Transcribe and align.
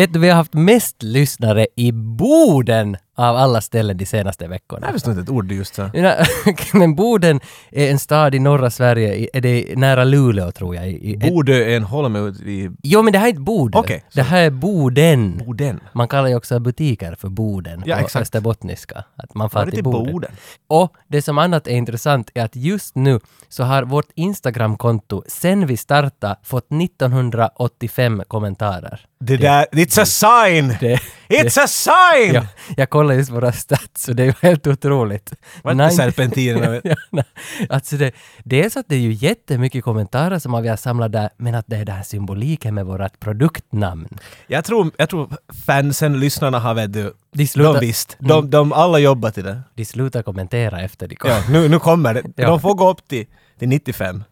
Vet 0.00 0.12
du, 0.12 0.18
vi 0.18 0.28
har 0.28 0.36
haft 0.36 0.54
mest 0.54 1.02
lyssnare 1.02 1.66
i 1.76 1.92
Boden 1.92 2.96
av 3.28 3.36
alla 3.36 3.60
ställen 3.60 3.96
de 3.96 4.06
senaste 4.06 4.48
veckorna. 4.48 4.86
Jag 4.86 4.92
visste 4.92 5.10
inte 5.10 5.22
ett 5.22 5.28
ord 5.30 5.44
du 5.44 5.54
just 5.54 5.74
sa. 5.74 5.90
Men 6.72 6.94
Boden 6.94 7.40
är 7.70 7.90
en 7.90 7.98
stad 7.98 8.34
i 8.34 8.38
norra 8.38 8.70
Sverige, 8.70 9.14
i- 9.14 9.30
är 9.32 9.40
det 9.40 9.78
nära 9.78 10.04
Luleå 10.04 10.50
tror 10.52 10.74
jag. 10.74 10.88
i- 10.88 11.12
i- 11.12 11.16
Bodö 11.30 11.52
är 11.54 11.76
en 11.76 11.82
holme 11.84 12.20
vid 12.44 12.76
Jo, 12.82 13.02
men 13.02 13.12
det 13.12 13.18
här 13.18 13.26
är 13.26 13.30
inte 13.30 13.40
Boden. 13.40 13.80
Okej, 13.80 14.04
det 14.14 14.22
här 14.22 14.42
är 14.42 14.50
Boden. 14.50 15.42
Boden. 15.46 15.80
Man 15.92 16.08
kallar 16.08 16.28
ju 16.28 16.34
också 16.36 16.58
butiker 16.60 17.14
för 17.14 17.28
Boden 17.28 17.82
Ja, 17.86 17.96
på 17.96 18.04
exakt. 18.04 18.22
österbottniska. 18.22 19.04
Att 19.16 19.34
man 19.34 19.50
far 19.50 19.66
det 19.66 19.70
till 19.72 19.84
Boden. 19.84 20.12
Boden? 20.12 20.30
Och 20.68 20.92
det 21.08 21.22
som 21.22 21.38
annat 21.38 21.66
är 21.66 21.70
intressant 21.76 22.30
är 22.34 22.44
att 22.44 22.56
just 22.56 22.94
nu 22.94 23.20
så 23.48 23.64
har 23.64 23.82
vårt 23.82 24.08
Instagramkonto 24.14 25.22
sen 25.26 25.66
vi 25.66 25.76
startade 25.76 26.36
fått 26.42 26.70
1985 26.70 28.22
kommentarer. 28.28 29.00
Det 29.24 29.36
där, 29.36 29.66
it's 29.72 30.00
a 30.02 30.06
sign! 30.06 30.76
Det, 30.80 31.00
It's 31.28 31.60
a 31.64 31.66
sign! 31.66 32.34
ja, 32.34 32.42
jag 32.76 32.90
kollar 33.10 33.18
just 33.18 33.30
våra 33.30 33.52
stats 33.52 34.04
så 34.04 34.12
det 34.12 34.22
är 34.22 34.26
ju 34.26 34.32
helt 34.42 34.66
otroligt. 34.66 35.32
Var 35.62 35.72
inte 35.72 35.90
serpentinerna? 35.90 36.80
Ja, 37.10 37.22
alltså 37.68 37.96
det, 37.96 38.12
det 38.44 38.64
är 38.64 38.70
så 38.70 38.80
att 38.80 38.86
det 38.88 38.94
är 38.94 39.00
ju 39.00 39.12
jättemycket 39.12 39.84
kommentarer 39.84 40.38
som 40.38 40.62
vi 40.62 40.68
har 40.68 40.76
samlat 40.76 41.12
där, 41.12 41.30
men 41.36 41.54
att 41.54 41.64
det 41.68 41.76
är 41.76 41.84
den 41.84 41.96
här 41.96 42.02
symboliken 42.02 42.74
med 42.74 42.86
vårt 42.86 43.20
produktnamn. 43.20 44.08
Jag 44.46 44.64
tror, 44.64 44.90
jag 44.96 45.08
tror 45.08 45.28
fansen, 45.66 46.20
lyssnarna 46.20 46.58
har 46.58 46.74
vet 46.74 46.92
du, 46.92 47.12
De 47.32 47.46
slutar, 47.46 47.74
de 47.74 47.80
visst. 47.86 48.16
De, 48.20 48.50
de 48.50 48.72
alla 48.72 48.98
jobbar 48.98 49.30
till 49.30 49.44
det. 49.44 49.60
de 49.74 49.84
slutar 49.84 50.22
kommentera 50.22 50.80
efter 50.80 51.08
de 51.08 51.16
kom. 51.16 51.30
Ja, 51.30 51.42
nu, 51.50 51.68
nu 51.68 51.78
kommer 51.78 52.14
det. 52.14 52.22
Ja. 52.36 52.46
De 52.48 52.60
får 52.60 52.74
gå 52.74 52.90
upp 52.90 53.08
till, 53.08 53.26
till 53.58 53.68
95. 53.68 54.24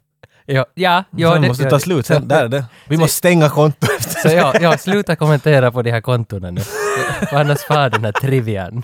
Ja, 0.47 0.67
ja, 0.75 1.05
ja, 1.17 1.33
Sen 1.33 1.43
det- 1.43 1.49
måste 1.49 1.65
ja, 1.65 1.71
ta 1.71 1.79
slut. 1.79 2.07
Sen, 2.07 2.29
där 2.29 2.45
är 2.45 2.49
det. 2.49 2.65
Vi 2.89 2.97
Så- 2.97 3.01
måste 3.01 3.17
stänga 3.17 3.49
kontot 3.49 3.91
efter 3.99 4.29
Så 4.29 4.35
ja, 4.37 4.55
ja, 4.61 4.79
sluta 4.79 5.17
kommentera 5.17 5.73
på 5.73 5.83
de 5.83 5.91
här 5.91 6.01
kontona 6.01 6.51
nu. 6.51 6.61
För 7.29 7.37
annars 7.37 7.61
far 7.61 7.91
den 7.91 8.05
här 8.05 8.13
trivian. 8.13 8.83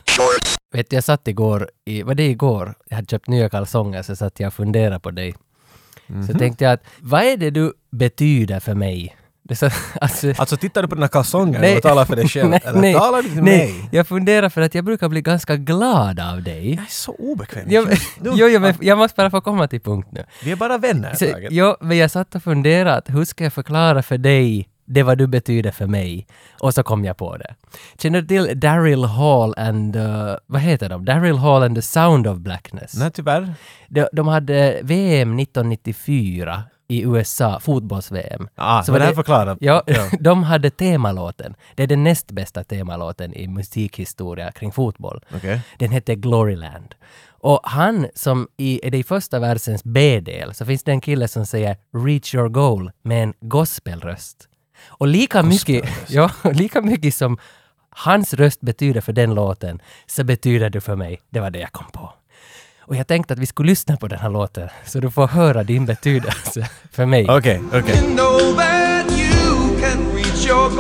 Vet 0.73 0.91
du, 0.91 0.97
jag 0.97 1.05
satt 1.05 1.29
igår, 1.29 1.71
i, 1.85 2.03
var 2.03 2.15
det 2.15 2.27
igår? 2.27 2.75
Jag 2.89 2.97
hade 2.97 3.07
köpt 3.09 3.29
nya 3.29 3.49
kalsonger 3.49 4.03
så 4.03 4.17
satt 4.17 4.41
jag 4.41 4.47
och 4.47 4.55
funderade 4.55 5.01
på 5.01 5.11
dig. 5.11 5.35
Mhm. 6.07 6.27
Så 6.27 6.39
tänkte 6.39 6.65
jag 6.65 6.73
att, 6.73 6.83
vad 7.01 7.23
är 7.23 7.37
det 7.37 7.51
du 7.51 7.73
betyder 7.91 8.61
för 8.61 8.75
mig? 8.75 9.17
Det 9.49 9.57
så, 9.57 9.71
alltså, 10.01 10.33
Alltså 10.37 10.57
tittar 10.57 10.83
du 10.83 10.89
på 10.89 10.95
dina 10.95 11.09
kalsonger 11.09 11.61
Nej. 11.61 11.77
och 11.77 11.83
talar 11.83 12.05
för 12.05 12.17
dig 12.17 12.29
själv? 12.29 12.51
nej, 12.51 12.61
eller 12.65 12.81
nej, 12.81 12.95
talar 12.95 13.23
du 13.23 13.29
till 13.29 13.43
nej, 13.43 13.59
mig? 13.73 13.89
jag 13.93 14.07
funderar 14.09 14.49
för 14.49 14.61
att 14.61 14.75
jag 14.75 14.85
brukar 14.85 15.09
bli 15.09 15.21
ganska 15.23 15.57
glad 15.57 16.21
av 16.21 16.43
dig. 16.43 16.71
Jag 16.75 16.85
är 16.85 16.89
så 16.91 17.13
obekväm. 17.15 17.65
Jo, 17.69 17.85
Nu- 18.21 18.31
jo, 18.35 18.49
jo, 18.49 18.61
men 18.61 18.75
jag 18.81 18.99
måste 18.99 19.17
bara 19.17 19.31
få 19.31 19.41
komma 19.41 19.69
till 19.69 19.81
punkt 19.81 20.09
nu. 20.13 20.25
Vi 20.45 20.53
är 20.53 20.57
bara 20.57 20.79
vänner. 20.79 21.15
Så, 21.15 21.27
jo, 21.51 21.77
men 21.81 21.97
jag 21.99 22.11
satt 22.11 22.35
och 22.35 22.43
funderade 22.43 22.95
att 22.97 23.11
hur 23.11 23.25
ska 23.25 23.45
jag 23.45 23.53
förklara 23.53 24.03
för 24.03 24.19
dig 24.19 24.69
det 24.85 25.03
vad 25.03 25.19
du 25.19 25.27
betyder 25.27 25.71
för 25.71 25.87
mig? 25.87 26.27
Och 26.61 26.75
så 26.75 26.83
kom 26.83 27.05
jag 27.05 27.17
på 27.17 27.37
det. 27.37 27.55
Känner 27.99 28.21
du 28.23 28.27
till 28.29 28.61
Daryl 28.61 29.05
Hall 29.05 29.55
and... 29.57 29.97
Uh, 29.97 30.35
vad 30.47 30.61
heter 30.61 30.89
de? 30.89 31.05
Daryl 31.05 31.37
Hall 31.37 31.63
and 31.63 31.77
the 31.77 31.83
Sound 31.83 32.27
of 32.27 32.39
Blackness. 32.39 32.95
Nej, 32.95 33.11
tyvärr. 33.11 33.55
De, 33.89 34.09
de 34.13 34.29
hade 34.29 34.81
VM 34.83 35.39
1994 35.39 36.63
i 36.89 37.03
USA, 37.03 37.61
fotbolls-VM. 37.61 38.49
Ah, 38.55 38.83
Så 38.83 38.93
var 38.93 38.99
det 38.99 39.05
här 39.05 39.13
det- 39.13 39.17
förklarar. 39.17 39.57
Ja, 39.61 39.83
de 40.21 40.43
hade 40.43 40.71
temalåten. 40.71 41.55
Det 41.75 41.83
är 41.83 41.87
den 41.87 42.05
näst 42.05 42.33
bästa 42.33 42.65
temalåten 42.65 43.33
i 43.35 43.49
musikhistoria 43.49 44.53
kring 44.53 44.73
fotboll. 44.73 45.21
Okej. 45.37 45.61
Den 45.79 45.91
hette 45.91 46.15
Gloryland. 46.15 46.95
Och 47.27 47.61
han 47.63 48.07
som 48.15 48.49
i, 48.57 48.87
är 48.87 48.91
det 48.91 48.99
i 48.99 49.05
första 49.05 49.39
versens 49.39 49.85
B-del 49.85 50.55
så 50.55 50.65
finns 50.67 50.83
det 50.85 50.93
en 50.93 51.01
kille 51.01 51.29
som 51.29 51.47
säger 51.47 51.77
“Reach 52.07 52.35
your 52.35 52.49
goal” 52.49 52.91
med 53.03 53.23
en 53.23 53.35
gospelröst. 53.41 54.49
Och 54.87 55.07
lika 55.07 55.43
mycket, 55.43 55.85
ja, 56.09 56.31
lika 56.53 56.81
mycket 56.83 57.15
som 57.15 57.39
hans 57.91 58.35
röst 58.35 58.61
betyder 58.61 59.01
för 59.01 59.13
den 59.13 59.35
låten 59.35 59.81
så 60.07 60.25
betyder 60.25 60.71
du 60.71 60.81
för 60.81 60.97
mig. 60.97 61.21
Det 61.31 61.41
var 61.41 61.51
det 61.51 61.59
jag 61.59 61.73
kom 61.73 61.91
på. 61.93 62.13
Och 62.87 62.97
jag 62.97 63.07
tänkte 63.07 63.35
att 63.35 63.41
vi 63.41 63.47
skulle 63.47 63.69
lyssna 63.69 63.97
på 63.97 64.09
den 64.09 64.19
här 64.19 64.31
låten 64.31 64.69
så 64.85 65.01
du 65.01 65.11
får 65.11 65.27
höra 65.27 65.63
din 65.63 65.87
betydelse 65.87 66.69
för 66.91 67.07
mig. 67.07 67.27
Okej, 67.29 67.63
okej. 67.73 68.03
Reach 70.15 70.47
your 70.47 70.71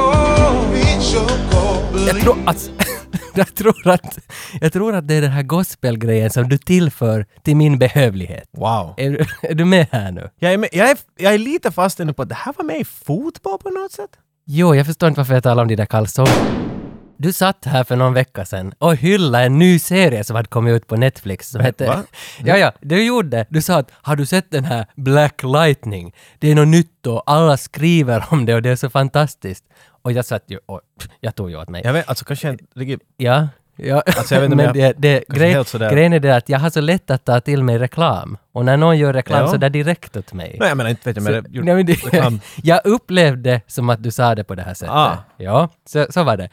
goal. 1.50 2.06
Jag 2.06 2.20
tror 2.20 2.36
att... 2.46 2.70
Jag 3.34 3.54
tror 3.54 3.88
att, 3.88 4.18
jag 4.60 4.72
tror 4.72 4.94
att 4.94 5.08
det 5.08 5.14
är 5.14 5.22
den 5.22 5.30
här 5.30 5.42
gospelgrejen 5.42 6.30
som 6.30 6.48
du 6.48 6.58
tillför 6.58 7.26
till 7.42 7.56
min 7.56 7.78
behövlighet. 7.78 8.48
Wow. 8.56 8.94
Är, 8.96 9.10
du- 9.10 9.24
är 9.48 9.54
du 9.54 9.64
med 9.64 9.86
här 9.92 10.12
nu? 10.12 10.30
Jag 10.38 10.52
är, 10.52 10.58
med, 10.58 10.68
jag, 10.72 10.90
är, 10.90 10.98
jag 11.16 11.34
är 11.34 11.38
lite 11.38 11.70
fast 11.72 11.98
nu 11.98 12.12
på 12.12 12.22
att 12.22 12.28
det 12.28 12.34
här 12.34 12.54
var 12.56 12.64
med 12.64 12.80
i 12.80 12.84
fotboll 12.84 13.58
på 13.58 13.70
något 13.70 13.92
sätt. 13.92 14.10
Jo, 14.46 14.74
jag 14.74 14.86
förstår 14.86 15.08
inte 15.08 15.20
varför 15.20 15.34
jag 15.34 15.42
talar 15.42 15.62
om 15.62 15.68
de 15.68 15.76
där 15.76 15.86
kalsongerna. 15.86 16.73
Du 17.16 17.32
satt 17.32 17.64
här 17.64 17.84
för 17.84 17.96
någon 17.96 18.14
vecka 18.14 18.44
sedan 18.44 18.74
och 18.78 18.96
hyllade 18.96 19.44
en 19.44 19.58
ny 19.58 19.78
serie 19.78 20.24
som 20.24 20.36
hade 20.36 20.48
kommit 20.48 20.72
ut 20.72 20.86
på 20.86 20.96
Netflix 20.96 21.48
som 21.50 21.60
hette... 21.60 21.86
va? 21.86 22.02
Ja, 22.44 22.56
ja, 22.56 22.72
du 22.80 23.04
gjorde. 23.04 23.46
Du 23.48 23.62
sa 23.62 23.76
att 23.78 23.90
har 24.02 24.16
du 24.16 24.26
sett 24.26 24.50
den 24.50 24.64
här 24.64 24.86
Black 24.96 25.42
Lightning? 25.42 26.14
Det 26.38 26.50
är 26.50 26.54
något 26.54 26.68
nytt 26.68 27.06
och 27.06 27.22
alla 27.26 27.56
skriver 27.56 28.24
om 28.30 28.46
det 28.46 28.54
och 28.54 28.62
det 28.62 28.70
är 28.70 28.76
så 28.76 28.90
fantastiskt. 28.90 29.64
Och 30.02 30.12
jag 30.12 30.24
satt 30.24 30.44
ju 30.46 30.58
och 30.66 30.80
jag 31.20 31.34
tog 31.34 31.50
ju 31.50 31.56
åt 31.56 31.68
mig. 31.68 31.82
Jag 31.84 31.92
vet, 31.92 32.08
alltså 32.08 32.24
kanske 32.24 32.56
riktigt... 32.74 33.00
Ja. 33.16 33.48
Ja, 33.76 34.02
Alltså, 34.06 34.34
jag 34.34 34.40
vet 34.42 34.50
men 34.50 34.64
jag- 34.64 34.74
det, 34.74 34.94
det, 34.98 35.24
grej, 35.28 35.64
grejen 35.90 36.12
är 36.12 36.20
det 36.20 36.36
att 36.36 36.48
jag 36.48 36.58
har 36.58 36.70
så 36.70 36.80
lätt 36.80 37.10
att 37.10 37.24
ta 37.24 37.40
till 37.40 37.62
mig 37.64 37.78
reklam. 37.78 38.36
Och 38.52 38.64
när 38.64 38.76
någon 38.76 38.98
gör 38.98 39.12
reklam 39.12 39.40
Ja. 39.40 39.48
så 39.48 39.56
där 39.56 39.70
direkt 39.70 40.16
åt 40.16 40.32
mig. 40.32 40.56
Nej, 40.60 40.68
jag 40.68 40.76
menar 40.76 40.90
inte 40.90 41.08
vet 41.08 41.16
jag, 41.16 41.22
men 41.24 41.42
Så- 41.44 41.48
jag 41.52 41.64
nej, 41.64 41.74
men 41.74 41.86
det, 41.86 42.40
jag 42.62 42.80
upplevde 42.84 43.60
som 43.66 43.90
att 43.90 44.02
du 44.02 44.10
sa 44.10 44.34
det 44.34 44.44
på 44.44 44.54
det 44.54 44.62
här 44.62 44.74
sättet. 44.74 44.94
Ah. 44.94 45.16
Ja, 45.36 45.68
så, 45.86 46.06
så 46.10 46.22
var 46.22 46.36
det. 46.36 46.48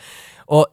Och 0.51 0.67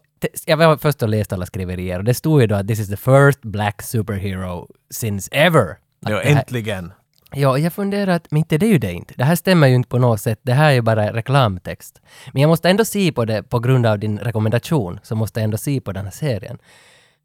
jag 0.47 0.57
var 0.57 0.77
först 0.77 1.03
och 1.03 1.09
läste 1.09 1.35
alla 1.35 1.47
skriverier 1.47 1.99
och 1.99 2.05
det 2.05 2.15
stod 2.15 2.41
ju 2.41 2.47
då 2.47 2.55
att 2.55 2.69
this 2.69 2.81
is 2.81 2.89
the 2.89 2.97
first 2.97 3.43
black 3.43 3.83
superhero 3.83 4.69
since 4.91 5.29
ever. 5.33 5.71
Att 5.71 6.11
Ja, 6.11 6.23
äntligen. 6.23 6.93
Ja, 7.33 7.59
jag 7.59 7.73
funderar 7.73 8.13
att, 8.13 8.31
men 8.31 8.39
inte 8.39 8.59
det 8.59 8.67
är 8.67 8.71
ju 8.71 8.79
det 8.79 8.93
inte. 8.93 9.15
Det 9.17 9.25
här 9.25 9.37
stämmer 9.37 9.67
ju 9.67 9.75
inte 9.75 9.89
på 9.89 9.99
något 9.99 10.21
sätt. 10.21 10.41
Det 10.43 10.53
här 10.53 10.71
är 10.71 10.73
ju 10.73 10.81
bara 10.81 11.13
reklamtext. 11.13 12.01
Men 12.33 12.43
jag 12.43 12.49
måste 12.49 12.71
ändå 12.71 12.85
se 12.85 13.13
på 13.13 13.25
det 13.25 13.43
på 13.43 13.59
grund 13.59 13.87
av 13.87 13.99
din 13.99 14.19
rekommendation, 14.19 15.01
så 15.03 15.15
måste 15.15 15.41
jag 15.41 15.45
ändå 15.45 15.57
se 15.57 15.81
på 15.81 15.93
den 15.93 16.05
här 16.05 16.13
serien. 16.13 16.59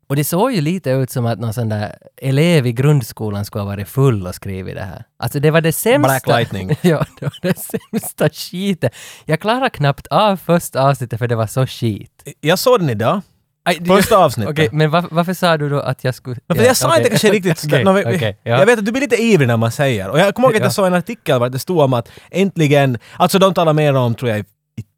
Och 0.07 0.15
det 0.15 0.23
såg 0.23 0.51
ju 0.51 0.61
lite 0.61 0.89
ut 0.89 1.11
som 1.11 1.25
att 1.25 1.39
någon 1.39 1.53
sån 1.53 1.69
där 1.69 1.95
elev 2.21 2.67
i 2.67 2.71
grundskolan 2.73 3.45
skulle 3.45 3.61
ha 3.61 3.69
varit 3.69 3.87
full 3.87 4.27
och 4.27 4.35
skrivit 4.35 4.75
det 4.75 4.83
här. 4.83 5.03
Alltså 5.19 5.39
det 5.39 5.51
var 5.51 5.61
det 5.61 5.71
sämsta... 5.73 6.07
Black 6.09 6.27
Lightning. 6.27 6.69
ja, 6.81 7.05
det 7.19 7.25
var 7.25 7.37
det 7.41 7.57
sämsta 7.59 8.29
skitet. 8.29 8.95
Jag 9.25 9.39
klarade 9.39 9.69
knappt 9.69 10.07
av 10.07 10.37
första 10.37 10.81
avsnittet 10.89 11.19
för 11.19 11.27
det 11.27 11.35
var 11.35 11.47
så 11.47 11.67
skit. 11.67 12.23
Jag 12.41 12.59
såg 12.59 12.79
den 12.79 12.89
idag. 12.89 13.21
Aj, 13.65 13.85
Första 13.85 14.17
avsnittet. 14.25 14.51
Okej, 14.51 14.69
men 14.71 14.89
var, 14.91 15.05
varför 15.11 15.33
sa 15.33 15.57
du 15.57 15.69
då 15.69 15.79
att 15.79 16.03
jag 16.03 16.15
skulle... 16.15 16.35
Ja, 16.47 16.55
för 16.55 16.63
jag 16.63 16.77
sa 16.77 16.87
okej. 16.87 16.97
inte 16.97 17.09
kanske 17.09 17.31
riktigt... 17.31 17.63
Nå, 17.85 17.93
vi- 17.93 18.01
okej, 18.05 18.39
ja. 18.43 18.59
Jag 18.59 18.65
vet 18.65 18.79
att 18.79 18.85
du 18.85 18.91
blir 18.91 19.01
lite 19.01 19.21
ivrig 19.23 19.47
när 19.47 19.57
man 19.57 19.71
säger. 19.71 20.09
Och 20.09 20.19
jag 20.19 20.35
kommer 20.35 20.47
ihåg 20.47 20.55
att 20.55 20.59
Ja. 20.59 20.65
jag 20.65 20.73
såg 20.73 20.87
en 20.87 20.93
artikel 20.93 21.39
där 21.39 21.49
det 21.49 21.59
stod 21.59 21.79
om 21.79 21.93
att 21.93 22.09
äntligen... 22.31 22.97
Alltså 23.17 23.39
de 23.39 23.53
talar 23.53 23.73
mer 23.73 23.93
om, 23.93 24.15
tror 24.15 24.29
jag, 24.31 24.39
i, 24.39 24.43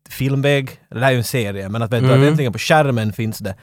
filmväg. 0.10 0.70
Det 0.90 1.00
här 1.00 1.08
är 1.08 1.12
ju 1.12 1.18
en 1.18 1.24
serie, 1.24 1.70
men 1.70 1.82
att, 1.82 1.94
vet 1.94 2.02
du, 2.02 2.08
Mm. 2.08 2.22
att 2.24 2.28
äntligen 2.30 2.54
på 2.54 2.60
skärmen 2.60 3.14
finns 3.14 3.38
det. 3.40 3.56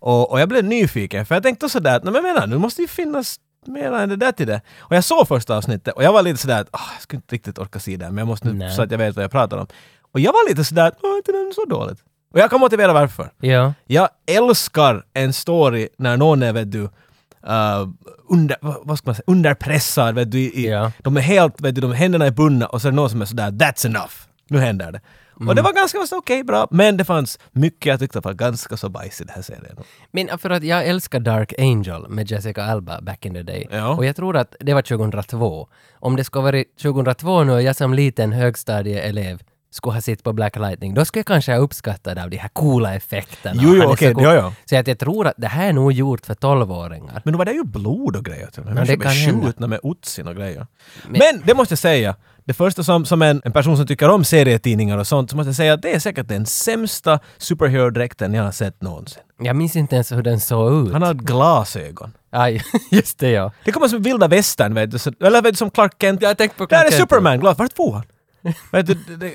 Och, 0.00 0.30
och 0.30 0.40
jag 0.40 0.48
blev 0.48 0.64
nyfiken, 0.64 1.26
för 1.26 1.34
jag 1.34 1.42
tänkte 1.42 1.68
sådär 1.68 1.96
att, 1.96 2.04
nej 2.04 2.12
men 2.12 2.22
menar, 2.22 2.46
nu 2.46 2.58
måste 2.58 2.82
ju 2.82 2.88
finnas 2.88 3.36
mer 3.66 3.92
än 3.92 4.08
det 4.08 4.16
där 4.16 4.32
till 4.32 4.46
det. 4.46 4.60
Och 4.78 4.96
jag 4.96 5.04
såg 5.04 5.28
första 5.28 5.56
avsnittet 5.56 5.94
och 5.94 6.02
jag 6.04 6.12
var 6.12 6.22
lite 6.22 6.38
sådär 6.38 6.60
att, 6.60 6.68
ah, 6.70 6.80
jag 6.94 7.02
skulle 7.02 7.18
inte 7.18 7.34
riktigt 7.34 7.58
orka 7.58 7.78
se 7.78 7.96
det, 7.96 8.06
men 8.06 8.18
jag 8.18 8.26
måste 8.26 8.46
nu 8.46 8.52
Nej. 8.52 8.76
så 8.76 8.82
att 8.82 8.90
jag 8.90 8.98
vet 8.98 9.16
vad 9.16 9.24
jag 9.24 9.30
pratar 9.30 9.56
om. 9.58 9.66
Och 10.12 10.20
jag 10.20 10.32
var 10.32 10.48
lite 10.48 10.64
sådär 10.64 10.86
att, 10.86 10.98
åh, 11.02 11.16
inte 11.16 11.32
den 11.32 11.52
så 11.54 11.64
dåligt. 11.64 11.98
Och 12.32 12.40
jag 12.40 12.50
kan 12.50 12.60
motivera 12.60 12.92
varför. 12.92 13.30
Ja. 13.40 13.74
Jag 13.86 14.08
älskar 14.26 15.04
en 15.12 15.32
story 15.32 15.88
när 15.98 16.16
någon 16.16 16.42
är, 16.42 16.52
vet 16.52 16.72
du, 16.72 16.80
uh, 16.82 17.88
under, 18.28 18.56
vad, 18.60 18.76
vad 18.82 18.98
ska 18.98 19.08
man 19.08 19.14
säga, 19.14 19.24
underpressad, 19.26 20.14
vet 20.14 20.30
du, 20.30 20.38
i, 20.38 20.68
Ja. 20.70 20.92
de 20.98 21.16
är 21.16 21.20
helt, 21.20 21.60
vet 21.60 21.74
du, 21.74 21.80
de 21.80 21.92
händerna 21.92 22.26
är 22.26 22.30
bundna 22.30 22.66
och 22.66 22.82
så 22.82 22.88
är 22.88 22.92
det 22.92 22.96
någon 22.96 23.10
som 23.10 23.22
är 23.22 23.26
sådär 23.26 23.50
“That's 23.50 23.86
enough”. 23.86 24.12
Nu 24.48 24.58
händer 24.58 24.92
det. 24.92 25.00
Och 25.40 25.44
Mm. 25.44 25.56
det 25.56 25.62
var 25.62 25.72
ganska 25.72 25.98
okej, 26.16 26.44
bra, 26.44 26.68
men 26.70 26.96
det 26.96 27.04
fanns 27.04 27.38
mycket 27.52 27.86
jag 27.86 27.98
tyckte 28.00 28.20
var 28.20 28.32
ganska 28.32 28.76
så 28.76 28.88
bajs 28.88 29.20
i 29.20 29.24
den 29.24 29.34
här 29.34 29.42
serien. 29.42 29.76
Men 30.10 30.38
för 30.38 30.50
att 30.50 30.62
jag 30.62 30.86
älskar 30.86 31.20
Dark 31.20 31.52
Angel 31.58 32.08
med 32.08 32.30
Jessica 32.30 32.62
Alba 32.64 33.00
back 33.00 33.26
in 33.26 33.34
the 33.34 33.42
day. 33.42 33.66
Ja. 33.70 33.88
Och 33.88 34.04
jag 34.04 34.16
tror 34.16 34.36
att 34.36 34.54
det 34.60 34.74
var 34.74 34.82
2002. 34.82 35.68
Om 35.94 36.16
det 36.16 36.24
skulle 36.24 36.42
varit 36.42 36.78
2002 36.82 37.44
nu 37.44 37.52
och 37.52 37.62
jag 37.62 37.76
som 37.76 37.94
liten 37.94 38.32
högstadieelev 38.32 39.42
skulle 39.72 39.92
ha 39.94 40.00
sett 40.00 40.22
på 40.22 40.32
Black 40.32 40.56
Lightning, 40.56 40.94
då 40.94 41.04
skulle 41.04 41.18
jag 41.20 41.26
kanske 41.26 41.52
ha 41.52 41.58
uppskattat 41.58 42.18
av 42.18 42.30
de 42.30 42.36
här 42.36 42.48
coola 42.48 42.94
effekterna. 42.94 43.60
Jo, 43.64 43.74
jo, 43.76 43.84
okej, 43.92 44.14
cool. 44.14 44.24
ja, 44.24 44.34
ja. 44.34 44.52
Så 44.64 44.76
att 44.76 44.86
jag 44.86 44.98
tror 44.98 45.26
att 45.26 45.34
det 45.36 45.46
här 45.48 45.68
är 45.68 45.72
nog 45.72 45.92
gjort 45.92 46.26
för 46.26 46.34
12-åringar. 46.34 47.22
Men 47.24 47.32
då 47.32 47.38
var 47.38 47.44
det 47.44 47.52
ju 47.52 47.64
blod 47.64 48.16
och 48.16 48.24
grejer. 48.24 48.46
Typ. 48.46 48.54
det 48.64 48.74
Människor 48.74 48.86
kan 48.86 48.98
blev 48.98 49.12
hända. 49.12 49.46
skjutna 49.46 49.66
med 49.66 49.80
otsin 49.82 50.28
och 50.28 50.36
grejer. 50.36 50.66
Men, 51.08 51.18
Men- 51.18 51.42
det 51.46 51.54
måste 51.54 51.72
jag 51.72 51.78
säga, 51.78 52.16
det 52.44 52.54
första 52.54 52.82
som, 52.82 53.04
som 53.04 53.22
en, 53.22 53.42
en 53.44 53.52
person 53.52 53.76
som 53.76 53.86
tycker 53.86 54.08
om 54.10 54.24
serietidningar 54.24 54.98
och 54.98 55.06
sånt, 55.06 55.30
så 55.30 55.36
måste 55.36 55.48
jag 55.48 55.56
säga 55.56 55.72
att 55.74 55.82
det 55.82 55.94
är 55.94 55.98
säkert 55.98 56.28
den 56.28 56.46
sämsta 56.46 57.18
superhero-dräkten 57.38 58.34
jag 58.34 58.42
har 58.44 58.52
sett 58.52 58.82
någonsin. 58.82 59.22
Jag 59.42 59.56
minns 59.56 59.76
inte 59.76 59.94
ens 59.94 60.12
hur 60.12 60.22
den 60.22 60.40
såg 60.40 60.86
ut. 60.86 60.92
Han 60.92 61.02
har 61.02 61.14
glasögon. 61.14 62.12
Aj, 62.32 62.62
just 62.90 63.18
det 63.18 63.30
ja. 63.30 63.52
Det 63.64 63.72
kommer 63.72 63.88
som 63.88 64.02
vilda 64.02 64.28
västern, 64.28 64.74
vet 64.74 64.90
du. 64.90 64.98
Så, 64.98 65.12
eller 65.20 65.42
vet 65.42 65.52
du, 65.52 65.56
som 65.56 65.70
Clark 65.70 65.92
Kent. 66.00 66.22
Jag 66.22 66.38
tänkte 66.38 66.58
på 66.58 66.64
Där 66.66 66.68
Clark 66.68 66.86
är 66.86 66.90
Kent. 66.90 67.00
Superman, 67.00 67.40
glad. 67.40 67.58
Vart 67.58 67.76
får 67.76 67.92
han? 67.92 68.02
Vet 68.72 68.86
du, 68.86 68.94
det, 68.94 69.16
det, 69.16 69.32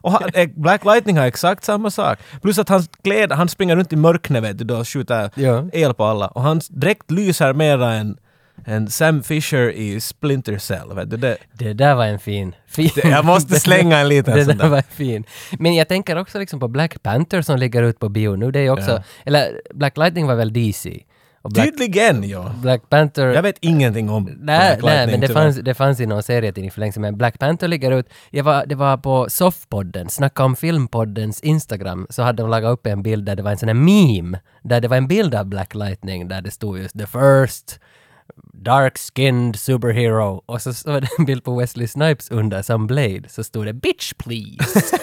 och 0.00 0.36
eh, 0.36 0.48
Black 0.56 0.84
Lightning 0.84 1.18
har 1.18 1.26
exakt 1.26 1.64
samma 1.64 1.90
sak. 1.90 2.18
Plus 2.42 2.58
att 2.58 2.68
hans 2.68 2.88
kläder, 3.04 3.36
han 3.36 3.48
springer 3.48 3.76
runt 3.76 3.92
i 3.92 3.96
mörknet 3.96 4.42
vet 4.44 4.58
du, 4.58 4.64
då 4.64 4.76
och 4.76 4.88
skjuter 4.88 5.30
Ja. 5.34 5.64
el 5.72 5.94
på 5.94 6.04
alla. 6.04 6.26
Och 6.28 6.42
hans 6.42 6.68
dräkt 6.68 7.10
lyser 7.10 7.52
mera 7.52 7.94
än, 7.94 8.16
än 8.68 8.90
Sam 8.90 9.22
Fisher 9.22 9.70
i 9.70 10.00
Splinter 10.00 10.58
Cell. 10.58 10.94
Vet 10.94 11.10
du, 11.10 11.16
det, 11.16 11.36
Det 11.52 11.72
där 11.72 11.94
var 11.94 12.06
en 12.06 12.18
fin... 12.18 12.54
fin 12.66 12.90
jag 13.04 13.24
måste 13.24 13.54
slänga 13.60 13.98
en 13.98 14.08
liten 14.08 14.34
Det 14.36 14.44
sån 14.44 14.56
där 14.56 14.64
där. 14.64 14.70
var 14.70 14.82
fin. 14.82 15.24
Men 15.58 15.74
jag 15.74 15.88
tänker 15.88 16.18
också 16.18 16.38
liksom 16.38 16.60
på 16.60 16.68
Black 16.68 17.02
Panther 17.02 17.42
som 17.42 17.58
ligger 17.58 17.82
ut 17.82 17.98
på 17.98 18.08
bio 18.08 18.36
nu. 18.36 18.50
Det 18.50 18.60
är 18.60 18.70
också... 18.70 18.90
Ja. 18.90 19.02
Eller 19.24 19.60
Black 19.74 19.96
Lightning 19.96 20.26
var 20.26 20.34
väl 20.34 20.52
DC. 20.52 20.98
Black, 21.44 21.66
tydligen 21.66 22.28
ja. 22.28 22.52
Black 22.62 22.88
Panther... 22.88 23.26
Jag 23.26 23.42
vet 23.42 23.56
ingenting 23.60 24.10
om 24.10 24.24
Nej, 24.24 24.36
Black 24.36 24.82
nej 24.82 24.96
Lightning, 24.96 25.20
men 25.20 25.28
det 25.28 25.34
fanns, 25.34 25.56
det 25.56 25.74
fanns 25.74 26.00
i 26.00 26.06
någon 26.06 26.22
serietidning 26.22 26.70
för 26.70 26.80
länge 26.80 26.92
sedan. 26.92 27.00
Men 27.02 27.16
Black 27.16 27.38
Panther 27.38 27.68
ligger 27.68 27.92
ut. 27.92 28.06
Jag 28.30 28.44
var, 28.44 28.66
det 28.66 28.74
var 28.74 28.96
på 28.96 29.26
Softpodden, 29.30 30.08
Snacka 30.08 30.44
om 30.44 30.56
filmpoddens 30.56 31.40
Instagram, 31.40 32.06
så 32.10 32.22
hade 32.22 32.42
de 32.42 32.50
lagat 32.50 32.72
upp 32.72 32.86
en 32.86 33.02
bild 33.02 33.24
där 33.24 33.36
det 33.36 33.42
var 33.42 33.50
en 33.50 33.58
sån 33.58 33.68
här 33.68 33.74
meme, 33.74 34.40
där 34.62 34.80
det 34.80 34.88
var 34.88 34.96
en 34.96 35.08
bild 35.08 35.34
av 35.34 35.46
Black 35.46 35.74
Lightning 35.74 36.28
där 36.28 36.40
det 36.42 36.50
stod 36.50 36.78
just 36.78 36.98
“The 36.98 37.06
first 37.06 37.80
dark-skinned 38.52 39.56
superhero” 39.56 40.42
och 40.46 40.62
så 40.62 40.74
stod 40.74 41.02
det 41.02 41.08
en 41.18 41.24
bild 41.24 41.44
på 41.44 41.56
Wesley 41.58 41.86
Snipes 41.88 42.30
under 42.30 42.62
som 42.62 42.86
Blade, 42.86 43.22
så 43.28 43.44
stod 43.44 43.66
det 43.66 43.72
“Bitch 43.72 44.12
please”. 44.12 44.98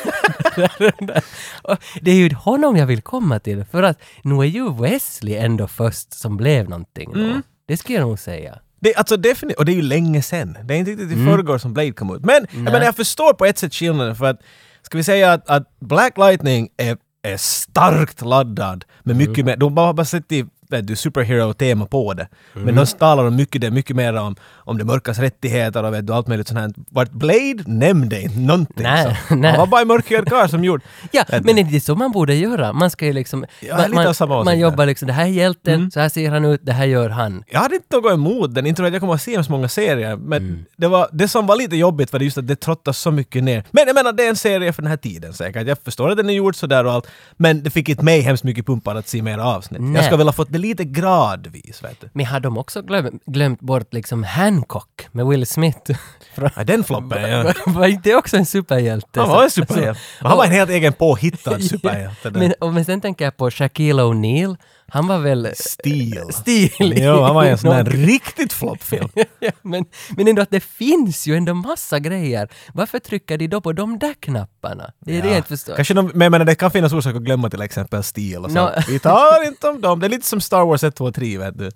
Och 1.63 1.77
det 2.01 2.12
är 2.12 2.16
ju 2.16 2.33
honom 2.33 2.75
jag 2.77 2.86
vill 2.86 3.01
komma 3.01 3.39
till, 3.39 3.66
för 3.66 3.83
att 3.83 4.00
nu 4.24 4.36
är 4.36 4.44
ju 4.45 4.74
Wesley 4.74 5.36
ändå 5.36 5.68
först 5.68 6.13
som 6.13 6.38
blev 6.38 6.69
någonting 6.69 7.12
då. 7.13 7.42
Det 7.68 7.77
skulle 7.77 7.98
jag 7.98 8.07
nog 8.07 8.19
säga. 8.19 8.60
Det, 8.80 8.95
alltså 8.95 9.18
definitivt, 9.18 9.60
och 9.60 9.66
det 9.66 9.72
är 9.72 9.75
ju 9.75 9.81
länge 9.81 10.22
sen. 10.22 10.57
Det 10.63 10.74
är 10.74 10.77
inte 10.77 10.92
riktigt 10.92 11.12
i 11.12 11.13
Mm. 11.13 11.25
förrgår 11.25 11.57
som 11.57 11.74
Blade 11.74 11.92
kom 11.92 12.16
ut. 12.16 12.25
Men 12.25 12.48
jag, 12.51 12.63
menar, 12.63 12.81
jag 12.81 12.95
förstår 12.95 13.33
på 13.33 13.45
ett 13.45 13.57
sätt 13.57 13.74
skillnaden 13.74 14.16
för 14.16 14.25
att 14.25 14.39
ska 14.81 14.98
vi 14.98 15.04
säga 15.04 15.33
att, 15.33 15.50
att 15.50 15.80
Black 15.80 16.18
Lightning 16.18 16.69
är, 16.77 16.98
är 17.24 17.38
starkt 17.38 18.22
laddad 18.22 18.86
med 19.04 19.16
mycket 19.16 19.38
Mm. 19.38 19.45
mer, 19.45 19.57
de 19.57 19.77
har 19.77 19.94
bara 19.94 20.06
sett 20.06 20.31
i 20.31 20.45
vet 20.70 20.88
du, 20.88 20.96
superhero-tema 20.96 21.86
på 21.86 22.14
det. 22.14 22.28
Men 22.54 22.64
Mm. 22.64 22.76
de 22.76 22.86
talar 22.86 23.26
om 23.26 23.36
mycket, 23.36 23.62
det, 23.62 23.72
mycket 23.72 23.96
mer 23.96 24.14
om, 24.14 24.36
om 24.56 24.78
det 24.78 24.84
mörkas 24.86 25.20
rättigheter 25.20 25.84
och 25.84 25.94
vet 25.94 26.08
du, 26.08 26.14
allt 26.14 26.28
möjligt 26.28 26.48
sånt 26.48 26.60
här. 26.60 26.74
Vart 26.92 27.12
Blade 27.12 27.64
nämnde 27.66 28.22
inte 28.22 28.40
någonting. 28.40 28.84
Nej, 28.84 29.18
så. 29.30 29.36
nej. 29.36 29.50
Han 29.52 29.60
var 29.60 29.68
bara 29.68 29.82
en 29.82 29.88
mörkhyad 29.88 30.30
karl 30.30 30.48
som 30.50 30.64
gjorde. 30.64 30.84
Ja, 31.12 31.24
men 31.44 31.56
det 31.56 31.76
är 31.76 31.80
så 31.80 31.96
man 31.96 32.12
borde 32.12 32.36
göra. 32.36 32.74
Man 32.74 32.90
ska 32.90 33.06
ju 33.06 33.14
liksom... 33.14 33.46
Ja, 33.60 33.78
man, 33.78 33.86
lite 33.90 34.00
av 34.00 34.06
man, 34.06 34.14
samma 34.14 34.36
man 34.36 34.46
där. 34.46 34.54
jobbar 34.54 34.86
liksom, 34.86 35.08
det 35.08 35.14
här 35.14 35.24
är 35.26 35.30
hjälten, 35.30 35.74
Mm. 35.76 35.92
så 35.92 36.00
här 36.00 36.10
ser 36.10 36.32
han 36.32 36.46
ut, 36.46 36.62
det 36.64 36.72
här 36.74 36.86
gör 36.86 37.10
han. 37.10 37.44
Jag 37.48 37.60
hade 37.60 37.76
inte 37.76 37.96
något 37.98 38.14
emot 38.14 38.56
den, 38.56 38.66
inte 38.66 38.82
jag 38.82 38.88
att 38.88 38.94
jag 38.94 39.00
kommer 39.02 39.14
att 39.14 39.22
se 39.22 39.44
så 39.44 39.52
många 39.52 39.68
serier, 39.70 40.16
men 40.16 40.44
Mm. 40.44 40.66
det, 40.78 40.88
var, 40.88 41.10
det 41.12 41.28
som 41.28 41.46
var 41.48 41.56
lite 41.56 41.76
jobbigt 41.76 42.12
var 42.14 42.20
det 42.20 42.26
just 42.26 42.38
att 42.38 42.48
det 42.48 42.56
trottas 42.56 42.98
så 43.00 43.12
mycket 43.12 43.44
ner. 43.44 43.64
Men 43.72 43.84
jag 43.88 43.96
menar, 43.96 44.14
det 44.14 44.26
är 44.26 44.30
en 44.30 44.36
serie 44.36 44.74
för 44.74 44.82
den 44.82 44.90
här 44.92 44.98
tiden 44.98 45.34
säkert. 45.34 45.68
Jag 45.68 45.78
förstår 45.86 46.10
att 46.10 46.18
den 46.18 46.30
är 46.30 46.34
gjord 46.34 46.56
sådär 46.56 46.86
och 46.86 46.92
allt, 46.92 47.08
men 47.38 47.64
det 47.64 47.70
fick 47.70 47.90
inte 47.90 48.04
mig 48.04 48.22
hemskt 48.22 48.44
mycket 48.44 48.66
pumpar 48.66 48.96
att 48.96 49.08
se 49.08 49.22
mer 49.22 49.38
avsnitt. 49.38 49.82
Nej. 49.82 49.96
Jag 49.96 50.06
ska 50.06 50.16
väl 50.18 50.28
ha 50.28 50.34
fått 50.34 50.52
det 50.56 50.62
lite 50.62 50.84
gradvis, 50.86 51.84
vet 51.84 52.02
du. 52.02 52.10
Men 52.13 52.25
har 52.25 52.40
de 52.40 52.57
också 52.57 52.81
glöm, 52.81 53.19
glömt 53.25 53.60
bort 53.62 53.94
liksom 53.94 54.24
Hancock 54.24 55.07
med 55.12 55.25
Will 55.28 55.46
Smith? 55.48 55.92
Från- 56.36 56.50
Ja, 56.56 56.63
den 56.63 56.84
floppen, 56.84 57.30
ja. 57.31 57.54
var 57.66 57.88
inte 57.88 58.10
det 58.10 58.16
också 58.16 58.38
en 58.38 58.46
superhjälte? 58.46 59.19
Han 59.19 59.30
var 59.30 59.44
en 59.44 59.52
superhjälte. 59.52 60.02
Så- 60.19 60.28
Han 60.28 60.38
var 60.38 60.46
en 60.46 60.52
helt 60.52 60.69
egen 60.69 60.94
påhittad 60.94 61.60
superhjälte. 61.69 62.31
men, 62.31 62.54
och, 62.60 62.74
men 62.74 62.86
sen 62.86 63.02
tänker 63.02 63.25
jag 63.25 63.38
på 63.38 63.52
Shaquille 63.52 64.02
O'Neal. 64.02 64.57
Han 64.88 65.08
var 65.08 65.20
väl... 65.20 65.50
Stil. 65.56 66.22
Stil. 66.34 66.72
Jo, 66.98 67.22
han 67.22 67.36
var 67.36 67.46
en 67.46 67.58
sån 67.58 67.70
där 67.70 67.84
riktigt 67.84 68.54
floppfilm. 68.54 69.10
ja, 69.40 69.52
men, 69.62 69.86
men 70.18 70.28
ändå 70.28 70.42
att 70.42 70.50
det 70.52 70.60
finns 70.60 71.28
ju 71.28 71.36
ändå 71.36 71.54
massa 71.54 72.00
grejer. 72.00 72.50
Varför 72.74 73.00
trycker 73.00 73.38
de 73.38 73.48
då 73.48 73.62
på 73.62 73.74
de 73.74 74.00
där 74.00 74.14
knapparna? 74.20 74.92
Det 75.00 75.18
är 75.18 75.22
det 75.22 75.28
jag 75.28 75.38
inte 75.38 75.50
förstår. 75.50 75.76
Kanske 75.76 75.94
de, 75.94 76.06
men 76.14 76.22
jag 76.22 76.32
menar, 76.32 76.46
det 76.46 76.56
kan 76.56 76.72
finnas 76.72 76.94
orsak 76.94 77.16
att 77.16 77.22
glömma 77.22 77.50
till 77.50 77.62
exempel 77.62 78.04
stil 78.04 78.38
och 78.38 78.52
så. 78.52 78.56
Nå- 78.56 78.72
Vi 78.88 79.00
tar 79.00 79.48
inte 79.48 79.68
om 79.70 79.82
dem. 79.82 80.00
Det 80.00 80.08
är 80.08 80.10
lite 80.10 80.28
som 80.28 80.42
Star 80.42 80.66
Wars 80.66 80.84
1, 80.84 80.96
2, 80.96 81.12
3 81.12 81.38
vet 81.38 81.58
du. 81.58 81.72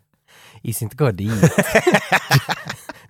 Is 0.62 0.82
inte 0.82 0.96
gå 0.96 1.12
dit. 1.12 1.32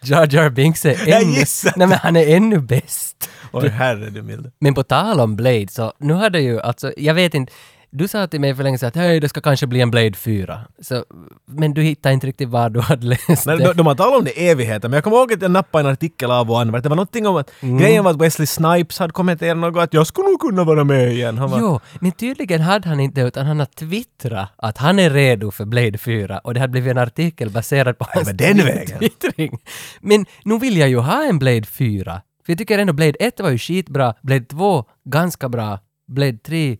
Jar 0.01 0.27
Jar 0.35 0.49
Binks 0.49 0.85
är 0.85 1.07
ännu... 1.07 1.43
Nej 1.75 1.87
men 1.87 1.97
han 1.97 2.15
är 2.15 2.35
ännu 2.35 2.59
bäst. 2.59 3.29
Oj, 3.51 3.67
herre 3.69 4.09
du 4.09 4.21
milde. 4.21 4.51
Men 4.59 4.73
på 4.73 4.83
tal 4.83 5.19
om 5.19 5.35
Blade 5.35 5.67
så 5.71 5.93
nu 5.99 6.13
hade 6.13 6.39
ju 6.39 6.61
alltså, 6.61 6.93
jag 6.97 7.13
vet 7.13 7.33
inte, 7.33 7.53
du 7.91 8.07
sa 8.07 8.27
till 8.27 8.41
mig 8.41 8.55
för 8.55 8.63
länge 8.63 8.77
sedan 8.77 8.87
att 8.87 8.95
hej 8.95 9.19
det 9.19 9.29
ska 9.29 9.41
kanske 9.41 9.67
bli 9.67 9.81
en 9.81 9.91
Blade 9.91 10.13
4. 10.13 10.61
Så, 10.81 11.05
men 11.45 11.73
du 11.73 11.81
hittade 11.81 12.13
inte 12.13 12.27
riktigt 12.27 12.49
var 12.49 12.69
du 12.69 12.79
hade 12.81 13.05
läst 13.07 13.45
Men 13.45 13.57
de, 13.59 13.73
de 13.73 13.87
har 13.87 13.95
talat 13.95 14.17
om 14.19 14.23
det 14.25 14.39
i 14.41 14.47
evigheter, 14.49 14.89
men 14.89 14.97
jag 14.97 15.03
kommer 15.03 15.17
ihåg 15.17 15.33
att 15.33 15.41
jag 15.41 15.51
nappade 15.51 15.87
en 15.87 15.93
artikel 15.93 16.31
av 16.31 16.51
och 16.51 16.61
an. 16.61 16.71
Det 16.71 16.89
var 16.89 16.95
någonting 16.95 17.27
om 17.27 17.35
att 17.35 17.51
Mm. 17.61 17.77
grejen 17.77 18.03
var 18.03 18.11
att 18.11 18.21
Wesley 18.21 18.45
Snipes 18.47 18.99
hade 18.99 19.13
kommenterat 19.13 19.57
något 19.57 19.83
att 19.83 19.93
jag 19.93 20.07
skulle 20.07 20.27
nog 20.29 20.39
kunna 20.39 20.63
vara 20.63 20.83
med 20.83 21.11
igen. 21.13 21.37
Han 21.37 21.51
var, 21.51 21.59
Jo, 21.59 21.79
men 21.99 22.11
tydligen 22.11 22.61
hade 22.61 22.89
han 22.89 22.99
inte 22.99 23.21
utan 23.21 23.45
han 23.45 23.59
har 23.59 23.65
twittrat 23.65 24.49
att 24.57 24.77
han 24.77 24.99
är 24.99 25.09
redo 25.09 25.51
för 25.51 25.65
Blade 25.65 25.97
4 25.97 26.39
och 26.39 26.53
det 26.53 26.59
hade 26.59 26.71
blivit 26.71 26.91
en 26.91 26.97
artikel 26.97 27.49
baserad 27.49 27.97
på 27.97 28.05
hans 28.09 28.27
men 28.27 28.37
den 28.37 28.57
vägen. 28.57 28.99
twittring. 28.99 29.57
Men 30.01 30.25
nu 30.43 30.59
vill 30.59 30.77
jag 30.77 30.89
ju 30.89 30.97
ha 30.97 31.23
en 31.23 31.39
Blade 31.39 31.63
4. 31.63 32.21
För 32.45 32.51
jag 32.51 32.57
tycker 32.57 32.79
ändå 32.79 32.93
Blade 32.93 33.17
1 33.19 33.39
var 33.39 33.49
ju 33.49 33.57
skitbra, 33.57 34.13
Blade 34.21 34.45
2 34.45 34.85
ganska 35.05 35.49
bra, 35.49 35.79
Blade 36.07 36.37
3 36.37 36.77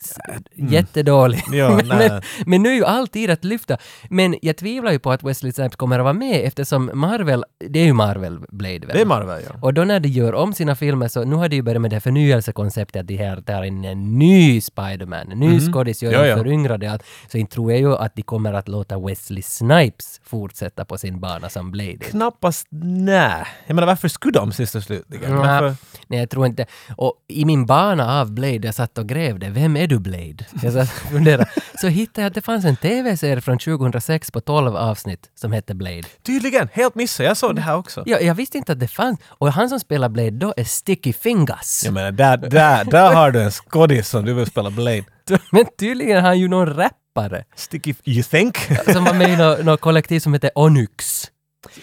s- 0.00 0.16
jättedålig. 0.54 1.42
Ja, 1.52 1.76
men, 1.76 1.88
men, 1.88 2.22
men 2.46 2.62
nu 2.62 2.68
är 2.68 2.74
ju 2.74 2.84
alltid 2.84 3.30
att 3.30 3.44
lyfta. 3.44 3.76
Men 4.10 4.36
jag 4.42 4.56
tvivlar 4.56 4.92
ju 4.92 4.98
på 4.98 5.12
att 5.12 5.22
Wesley 5.22 5.52
Snipes 5.52 5.76
kommer 5.76 5.98
att 5.98 6.02
vara 6.04 6.12
med 6.12 6.40
eftersom 6.46 6.90
Marvel, 6.94 7.44
det 7.68 7.78
är 7.80 7.84
ju 7.84 7.92
Marvel 7.92 8.38
Blade 8.48 8.78
väl? 8.86 8.96
Det 8.96 9.00
är 9.00 9.06
Marvel 9.06 9.42
ja. 9.48 9.54
Och 9.62 9.74
då 9.74 9.84
när 9.84 10.00
de 10.00 10.08
gör 10.08 10.34
om 10.34 10.52
sina 10.54 10.74
filmer 10.74 11.08
så 11.08 11.24
nu 11.24 11.36
har 11.36 11.48
de 11.48 11.56
ju 11.56 11.62
börjat 11.62 11.80
med 11.82 11.90
det 11.90 11.94
här 11.94 12.00
förnyelsekonceptet 12.00 13.00
att 13.00 13.06
de 13.06 13.16
här 13.16 13.40
tar 13.40 13.62
in 13.62 13.84
en 13.84 14.18
ny 14.18 14.60
Spider-Man, 14.60 15.32
en 15.32 15.38
ny 15.40 15.60
skådis, 15.72 16.02
gör. 16.02 16.12
Ja, 16.12 16.26
ja. 16.26 16.36
föryngrad 16.36 16.84
allt. 16.84 17.02
Så 17.32 17.38
inte 17.38 17.54
tror 17.54 17.72
jag 17.72 17.80
ju 17.80 17.94
att 17.96 18.14
de 18.16 18.22
kommer 18.22 18.52
att 18.52 18.68
låta 18.68 18.98
Wesley 18.98 19.42
Snipes 19.42 20.20
fortsätta 20.24 20.84
på 20.84 20.98
sin 20.98 21.20
bana 21.20 21.48
som 21.48 21.70
Blade. 21.70 21.98
Knappast 21.98 22.66
nej. 22.70 23.44
Jag 23.66 23.74
menar 23.74 23.86
varför 23.86 24.08
skulle 24.08 24.32
de 24.38 24.52
sist 24.52 24.74
och 24.74 24.82
slutligen? 24.82 25.34
Nej, 26.08 26.20
jag 26.20 26.30
tror 26.30 26.46
inte. 26.46 26.66
Och 26.96 27.14
i 27.28 27.44
min 27.44 27.66
bana 27.66 28.20
av 28.20 28.32
Blade, 28.32 28.60
jag 28.66 28.74
satt 28.74 28.98
och 28.98 29.08
grävde, 29.08 29.50
vem 29.62 29.76
är 29.76 29.86
du 29.86 29.98
Blade? 29.98 30.44
Jag 30.62 30.72
satt 30.72 30.88
och 31.04 31.10
funderade. 31.10 31.46
Så 31.80 31.86
hittade 31.86 32.20
jag 32.20 32.26
att 32.26 32.34
det 32.34 32.40
fanns 32.40 32.64
en 32.64 32.76
TV-serie 32.76 33.40
från 33.40 33.58
2006 33.58 34.30
på 34.30 34.40
12 34.40 34.76
avsnitt 34.76 35.30
som 35.34 35.52
hette 35.52 35.74
Blade. 35.74 36.02
Tydligen, 36.22 36.68
helt 36.72 36.94
missat. 36.94 37.26
Jag 37.26 37.36
såg 37.36 37.56
det 37.56 37.62
här 37.62 37.76
också. 37.76 38.02
Ja, 38.06 38.20
jag 38.20 38.34
visste 38.34 38.58
inte 38.58 38.72
att 38.72 38.80
det 38.80 38.88
fanns. 38.88 39.20
Och 39.24 39.52
han 39.52 39.68
som 39.68 39.80
spelar 39.80 40.08
Blade 40.08 40.30
då 40.30 40.54
är 40.56 40.64
Sticky 40.64 41.12
Fingers. 41.12 41.84
Jag 41.84 41.94
menar, 41.94 42.12
där, 42.12 42.36
där, 42.36 42.84
där 42.84 43.14
har 43.14 43.30
du 43.30 43.42
en 43.42 43.50
skådis 43.50 44.08
som 44.08 44.24
du 44.24 44.34
vill 44.34 44.46
spela 44.46 44.70
Blade. 44.70 45.04
Men 45.52 45.64
tydligen 45.78 46.16
är 46.16 46.20
han 46.20 46.38
ju 46.38 46.48
någon 46.48 46.66
rappare 46.66 47.44
Sticky, 47.56 47.94
you 48.04 48.22
think? 48.22 48.56
som 48.92 49.04
var 49.04 49.14
med 49.14 49.30
i 49.30 49.36
något 49.36 49.64
nå 49.64 49.76
kollektiv 49.76 50.20
som 50.20 50.32
heter 50.32 50.50
Onyx. 50.54 51.24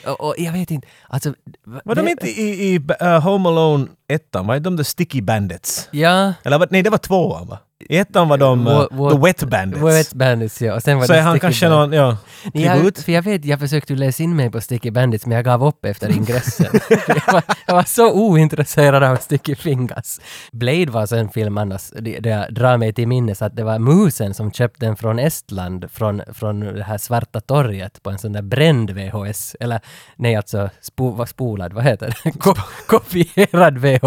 Och, 0.05 0.21
och 0.21 0.35
jag 0.37 0.51
vet 0.51 0.71
inte, 0.71 0.87
alltså... 1.07 1.33
Var 1.63 1.95
de 1.95 2.07
inte 2.07 2.27
i, 2.27 2.73
i 2.73 2.79
uh, 3.01 3.19
Home 3.19 3.49
Alone 3.49 3.87
1? 4.09 4.21
Var 4.31 4.55
inte 4.55 4.69
de 4.69 4.77
The 4.77 4.83
Sticky 4.83 5.21
Bandits? 5.21 5.87
Ja, 5.91 6.33
Eller 6.43 6.59
var- 6.59 6.67
nej, 6.71 6.83
det 6.83 6.89
var 6.89 6.97
tvåan 6.97 7.47
va? 7.47 7.59
I 7.89 7.97
ettan 7.97 8.27
var 8.29 8.37
de 8.37 8.67
uh, 8.67 8.73
Wa- 8.73 8.87
wa- 8.91 9.11
The 9.11 9.17
Wet 9.19 9.43
Bandits. 9.43 9.83
Wet 9.83 10.13
Bandits 10.13 10.61
ja. 10.61 10.75
Och 10.75 10.83
sen 10.83 10.97
var 10.99 11.05
Så 11.05 11.13
det 11.13 11.19
är 11.19 11.23
han 11.23 11.39
kanske 11.39 11.69
Bandits. 11.69 11.97
någon, 11.97 12.17
ja, 12.53 12.77
Jag, 12.81 12.97
för 12.97 13.11
jag 13.11 13.21
vet, 13.21 13.45
jag 13.45 13.59
försökte 13.59 13.93
läsa 13.95 14.23
in 14.23 14.35
mig 14.35 14.51
på 14.51 14.61
Sticky 14.61 14.91
Bandits 14.91 15.25
men 15.25 15.35
jag 15.35 15.45
gav 15.45 15.63
upp 15.65 15.85
efter 15.85 16.11
ingressen. 16.11 16.65
jag, 17.07 17.33
var, 17.33 17.43
jag 17.67 17.75
var 17.75 17.83
så 17.83 18.13
ointresserad 18.13 19.03
av 19.03 19.15
Sticky 19.15 19.55
Fingers. 19.55 20.19
Blade 20.51 20.85
var 20.91 21.13
en 21.13 21.29
film 21.29 21.57
annars, 21.57 21.89
det, 21.99 22.19
det 22.19 22.29
jag 22.29 22.53
drar 22.53 22.77
mig 22.77 22.93
till 22.93 23.07
minnes 23.07 23.41
att 23.41 23.55
det 23.55 23.63
var 23.63 23.79
musen 23.79 24.33
som 24.33 24.51
köpte 24.51 24.85
den 24.85 24.95
från 24.95 25.19
Estland, 25.19 25.91
från, 25.91 26.21
från 26.33 26.59
det 26.59 26.83
här 26.83 26.97
Svarta 26.97 27.39
torget 27.39 28.03
på 28.03 28.09
en 28.09 28.17
sån 28.17 28.33
där 28.33 28.41
bränd 28.41 28.89
VHS. 28.91 29.55
Eller 29.59 29.79
nej 30.15 30.35
alltså, 30.35 30.69
spo, 30.81 31.09
vad 31.09 31.29
spolad, 31.29 31.73
vad 31.73 31.83
heter 31.83 32.13
det? 32.23 32.31
Ko, 32.39 32.53
kopierad 32.87 33.77
VHS. 33.77 33.98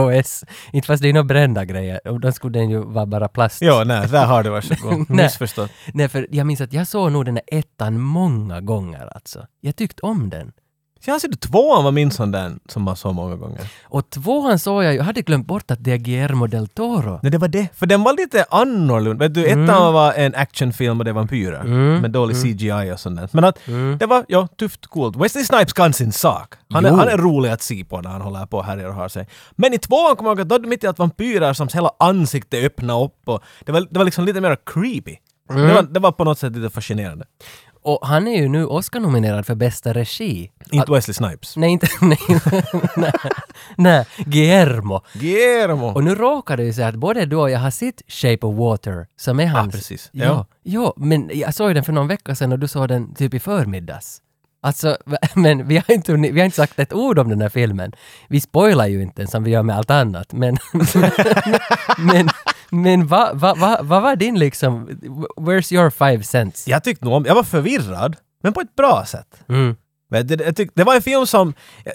Inte 0.73 0.87
fast 0.87 1.03
det 1.03 1.09
är 1.09 1.13
några 1.13 1.25
brända 1.25 1.65
grejer. 1.65 2.09
Och 2.09 2.21
då 2.21 2.33
skulle 2.33 2.59
den 2.59 2.71
ju 2.71 2.79
vara 2.79 3.07
bara 3.07 3.29
plast. 3.29 3.63
Ja, 3.63 3.85
nej, 3.87 4.09
där 4.09 4.27
har 4.27 4.43
du 4.43 4.51
varsågod. 4.51 5.11
Missförstått. 5.17 5.71
Nej, 5.95 6.09
för 6.09 6.27
jag 6.31 6.47
minns 6.47 6.61
att 6.61 6.73
jag 6.73 6.87
såg 6.87 7.13
nog 7.13 7.25
den 7.25 7.35
där 7.35 7.45
ettan 7.47 8.01
många 8.01 8.61
gånger 8.61 9.15
alltså. 9.15 9.47
Jag 9.61 9.77
tyckte 9.77 10.03
om 10.03 10.31
den. 10.31 10.53
Jag 11.05 11.15
anser 11.15 11.29
att 11.29 11.41
tvåan 11.41 11.85
var 11.85 11.93
min 11.93 12.11
sån 12.11 12.31
där 12.31 12.53
som 12.69 12.83
man 12.83 12.97
såg 12.97 13.15
många 13.15 13.37
gånger. 13.37 13.61
Och 13.85 14.11
tvåan 14.11 14.59
såg 14.59 14.85
jag 14.85 14.93
ju, 14.93 14.99
jag 14.99 15.05
hade 15.05 15.23
glömt 15.23 15.47
bort 15.47 15.71
att 15.71 15.85
det 15.85 15.93
är 15.93 15.97
Guillermo 15.97 16.47
del 16.47 16.69
Toro. 16.69 17.21
Nej, 17.23 17.33
det 17.33 17.39
var 17.39 17.49
det. 17.49 17.69
För 17.75 17.87
den 17.87 18.03
var 18.03 18.13
lite 18.17 18.45
annorlunda. 18.51 19.25
Vet 19.25 19.35
du, 19.35 19.47
ettan 19.47 19.61
Mm. 19.63 19.93
var 19.93 20.13
en 20.13 20.35
actionfilm 20.35 20.99
och 20.99 21.05
det 21.05 21.13
var 21.13 21.21
vampyrer. 21.21 21.61
Mm. 21.61 22.01
Med 22.01 22.11
dålig 22.11 22.37
CGI 22.37 22.93
och 22.95 23.01
sånt 23.01 23.17
där. 23.21 23.29
Men 23.33 23.45
att 23.45 23.69
Mm. 23.69 23.99
det 23.99 24.07
var, 24.07 24.25
ja, 24.29 24.47
tufft, 24.59 24.87
coolt. 24.87 25.17
Wesley 25.17 25.45
Snipes 25.45 25.73
kan 25.73 25.93
sin 25.93 26.13
sak. 26.13 26.55
Han 26.71 26.85
är, 26.85 26.91
Jo. 26.91 26.97
han 26.97 27.09
är 27.09 27.17
rolig 27.19 27.51
att 27.51 27.63
se 27.63 27.85
på 27.85 28.01
när 28.01 28.11
han 28.11 28.21
håller 28.21 28.47
på 28.47 28.57
och 28.59 28.65
härjar 28.65 28.89
och 28.89 28.95
har 28.95 29.09
sig. 29.09 29.27
Men 29.57 29.75
i 29.75 29.79
tvåan 29.79 30.17
kommer 30.17 30.31
jag 30.31 30.39
ihåg 30.39 30.41
att 30.41 30.49
då 30.49 30.55
hade 30.55 30.65
de 30.65 30.69
mitt 30.69 30.85
i 30.85 30.87
att 30.87 30.99
vampyrer 30.99 31.53
som 31.53 31.69
hela 31.75 31.91
ansiktet 31.99 32.65
öppnade 32.65 33.05
upp 33.05 33.19
och 33.25 33.43
det 33.67 33.73
var, 33.73 33.87
det 33.91 33.99
var 33.99 34.05
liksom 34.05 34.25
lite 34.25 34.41
mer 34.41 34.57
creepy. 34.67 35.17
Mm. 35.51 35.67
Det, 35.69 35.75
var, 35.75 35.83
det 35.83 36.01
var 36.01 36.13
på 36.13 36.25
något 36.25 36.39
sätt 36.39 36.57
lite 36.57 36.71
fascinerande. 36.75 37.25
Och 37.83 38.07
han 38.07 38.29
är 38.29 38.43
ju 38.43 38.49
nu 38.49 38.67
Oscar-nominerad 38.67 39.47
för 39.47 39.55
bästa 39.55 39.93
regi. 39.93 40.51
Inte 40.71 40.93
Wesley 40.93 41.15
Snipes. 41.15 41.57
Nej, 41.57 41.71
inte... 41.71 41.87
Nej, 42.01 42.19
nej, 42.97 43.13
nej, 43.77 44.07
Guillermo. 44.19 45.01
Guillermo! 45.13 45.87
Och 45.87 46.05
nu 46.05 46.15
råkar 46.15 46.57
det 46.57 46.65
ju 46.65 46.73
så 46.73 46.83
att 46.83 46.95
både 46.95 47.27
du 47.27 47.37
och 47.37 47.51
jag 47.51 47.59
har 47.59 47.71
sett 47.71 48.03
Shape 48.09 48.47
of 48.47 48.59
Water, 48.59 49.07
som 49.17 49.41
är 49.41 49.47
hans... 49.47 49.75
precis. 49.75 50.11
Ja. 50.13 50.25
Ja. 50.25 50.47
ja, 50.63 50.95
men 50.97 51.31
jag 51.35 51.55
såg 51.55 51.75
den 51.75 51.85
för 51.85 51.93
någon 51.93 52.09
vecka 52.09 52.35
sedan 52.35 52.53
och 52.53 52.59
du 52.59 52.69
såg 52.69 52.89
den 52.89 53.15
typ 53.15 53.35
i 53.35 53.41
förmiddags. 53.41 54.23
Alltså, 54.65 54.97
men 55.35 55.69
vi 55.69 55.77
har, 55.77 55.95
inte, 55.95 56.13
vi 56.13 56.41
har 56.41 56.45
inte 56.45 56.57
sagt 56.57 56.79
ett 56.79 56.93
ord 56.93 57.19
om 57.19 57.29
den 57.29 57.41
här 57.41 57.49
filmen. 57.49 57.93
Vi 58.29 58.41
spoilar 58.41 58.87
ju 58.87 59.03
inte 59.03 59.27
som 59.27 59.45
vi 59.45 59.51
gör 59.51 59.63
med 59.63 59.77
allt 59.77 59.91
annat, 59.91 60.33
men... 60.33 60.57
men 61.99 62.29
men 62.75 63.07
vad 63.07 63.41
va, 63.41 63.55
va, 63.55 63.79
va 63.83 64.01
var 64.01 64.17
din 64.17 64.39
liksom... 64.39 64.89
Where's 65.37 65.75
your 65.75 65.91
five 65.91 66.23
cents? 66.23 66.69
Jag 66.69 66.85
tyckte 66.85 67.05
nog 67.05 67.15
om, 67.15 67.25
jag 67.27 67.35
var 67.35 67.43
förvirrad, 67.43 68.17
men 68.43 68.53
på 68.53 68.61
ett 68.61 68.77
bra 68.77 69.05
sätt. 69.07 69.43
Mm. 69.49 69.77
Men 70.11 70.27
det, 70.27 70.41
jag 70.45 70.57
tyck, 70.57 70.71
det 70.75 70.85
var 70.85 70.95
en 70.95 71.03
film 71.03 71.27
som 71.27 71.55
eh, 71.85 71.93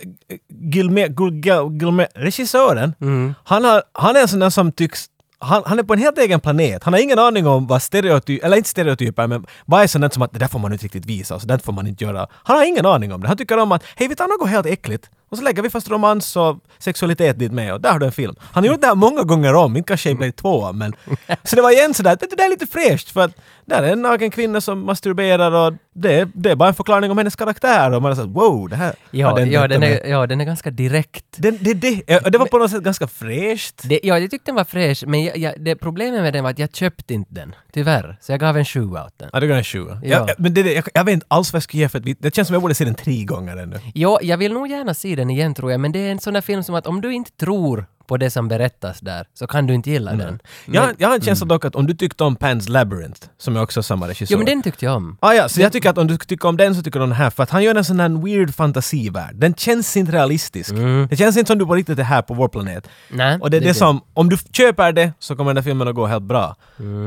Gilme, 0.73 1.01
Gilme, 1.01 1.77
Gilme, 1.79 2.07
regissören, 2.15 2.93
Mm. 3.01 3.33
han, 3.43 3.65
har, 3.65 3.83
han 3.93 4.15
är 4.15 4.21
en 4.21 4.27
sån 4.27 4.39
där 4.39 4.49
som 4.49 4.71
tycks 4.71 5.05
han, 5.39 5.63
han 5.65 5.79
är 5.79 5.83
på 5.83 5.93
en 5.93 5.99
helt 5.99 6.17
egen 6.17 6.39
planet. 6.39 6.83
Han 6.83 6.93
har 6.93 7.01
ingen 7.01 7.19
aning 7.19 7.47
om 7.47 7.67
vad 7.67 7.81
stereotyper, 7.81 8.45
eller 8.45 8.57
inte 8.57 8.69
stereotyper, 8.69 9.27
men 9.27 9.45
vad 9.65 9.83
är 9.83 9.87
sånt 9.87 10.13
som 10.13 10.23
att 10.23 10.33
det 10.33 10.39
där 10.39 10.47
får 10.47 10.59
man 10.59 10.73
inte 10.73 10.85
riktigt 10.85 11.05
visa 11.05 11.35
och 11.35 11.41
så 11.41 11.47
där 11.47 11.57
får 11.57 11.73
man 11.73 11.87
inte 11.87 12.03
göra. 12.03 12.27
Han 12.31 12.57
har 12.57 12.65
ingen 12.65 12.85
aning 12.85 13.13
om 13.13 13.21
det. 13.21 13.27
Han 13.27 13.37
tycker 13.37 13.57
om 13.57 13.71
att 13.71 13.83
hej 13.95 14.07
vi 14.07 14.15
tar 14.15 14.27
något 14.27 14.49
helt 14.49 14.65
äckligt 14.65 15.09
och 15.29 15.37
så 15.37 15.43
lägger 15.43 15.61
vi 15.61 15.69
fast 15.69 15.89
romans 15.89 16.35
och 16.35 16.57
sexualitet 16.79 17.39
dit 17.39 17.51
med 17.51 17.73
och 17.73 17.81
där 17.81 17.91
har 17.91 17.99
du 17.99 18.05
en 18.05 18.11
film. 18.11 18.35
Han 18.41 18.63
har 18.63 18.71
gjort 18.71 18.81
det 18.81 18.87
här 18.87 18.95
många 18.95 19.23
gånger 19.23 19.53
om, 19.55 19.77
inte 19.77 19.87
kanske 19.87 20.09
i 20.09 20.15
Blade 20.15 20.31
2 20.31 20.73
men... 20.73 20.93
Så 21.43 21.55
det 21.55 21.61
var 21.61 21.71
igen 21.71 21.93
sådär 21.93 22.13
att 22.13 22.19
det 22.19 22.35
där 22.37 22.45
är 22.45 22.49
lite 22.49 22.67
fräscht 22.67 23.11
för 23.11 23.21
att 23.21 23.31
där 23.65 23.83
är 23.83 23.91
en 23.93 24.01
naken 24.01 24.31
kvinna 24.31 24.61
som 24.61 24.85
masturberar 24.85 25.51
och 25.51 25.73
det, 25.93 26.29
det 26.33 26.51
är 26.51 26.55
bara 26.55 26.69
en 26.69 26.75
förklaring 26.75 27.11
om 27.11 27.17
hennes 27.17 27.35
karaktär 27.35 27.91
och 27.91 28.01
man 28.01 28.11
är 28.11 28.15
såhär 28.15 28.27
wow 28.27 28.69
det 28.69 28.75
här 28.75 28.95
Ja, 29.11 29.29
har 29.29 29.39
ja, 29.39 29.67
den 29.67 29.79
med." 29.79 29.91
är, 29.91 30.09
ja, 30.09 30.27
den 30.27 30.41
är 30.41 30.45
ganska 30.45 30.71
direkt. 30.71 31.25
Det, 31.37 31.51
det, 31.51 31.73
det, 31.73 32.01
ja, 32.07 32.19
det 32.19 32.37
var 32.37 32.45
på 32.45 32.57
något 32.57 32.71
sätt 32.71 32.83
ganska 32.83 33.07
fräscht. 33.07 33.81
Det, 33.83 33.99
ja, 34.03 34.19
jag 34.19 34.31
tyckte 34.31 34.51
den 34.51 34.55
var 34.55 34.63
fräsch, 34.63 35.03
men 35.07 35.23
jag, 35.23 35.37
jag, 35.37 35.53
det 35.59 35.75
problemet 35.75 36.21
med 36.21 36.33
den 36.33 36.43
var 36.43 36.51
att 36.51 36.59
jag 36.59 36.75
köpte 36.75 37.13
inte 37.13 37.33
den. 37.33 37.55
Tyvärr. 37.73 38.17
Så 38.21 38.31
jag 38.31 38.39
gav 38.39 38.57
en 38.57 38.65
sju 38.65 38.89
åt 38.91 39.13
den. 39.17 39.29
Ja, 39.33 39.39
det 39.39 39.47
går 39.47 39.55
en 39.55 39.63
sjua. 39.63 40.01
Ja. 40.03 40.25
Ja. 40.27 40.33
men 40.37 40.53
det, 40.53 40.73
jag, 40.73 40.83
jag 40.93 41.03
vet 41.03 41.13
inte 41.13 41.25
alls 41.29 41.53
vad 41.53 41.57
jag 41.57 41.63
ska 41.63 41.77
ge 41.77 41.89
för 41.89 41.99
ett 41.99 42.17
Det 42.19 42.35
känns 42.35 42.47
som 42.47 42.53
jag 42.53 42.61
borde 42.61 42.75
se 42.75 42.85
den 42.85 42.95
tre 42.95 43.23
gånger 43.23 43.57
ännu. 43.57 43.79
Jo, 43.93 44.17
jag 44.21 44.37
vill 44.37 44.53
nog 44.53 44.67
gärna 44.67 44.93
se 44.93 45.15
den 45.17 45.29
igen 45.29 45.53
tror 45.53 45.71
jag, 45.71 45.79
men 45.79 45.91
det 45.91 45.99
är 45.99 46.11
en 46.11 46.19
sån 46.19 46.33
där 46.33 46.41
film 46.41 46.63
som 46.63 46.75
att 46.75 46.87
om 46.87 47.01
du 47.01 47.13
inte 47.13 47.31
tror 47.31 47.85
på 48.07 48.17
det 48.17 48.29
som 48.29 48.47
berättas 48.47 48.99
där, 48.99 49.25
så 49.33 49.47
kan 49.47 49.67
du 49.67 49.73
inte 49.73 49.89
gilla 49.89 50.13
den. 50.13 50.39
Jag, 50.65 50.81
har- 50.81 50.93
jag 50.97 51.07
har 51.07 51.15
en 51.15 51.21
känsla 51.21 51.45
dock 51.47 51.65
att 51.65 51.75
om 51.75 51.87
du 51.87 51.93
tyckte 51.93 52.23
om 52.23 52.35
Pans 52.35 52.69
Labyrinth, 52.69 53.21
som 53.37 53.55
är 53.57 53.61
också 53.61 53.83
samma 53.83 54.07
regissör. 54.07 54.33
Jo, 54.33 54.37
men 54.39 54.45
den 54.45 54.61
tyckte 54.63 54.85
jag 54.85 54.95
om. 54.95 55.17
Ah, 55.19 55.33
ja, 55.33 55.49
så 55.49 55.61
jag 55.61 55.71
tycker 55.71 55.89
att 55.89 55.97
om 55.97 56.07
du 56.07 56.17
tycker 56.17 56.47
om 56.47 56.57
den 56.57 56.75
så 56.75 56.81
tycker 56.83 56.99
du 56.99 57.03
om 57.03 57.09
den 57.09 57.17
här, 57.17 57.29
för 57.29 57.43
att 57.43 57.49
han 57.49 57.63
gör 57.63 57.75
en 57.75 57.85
sån 57.85 57.99
här 57.99 58.23
weird 58.25 58.55
fantasivärld. 58.55 59.35
Den 59.35 59.53
känns 59.53 59.97
inte 59.97 60.11
realistisk. 60.11 60.73
Det 61.09 61.17
känns 61.17 61.37
inte 61.37 61.47
som 61.47 61.57
du 61.57 61.65
på 61.65 61.75
riktigt 61.75 61.99
är 61.99 62.03
här 62.03 62.21
på 62.21 62.33
vår 62.33 62.47
planet. 62.47 62.87
Nej, 63.09 63.37
Och 63.41 63.49
det 63.51 63.57
är 63.57 63.61
det, 63.61 63.73
som, 63.73 64.01
om 64.13 64.29
du 64.29 64.37
köper 64.51 64.91
det 64.91 65.13
så 65.19 65.35
kommer 65.35 65.49
den 65.49 65.57
här 65.57 65.63
filmen 65.63 65.87
att 65.87 65.95
gå 65.95 66.05
helt 66.07 66.23
bra. 66.23 66.55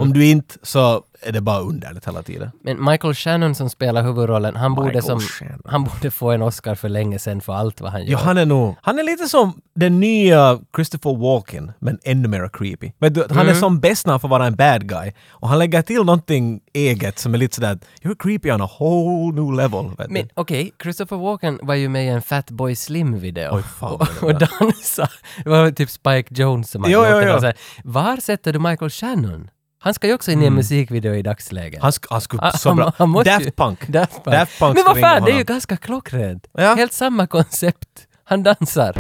Om 0.01 0.13
du 0.13 0.27
inte 0.27 0.55
så 0.63 1.03
är 1.23 1.33
det 1.33 1.41
bara 1.41 1.61
underligt 1.61 2.07
hela 2.07 2.23
tiden. 2.23 2.51
Men 2.63 2.85
Michael 2.85 3.15
Shannon 3.15 3.55
som 3.55 3.71
spelar 3.71 4.03
huvudrollen, 4.03 4.57
han 4.57 4.75
borde, 4.75 5.03
som, 5.03 5.21
Shannon. 5.21 5.63
han 5.65 5.85
borde 5.85 6.11
få 6.11 6.31
en 6.31 6.43
Oscar 6.43 6.75
för 6.75 6.89
länge 6.89 7.19
sedan 7.19 7.41
för 7.41 7.53
allt 7.53 7.81
vad 7.81 7.93
han 7.93 8.05
gör. 8.05 8.13
Ja, 8.13 8.19
han 8.19 8.39
är 8.39 8.47
nog... 8.47 8.77
Han 8.83 8.99
är 8.99 9.03
lite 9.03 9.29
som 9.29 9.61
den 9.75 10.01
nya 10.01 10.61
Christopher 10.77 11.17
Walken, 11.17 11.73
men 11.79 11.99
ännu 12.05 12.29
mer 12.29 12.51
creepy. 12.53 12.93
Vet 12.99 13.15
du, 13.15 13.27
han 13.31 13.49
är 13.49 13.55
som 13.55 13.81
bäst 13.81 14.07
när 14.07 14.13
han 14.13 14.21
får 14.21 14.29
vara 14.29 14.47
en 14.47 14.57
bad 14.57 14.89
guy. 14.89 15.13
Och 15.31 15.49
han 15.49 15.59
lägger 15.59 15.83
till 15.83 15.97
någonting 15.97 16.61
eget 16.73 17.19
som 17.19 17.35
är 17.35 17.39
lite 17.39 17.55
sådär 17.55 17.79
you're 18.03 18.17
creepy 18.19 18.51
on 18.51 18.63
a 18.63 18.69
whole 18.79 19.41
new 19.41 19.53
level. 19.53 19.91
Men 20.09 20.29
okej, 20.35 20.73
Christopher 20.83 21.17
Walken 21.17 21.59
var 21.63 21.75
ju 21.75 21.89
med 21.89 22.05
i 22.05 22.09
en 22.09 22.23
Fatboy 22.23 22.77
Slim-video. 22.77 23.57
Oj, 23.57 23.63
fan, 23.63 23.93
och, 23.95 24.01
och 24.01 24.23
var. 24.23 24.33
dansade. 24.61 25.11
Det 25.45 25.51
var 25.51 25.71
typ 25.71 25.91
Spike 25.91 26.35
Jones 26.35 26.71
som 26.71 26.83
hade 26.83 26.95
Jo, 26.95 27.53
Var 27.85 28.17
sätter 28.17 28.53
du 28.53 28.59
Michael 28.59 28.91
Shannon? 28.91 29.51
Han 29.83 29.95
ska 29.95 30.07
ju 30.07 30.15
också 30.15 30.31
in 30.31 30.43
i 30.43 30.47
en 30.47 30.55
musikvideo 30.55 31.15
i 31.15 31.23
dagsläget. 31.23 31.83
Han, 31.83 31.91
sk- 31.91 32.07
han 32.11 32.21
skulle 32.21 32.43
Ah, 32.43 32.53
så 32.53 32.69
han- 32.69 32.77
bra. 32.77 32.93
han 32.99 33.15
ju- 33.15 33.25
Daft 33.25 33.57
Punk. 33.57 33.87
Daft 33.89 34.25
Punk. 34.25 34.37
Daft 34.37 34.59
Punk 34.59 34.75
Men 34.77 34.85
vad 34.87 35.01
fan, 35.01 35.25
det 35.25 35.33
är 35.33 35.39
ju 35.39 35.45
ganska 35.45 35.77
klockrent. 35.77 36.47
Ja. 36.53 36.75
Helt 36.75 36.93
samma 36.93 37.27
koncept. 37.27 38.07
Han 38.25 38.43
dansar. 38.43 38.95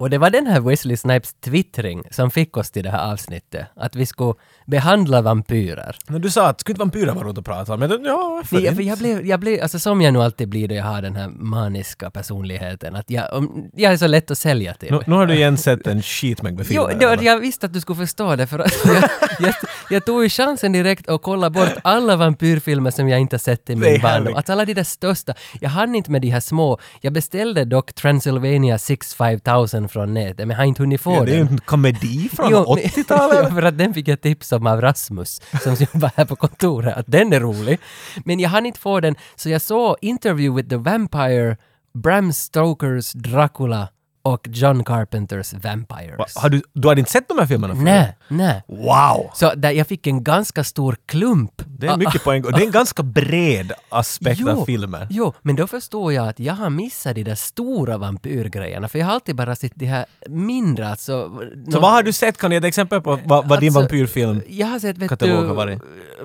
Och 0.00 0.10
det 0.10 0.18
var 0.18 0.30
den 0.30 0.46
här 0.46 0.60
Wesley 0.60 0.96
Snipes 0.96 1.34
twittring 1.34 2.02
som 2.10 2.30
fick 2.30 2.56
oss 2.56 2.70
till 2.70 2.82
det 2.84 2.90
här 2.90 3.12
avsnittet. 3.12 3.66
Att 3.76 3.96
vi 3.96 4.06
skulle 4.06 4.34
behandla 4.66 5.22
vampyrer. 5.22 5.96
Men 6.08 6.20
du 6.20 6.30
sa 6.30 6.48
att 6.48 6.60
skulle 6.60 6.72
inte 6.72 6.78
vampyrer 6.80 7.12
vara 7.14 7.24
roligt 7.24 7.38
att 7.38 7.44
prata 7.44 7.74
om? 7.74 7.80
Men 7.80 7.90
ja, 8.04 8.42
jag, 8.50 8.62
inte? 8.70 8.82
jag, 8.82 8.98
blev, 8.98 9.26
jag 9.26 9.40
blev, 9.40 9.62
alltså 9.62 9.78
som 9.78 10.00
jag 10.02 10.12
nu 10.12 10.22
alltid 10.22 10.48
blir 10.48 10.68
då 10.68 10.74
jag 10.74 10.84
har 10.84 11.02
den 11.02 11.16
här 11.16 11.28
maniska 11.28 12.10
personligheten, 12.10 12.96
att 12.96 13.10
jag, 13.10 13.32
om, 13.34 13.70
jag 13.74 13.92
är 13.92 13.96
så 13.96 14.06
lätt 14.06 14.30
att 14.30 14.38
sälja 14.38 14.74
till. 14.74 14.92
nu, 14.92 15.00
nu 15.06 15.14
har 15.14 15.26
du 15.26 15.34
igen 15.34 15.56
sett 15.56 15.86
en 15.86 16.02
skitmängd 16.02 16.56
med 16.58 16.66
Jo, 16.70 16.88
filmer. 16.88 17.00
det, 17.06 17.12
eller? 17.12 17.22
jag 17.22 17.40
visste 17.40 17.66
att 17.66 17.72
du 17.72 17.80
skulle 17.80 17.96
förstå 17.96 18.36
det 18.36 18.46
för 18.46 18.58
att 18.58 18.72
jag, 18.84 19.10
jag, 19.40 19.54
jag 19.90 20.04
tog 20.06 20.22
ju 20.22 20.28
chansen 20.28 20.72
direkt 20.72 21.08
att 21.08 21.22
kolla 21.22 21.50
bort 21.50 21.72
alla 21.84 22.16
vampyrfilmer 22.16 22.90
som 22.90 23.08
jag 23.08 23.20
inte 23.20 23.38
sett 23.38 23.70
i 23.70 23.76
min 23.76 24.00
barndom. 24.02 24.34
Att 24.36 24.50
alla 24.50 24.64
de 24.64 24.74
där 24.74 24.84
största. 24.84 25.34
Jag 25.60 25.70
hann 25.70 25.94
inte 25.94 26.10
med 26.10 26.22
de 26.22 26.28
här 26.30 26.40
små. 26.40 26.78
Jag 27.00 27.12
beställde 27.12 27.64
dock 27.64 27.92
Transylvania 27.92 28.78
65000 28.78 29.88
från 29.88 30.14
nätet, 30.14 30.38
men 30.38 30.50
jag 30.50 30.56
har 30.56 30.64
inte 30.64 30.82
hunnit 30.82 31.00
få 31.00 31.12
ja, 31.14 31.24
det 31.24 31.30
är 31.30 31.36
ju 31.36 31.44
den. 31.44 31.48
en 31.52 31.58
komedi 31.58 32.28
från 32.36 32.50
Jo, 32.50 32.74
men- 32.74 32.84
80-talet. 32.84 33.38
ja, 33.42 33.50
för 33.50 33.62
att 33.62 33.78
den 33.78 33.94
fick 33.94 34.08
jag 34.08 34.20
tips 34.20 34.52
om 34.52 34.66
av 34.66 34.80
Rasmus 34.80 35.40
som 35.62 35.74
jobbar 35.74 36.10
här 36.16 36.24
på 36.24 36.36
kontoret, 36.36 36.96
att 36.96 37.06
den 37.08 37.32
är 37.32 37.40
rolig. 37.40 37.78
Men 38.24 38.40
jag 38.40 38.50
hann 38.50 38.66
inte 38.66 38.78
få 38.80 39.00
den, 39.00 39.14
så 39.36 39.48
jag 39.48 39.62
såg 39.62 39.96
Interview 40.00 40.56
with 40.62 40.68
the 40.68 40.76
Vampire, 40.76 41.56
Bram 41.94 42.32
Stokers 42.32 43.12
Dracula 43.12 43.88
och 44.26 44.48
John 44.48 44.84
Carpenters 44.84 45.54
Vampires. 45.54 46.18
Va, 46.18 46.26
Har 46.34 46.48
du, 46.48 46.62
du 46.72 46.88
hade 46.88 47.00
inte 47.00 47.10
sett 47.10 47.28
de 47.28 47.38
här 47.38 47.46
filmerna 47.46 47.74
förut? 47.74 47.84
Nej, 47.84 48.16
nej. 48.28 48.62
Wow! 48.68 49.30
Så 49.34 49.54
där 49.54 49.70
jag 49.70 49.86
fick 49.86 50.06
en 50.06 50.24
ganska 50.24 50.64
stor 50.64 50.96
klump. 51.06 51.62
Det 51.66 51.86
är 51.86 51.96
mycket 51.96 52.24
poäng. 52.24 52.44
Och 52.44 52.52
det 52.52 52.62
är 52.62 52.66
en 52.66 52.70
ganska 52.70 53.02
bred 53.02 53.72
aspekt 53.88 54.48
av 54.48 54.64
filmen. 54.64 55.06
Jo, 55.10 55.34
men 55.42 55.56
då 55.56 55.66
förstår 55.66 56.12
jag 56.12 56.28
att 56.28 56.40
jag 56.40 56.54
har 56.54 56.70
missat 56.70 57.14
de 57.14 57.22
där 57.22 57.34
stora 57.34 57.98
vampyrgrejerna, 57.98 58.88
för 58.88 58.98
jag 58.98 59.06
har 59.06 59.12
alltid 59.12 59.36
bara 59.36 59.56
sett 59.56 59.72
de 59.74 59.86
här 59.86 60.06
mindre, 60.28 60.88
alltså... 60.88 61.40
Så 61.72 61.80
vad 61.80 61.90
har 61.92 62.02
du 62.02 62.12
sett? 62.12 62.38
Kan 62.38 62.50
du 62.50 62.54
ge 62.54 62.58
ett 62.58 62.64
exempel 62.64 63.00
på 63.00 63.18
vad, 63.24 63.48
vad 63.48 63.60
din 63.60 63.68
Alltså, 63.68 63.80
vampyrfilm... 63.80 64.42
Jag 64.48 64.66
har 64.66 64.78
sett, 64.78 64.98
vet 64.98 65.18
du, 65.18 65.44
varit? 65.44 65.80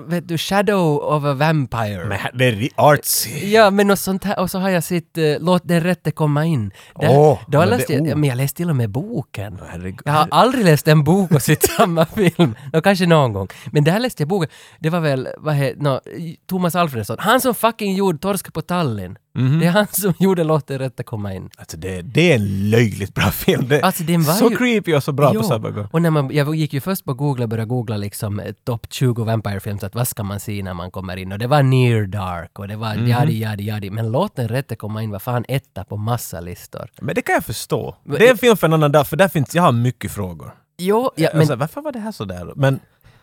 vet 0.08 0.28
du, 0.28 0.38
Shadow 0.38 0.98
of 0.98 1.24
a 1.24 1.34
Vampire. 1.34 2.06
Men 2.06 2.18
det 2.34 2.46
är 2.46 2.70
artsy. 2.76 3.52
Ja, 3.52 3.70
men 3.70 3.88
något 3.88 4.00
sånt 4.00 4.24
här. 4.24 4.40
Och 4.40 4.52
så 4.52 4.60
har 4.60 4.70
jag 4.70 4.84
sett 4.84 5.18
uh, 5.18 5.38
Låt 5.40 5.62
den 5.68 5.82
rätte 5.82 6.12
komma 6.12 6.46
in. 6.46 6.72
Där, 7.00 7.60
men 7.60 7.70
läste 8.00 8.16
men 8.16 8.30
jag 8.30 8.36
läste 8.36 8.58
till 8.58 8.70
och 8.70 8.76
med 8.76 8.90
boken. 8.90 9.60
Herregud. 9.68 10.02
Jag 10.06 10.12
har 10.14 10.28
aldrig 10.32 10.66
läst 10.66 10.88
en 10.88 11.04
bok 11.04 11.32
och 11.32 11.42
sett 11.42 11.64
samma 11.78 12.06
film. 12.06 12.56
Nå, 12.74 12.82
kanske 12.82 13.06
någon 13.06 13.34
gång. 13.34 13.48
Men 13.72 13.84
där 13.84 14.00
läste 14.00 14.24
jag 14.24 14.28
boken. 14.28 14.50
Det 14.80 14.90
var 14.90 15.00
väl, 15.00 15.28
vad 15.38 15.56
heter, 15.56 15.82
no, 15.82 16.00
Thomas 16.48 16.76
Alfredsson. 16.76 17.18
Han 17.20 17.42
som 17.42 17.56
fucking 17.56 17.96
gjorde 17.96 18.18
Torsk 18.18 18.54
på 18.54 18.62
Tallinn. 18.62 19.18
Mhm. 19.34 19.60
Det 19.60 19.66
är 19.66 19.72
han 19.72 19.88
som 19.92 20.14
gjorde 20.20 20.44
Låt 20.44 20.68
den 20.68 20.80
rätte 20.80 21.04
komma 21.04 21.34
in. 21.34 21.50
Alltså 21.58 21.78
det, 21.78 22.02
det 22.02 22.32
är 22.32 22.36
en 22.36 22.70
löjligt 22.70 23.14
bra 23.16 23.24
film. 23.32 23.68
Det, 23.68 23.82
Alltså, 23.82 24.04
den 24.04 24.24
var 24.24 24.34
så 24.34 24.50
ju- 24.50 24.58
creepy 24.58 24.94
och 24.94 25.04
så 25.04 25.12
bra 25.12 25.32
Jo, 25.34 25.42
på 25.42 25.48
samma 25.48 25.70
gång. 25.70 25.88
Och 25.92 26.02
när 26.02 26.10
man, 26.10 26.30
jag 26.34 26.56
gick 26.56 26.74
ju 26.74 26.82
först 26.82 27.06
på 27.06 27.14
Google 27.14 27.44
och 27.44 27.50
började 27.50 27.68
googla 27.70 27.98
liksom 27.98 28.40
eh, 28.40 28.54
topp 28.64 28.88
20 28.90 29.24
Vampire-films, 29.24 29.84
att 29.84 29.96
vad 29.96 30.08
ska 30.08 30.24
man 30.24 30.40
se 30.40 30.64
när 30.64 30.74
man 30.74 30.92
kommer 30.92 31.18
in? 31.18 31.32
Och 31.32 31.40
det 31.40 31.48
var 31.48 31.64
Near 31.64 32.06
Dark 32.06 32.60
och 32.60 32.68
det 32.68 32.76
var 32.76 32.96
Mhm. 32.96 33.08
jadi, 33.08 33.34
jadi, 33.40 33.64
jadi. 33.64 33.90
Men 33.90 34.12
låt 34.12 34.36
den 34.36 34.48
rätte 34.48 34.76
komma 34.76 35.04
in 35.04 35.12
var 35.12 35.20
fan 35.20 35.46
etta 35.48 35.84
på 35.84 35.98
massa 35.98 36.40
listor. 36.40 36.90
Men 37.02 37.16
det 37.16 37.22
kan 37.22 37.34
jag 37.34 37.46
förstå. 37.46 37.96
Det 38.04 38.28
är 38.28 38.32
en 38.32 38.38
film 38.38 38.58
för 38.58 38.68
en 38.68 38.74
annan 38.74 38.92
dag, 38.92 39.08
för 39.08 39.18
där 39.18 39.28
finns, 39.28 39.56
jag 39.56 39.64
har 39.64 39.72
mycket 39.72 40.12
frågor. 40.12 40.54
Jo, 40.78 41.12
ja, 41.16 41.30
men, 41.32 41.40
alltså, 41.42 41.56
varför 41.56 41.82
var 41.82 41.92
det 41.92 42.00
här 42.00 42.12
sådär? 42.12 42.52
Men 42.56 42.80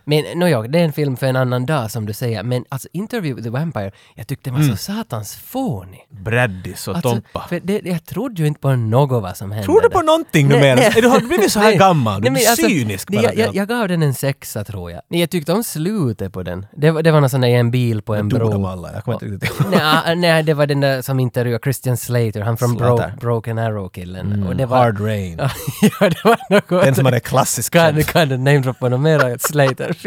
men 0.09 0.39
nåja, 0.39 0.63
det 0.63 0.79
är 0.81 0.85
en 0.85 0.93
film 0.93 1.17
för 1.17 1.27
en 1.27 1.37
annan 1.37 1.67
dag 1.67 1.91
som 1.91 2.07
du 2.07 2.13
säger. 2.13 2.43
Men 2.43 2.65
alltså 2.69 2.89
Interview 2.93 3.37
with 3.43 3.45
the 3.47 3.51
Vampire, 3.51 3.91
jag 4.15 4.27
tyckte 4.27 4.51
den 4.51 4.61
var 4.61 4.69
så 4.69 4.77
satans 4.77 5.35
fånig. 5.37 6.01
Braddis 6.11 6.89
och 6.89 6.95
Alltså, 6.95 7.11
Tompa. 7.11 7.47
för 7.49 7.61
det, 7.65 7.81
jag 7.85 8.05
trodde 8.05 8.43
ju 8.43 8.49
inte 8.49 8.61
på 8.61 8.77
något 8.77 9.23
vad 9.23 9.37
som 9.37 9.51
hände. 9.53 9.65
Tror 9.67 9.81
du 9.83 9.91
på 9.91 9.99
där. 9.99 10.07
någonting 10.07 10.49
numera? 10.49 10.75
nej. 10.75 10.93
Är 10.97 11.03
Du 11.03 11.09
har 11.09 11.21
blivit 11.21 11.53
så 11.53 11.59
här 11.61 11.67
Nej. 11.69 11.79
gammal. 11.79 12.21
Du 12.23 12.31
Nej, 12.31 12.43
men 12.43 12.51
alltså, 12.51 12.67
cynisk 12.69 13.11
bara. 13.11 13.23
jag, 13.23 13.37
jag, 13.37 13.55
jag 13.55 13.69
gav 13.69 13.89
den 13.89 14.03
en 14.03 14.15
sexa 14.15 14.65
tror 14.65 14.91
jag. 14.91 15.01
Jag 15.09 15.31
tyckte 15.31 15.53
om 15.53 15.65
slutet 15.65 16.33
på 16.33 16.43
den. 16.43 16.67
Det, 16.77 16.91
var- 16.91 17.03
det 17.03 17.11
var 17.13 17.21
någon 17.21 17.31
sån 17.31 17.41
där 17.41 17.49
en 17.49 17.71
bil 17.71 18.03
på 18.03 18.15
en 18.15 18.29
Dog 18.29 18.41
bro. 18.41 18.51
de 18.51 18.65
alla? 18.65 18.93
Jag 18.93 19.05
kommer 19.05 19.25
inte 19.25 19.47
riktigt 19.47 19.71
nej, 19.71 20.17
nej, 20.17 20.43
det 20.43 20.55
var 20.55 20.67
den 20.67 20.81
där 20.81 21.03
som 21.03 21.21
intervjuade 21.21 21.63
Christian 21.63 21.97
Slater, 21.97 22.41
han 22.41 22.57
från 22.57 22.75
Bro, 22.77 22.97
Slater. 22.97 23.15
Broken 23.21 23.59
Arrow-killen. 23.59 24.43
och 24.43 24.57
det 24.57 24.63
Mm, 24.63 24.69
var... 24.71 24.79
Hard 24.79 25.01
Rain. 25.01 25.39
ja, 25.83 26.09
det 26.09 26.25
var 26.25 26.39
något... 26.51 26.85
Den 26.85 26.95
som 26.95 27.05
hade 27.05 27.21
klassiska. 27.21 27.93
Kan, 27.93 28.03
kan 28.03 28.29
du 28.29 28.37
namedroppa 28.37 28.89
några 28.89 29.03
mera 29.03 29.39
Slater-filmer? 29.39 29.98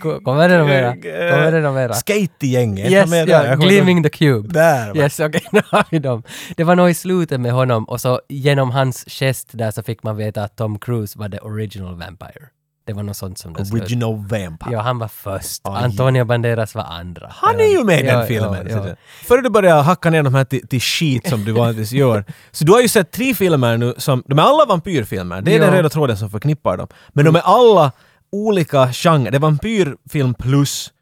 Ko- 0.00 0.20
Kommer 0.24 0.48
det 0.48 0.58
några 0.58 0.68
mera? 0.72 0.92
Kommer 1.30 1.52
det 1.52 1.60
några 1.60 1.72
mera? 1.74 1.92
Skate-gänget. 1.94 2.90
Yes, 2.90 3.10
med 3.10 3.28
där. 3.28 3.44
ja, 3.46 3.56
kommer 3.56 3.68
Gleaming 3.68 4.02
the 4.02 4.08
Cube. 4.08 4.48
Där 4.48 4.88
va? 4.88 4.94
Yes, 4.96 5.20
okej, 5.20 5.42
nu 5.52 5.62
har 5.70 5.84
vi 5.90 5.98
dem. 5.98 6.22
Det 6.56 6.64
var 6.64 6.76
nog 6.76 6.90
i 6.90 6.94
slutet 6.94 7.40
med 7.40 7.52
honom 7.52 7.84
och 7.84 8.00
så 8.00 8.20
genom 8.28 8.70
hans 8.70 9.04
gest 9.08 9.48
där 9.52 9.70
så 9.70 9.82
fick 9.82 10.02
man 10.02 10.16
veta 10.16 10.42
att 10.44 10.56
Tom 10.56 10.78
Cruise 10.78 11.18
var 11.18 11.28
the 11.28 11.38
original 11.38 11.94
vampire. 11.98 12.46
Det 12.86 12.92
var 12.92 13.02
något 13.02 13.16
sånt 13.16 13.38
som 13.38 13.52
det. 13.52 13.72
Original 13.72 14.14
Vampire. 14.14 14.72
Ja, 14.72 14.80
han 14.80 14.98
var 14.98 15.08
först. 15.08 15.60
Aj. 15.64 15.84
Antonio 15.84 16.24
Banderas 16.24 16.74
var 16.74 16.82
andra. 16.84 17.26
Han 17.30 17.60
är 17.60 17.64
ju 17.78 17.84
med 17.84 18.00
i 18.00 18.02
den 18.02 18.18
Ja, 18.20 18.26
filmen. 18.26 18.66
ja, 18.70 18.88
ja. 18.88 18.94
Före 19.24 19.40
du 19.40 19.50
börjar 19.50 19.82
hacka 19.82 20.10
ner 20.10 20.22
de 20.22 20.34
här 20.34 20.44
till, 20.44 20.68
till 20.68 20.80
skit 20.80 21.28
som 21.28 21.44
du 21.44 21.52
vanligtvis 21.52 21.92
gör. 22.02 22.24
Så 22.50 22.64
du 22.64 22.72
har 22.72 22.80
ju 22.80 22.88
sett 22.88 23.10
tre 23.10 23.34
filmer 23.34 23.76
nu 23.76 23.94
som, 23.98 24.22
de 24.26 24.38
är 24.38 24.42
alla 24.42 24.64
vampyrfilmer. 24.64 25.40
Det 25.42 25.54
är 25.56 25.60
den 25.60 25.70
röda 25.70 25.88
tråden 25.88 26.16
som 26.16 26.30
förknippar 26.30 26.76
dem. 26.76 26.88
Men 27.12 27.24
de 27.24 27.36
är 27.36 27.42
alla 27.44 27.92
olika 28.32 28.92
genrer. 28.92 29.30
Det 29.30 29.36
är 29.36 29.40
vampyrfilm 29.40 30.34
plus 30.34 30.92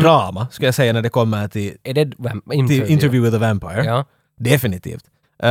drama, 0.00 0.46
ska 0.50 0.64
jag 0.64 0.74
säga 0.74 0.92
när 0.92 1.02
det 1.02 1.08
kommer 1.08 1.48
till, 1.48 1.76
Är 1.84 1.94
det 1.94 2.12
vem- 2.18 2.40
till 2.40 2.52
interview? 2.58 2.92
Interview 2.92 3.30
with 3.30 3.36
a 3.44 3.48
Vampire. 3.48 3.84
Ja. 3.84 4.04
Definitivt. 4.38 5.04
Uh, 5.44 5.48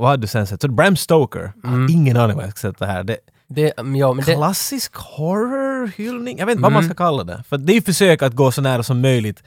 vad 0.00 0.08
hade 0.08 0.20
du 0.22 0.26
sen 0.26 0.46
sett? 0.46 0.62
Så 0.62 0.68
Bram 0.68 0.96
Stoker. 0.96 1.52
Har 1.64 1.90
ingen 1.90 2.16
aning 2.16 2.36
vad 2.36 2.44
jag 2.44 2.50
ska 2.58 2.68
sätta 2.68 2.86
här. 2.86 3.04
Det, 3.04 3.16
Det, 3.48 3.78
mm, 3.78 3.96
ja, 3.96 4.12
men 4.12 4.24
det, 4.24 4.34
klassisk 4.34 4.94
horror-hyllning? 4.96 6.38
Jag 6.38 6.46
vet 6.46 6.52
inte 6.52 6.62
vad 6.62 6.72
man 6.72 6.84
ska 6.84 6.94
kalla 6.94 7.24
det. 7.24 7.42
För 7.48 7.58
det 7.58 7.72
är 7.72 7.74
ju 7.74 7.82
försök 7.82 8.22
att 8.22 8.32
gå 8.34 8.52
så 8.52 8.62
nära 8.62 8.82
som 8.82 9.00
möjligt, 9.00 9.42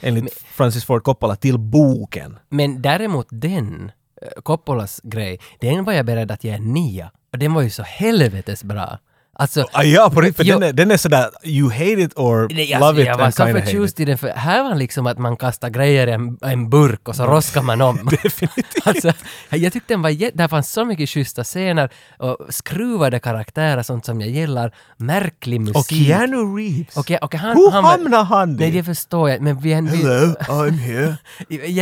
enligt 0.00 0.32
Francis 0.54 0.84
Ford 0.84 1.02
Coppola, 1.02 1.36
till 1.36 1.58
boken. 1.58 2.38
men 2.48 2.82
däremot 2.82 3.26
den, 3.30 3.90
eh, 4.22 4.42
Coppolas 4.42 5.00
grej, 5.04 5.40
den 5.60 5.84
var 5.84 5.92
jag 5.92 6.06
beredd 6.06 6.30
att 6.30 6.44
ge 6.44 6.50
en 6.50 6.72
nia. 6.72 7.10
Och 7.32 7.38
den 7.38 7.54
var 7.54 7.62
ju 7.62 7.70
så 7.70 7.82
helvetes 7.82 8.64
bra. 8.64 8.98
Alltså, 9.38 9.66
Ah, 9.72 9.82
ja, 9.82 10.10
på 10.14 10.20
riktigt. 10.20 10.36
För 10.36 10.44
Jo. 10.44 10.58
den, 10.58 10.68
är, 10.68 10.72
den 10.72 10.90
är 10.90 10.96
sådär, 10.96 11.30
you 11.44 11.70
hate 11.70 12.00
it 12.02 12.12
or 12.16 12.48
Nej, 12.54 12.66
love 12.74 12.86
alltså, 12.86 13.00
it 13.02 13.06
jag 13.06 13.18
var 13.18 13.30
så 13.30 13.46
förtjust 13.46 14.00
i 14.00 14.04
den, 14.04 14.18
för 14.18 14.28
här 14.28 14.62
var 14.62 14.74
liksom 14.74 15.06
att 15.06 15.18
man 15.18 15.36
kastar 15.36 15.70
grejer 15.70 16.06
i 16.06 16.10
en, 16.12 16.38
en 16.42 16.70
burk 16.70 17.08
och 17.08 17.16
så 17.16 17.24
roskar 17.26 17.62
man 17.62 17.80
om. 17.80 18.08
Definitivt. 18.22 18.86
alltså, 18.86 19.12
jag 19.50 19.72
tyckte 19.72 19.94
den 19.94 20.02
var 20.02 20.36
där 20.36 20.48
fanns 20.48 20.70
så 20.72 20.84
mycket 20.84 21.08
schyssta 21.08 21.44
scener 21.44 21.90
och 22.18 22.36
skruvade 22.50 23.18
karaktärer, 23.18 23.82
sånt 23.82 24.04
som 24.06 24.20
jag 24.20 24.30
gillar, 24.30 24.74
märklig 24.96 25.60
musik. 25.60 25.76
Och 25.76 25.86
Keanu 25.88 26.56
Reeves. 26.56 26.96
Okej, 26.96 27.18
okej, 27.22 27.40
han, 27.40 27.56
Hur 27.56 27.70
han 27.70 27.84
hamnar 27.84 28.24
han 28.24 28.52
Nej, 28.56 28.70
det 28.70 28.84
förstår 28.84 29.30
jag, 29.30 29.40
men 29.40 29.58
vi... 29.60 29.72
Hello, 29.74 30.34
I'm 30.48 30.70
here. 30.78 31.16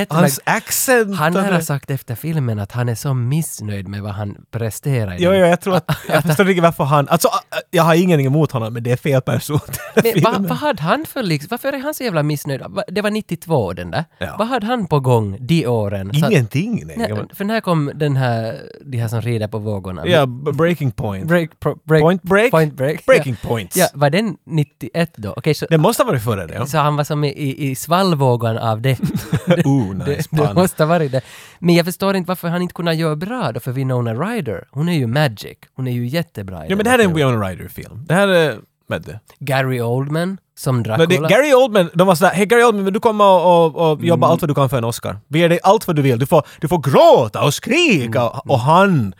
Hans 0.10 0.40
accent. 0.44 1.16
han 1.16 1.36
och 1.36 1.42
lär 1.42 1.48
det- 1.50 1.56
ha 1.56 1.62
sagt 1.62 1.90
efter 1.90 2.14
filmen 2.14 2.58
att 2.58 2.72
han 2.72 2.88
är 2.88 2.94
så 2.94 3.14
missnöjd 3.14 3.88
med 3.88 4.02
vad 4.02 4.12
han 4.12 4.36
presterar 4.50 5.16
Jo, 5.18 5.30
jo, 5.34 5.46
jag 5.46 5.60
tror 5.60 5.76
att... 5.76 5.84
Jag 6.08 6.22
förstår 6.22 6.50
inte 6.50 6.62
varför 6.62 6.84
han... 6.84 7.08
Alltså, 7.08 7.28
jag 7.70 7.82
har 7.82 7.94
ingenting 7.94 8.26
emot 8.26 8.52
honom, 8.52 8.72
men 8.72 8.82
det 8.82 8.92
är 8.92 8.96
fel 8.96 9.20
person. 9.20 9.60
Men 10.04 10.22
vad 10.22 10.48
vad 10.48 10.58
hade 10.58 10.82
han 10.82 11.06
för 11.06 11.22
liksom, 11.22 11.48
varför 11.50 11.72
är 11.72 11.78
han 11.78 11.94
så 11.94 12.04
jävla 12.04 12.22
missnöjd? 12.22 12.62
Det 12.88 13.02
var 13.02 13.10
92 13.10 13.72
den 13.72 13.90
där. 13.90 14.04
Ja. 14.18 14.36
Vad 14.38 14.48
hade 14.48 14.66
han 14.66 14.86
på 14.86 15.00
gång 15.00 15.36
de 15.40 15.66
åren? 15.66 16.14
Så 16.14 16.24
att- 16.26 16.32
Ingenting. 16.32 16.82
Nej. 16.86 16.96
Nej, 16.98 17.12
för 17.32 17.44
när 17.44 17.60
kom 17.60 17.90
den 17.94 18.16
här, 18.16 18.60
de 18.84 18.98
här 18.98 19.08
som 19.08 19.20
rider 19.20 19.48
på 19.48 19.58
vågorna? 19.58 20.06
Ja, 20.06 20.26
breaking 20.26 20.90
point. 20.90 21.28
Break, 21.28 21.60
pro, 21.60 21.78
break, 21.84 22.02
Point 22.02 22.22
break? 22.22 22.50
Point 22.50 22.74
break. 22.74 23.06
Breaking 23.06 23.36
ja. 23.42 23.48
points. 23.48 23.76
Ja, 23.76 23.86
var 23.94 24.10
den 24.10 24.36
91 24.46 25.14
då? 25.16 25.34
Okej, 25.36 25.54
så, 25.54 25.66
Det 25.70 25.78
måste 25.78 26.02
ha 26.02 26.10
varit 26.10 26.24
före 26.24 26.46
det. 26.46 26.54
Ja. 26.54 26.66
så 26.66 26.78
han 26.78 26.96
var 26.96 27.04
som 27.04 27.24
i, 27.24 27.28
i, 27.28 27.70
i 27.70 27.74
svallvågan 27.74 28.58
av 28.58 28.80
det. 28.80 28.98
Ooh, 29.64 29.94
nice 29.94 30.28
det, 30.30 30.46
det 30.46 30.54
måste 30.54 30.82
ha 30.82 30.88
varit 30.88 31.12
det. 31.12 31.20
Men 31.58 31.74
jag 31.74 31.86
förstår 31.86 32.16
inte 32.16 32.28
varför 32.28 32.48
han 32.48 32.62
inte 32.62 32.74
kunde 32.74 32.94
göra 32.94 33.16
bra 33.16 33.52
då 33.52 33.60
för 33.60 33.72
Winona 33.72 34.14
Ryder. 34.14 34.64
Hon 34.70 34.88
är 34.88 34.92
ju 34.92 35.06
magic. 35.06 35.58
Hon 35.74 35.86
är 35.86 35.92
ju 35.92 36.06
jättebra 36.06 36.66
Ja, 36.68 36.76
men 36.76 36.84
det 36.84 36.90
här 36.90 36.98
är 36.98 37.04
en. 37.04 37.14
Winona 37.34 37.48
Ryder-film. 37.50 38.04
Det 38.06 38.14
här 38.14 38.28
är... 38.28 38.58
Du? 38.88 39.18
Gary 39.38 39.80
Oldman 39.80 40.38
som 40.56 40.82
Dracula. 40.82 41.06
det, 41.06 41.34
Gary 41.34 41.52
Oldman, 41.54 41.90
de 41.94 42.06
var 42.06 42.14
sådär, 42.14 42.32
hej 42.34 42.46
Gary 42.46 42.62
Oldman, 42.62 42.84
vill 42.84 42.94
du 42.94 43.00
komma 43.00 43.34
och, 43.34 43.66
och, 43.66 43.76
och 43.90 43.92
Mm. 43.96 44.06
jobba 44.06 44.26
allt 44.26 44.42
vad 44.42 44.50
du 44.50 44.54
kan 44.54 44.68
för 44.68 44.78
en 44.78 44.84
Oscar? 44.84 45.18
Vi 45.28 45.38
ger 45.38 45.48
dig 45.48 45.58
allt 45.62 45.86
vad 45.86 45.96
du 45.96 46.02
vill. 46.02 46.18
Du 46.18 46.26
får, 46.26 46.42
du 46.60 46.68
får 46.68 46.78
gråta 46.78 47.42
och 47.44 47.54
skrika! 47.54 48.20
Mm. 48.20 48.32
Och 48.44 48.58
han 48.60 49.14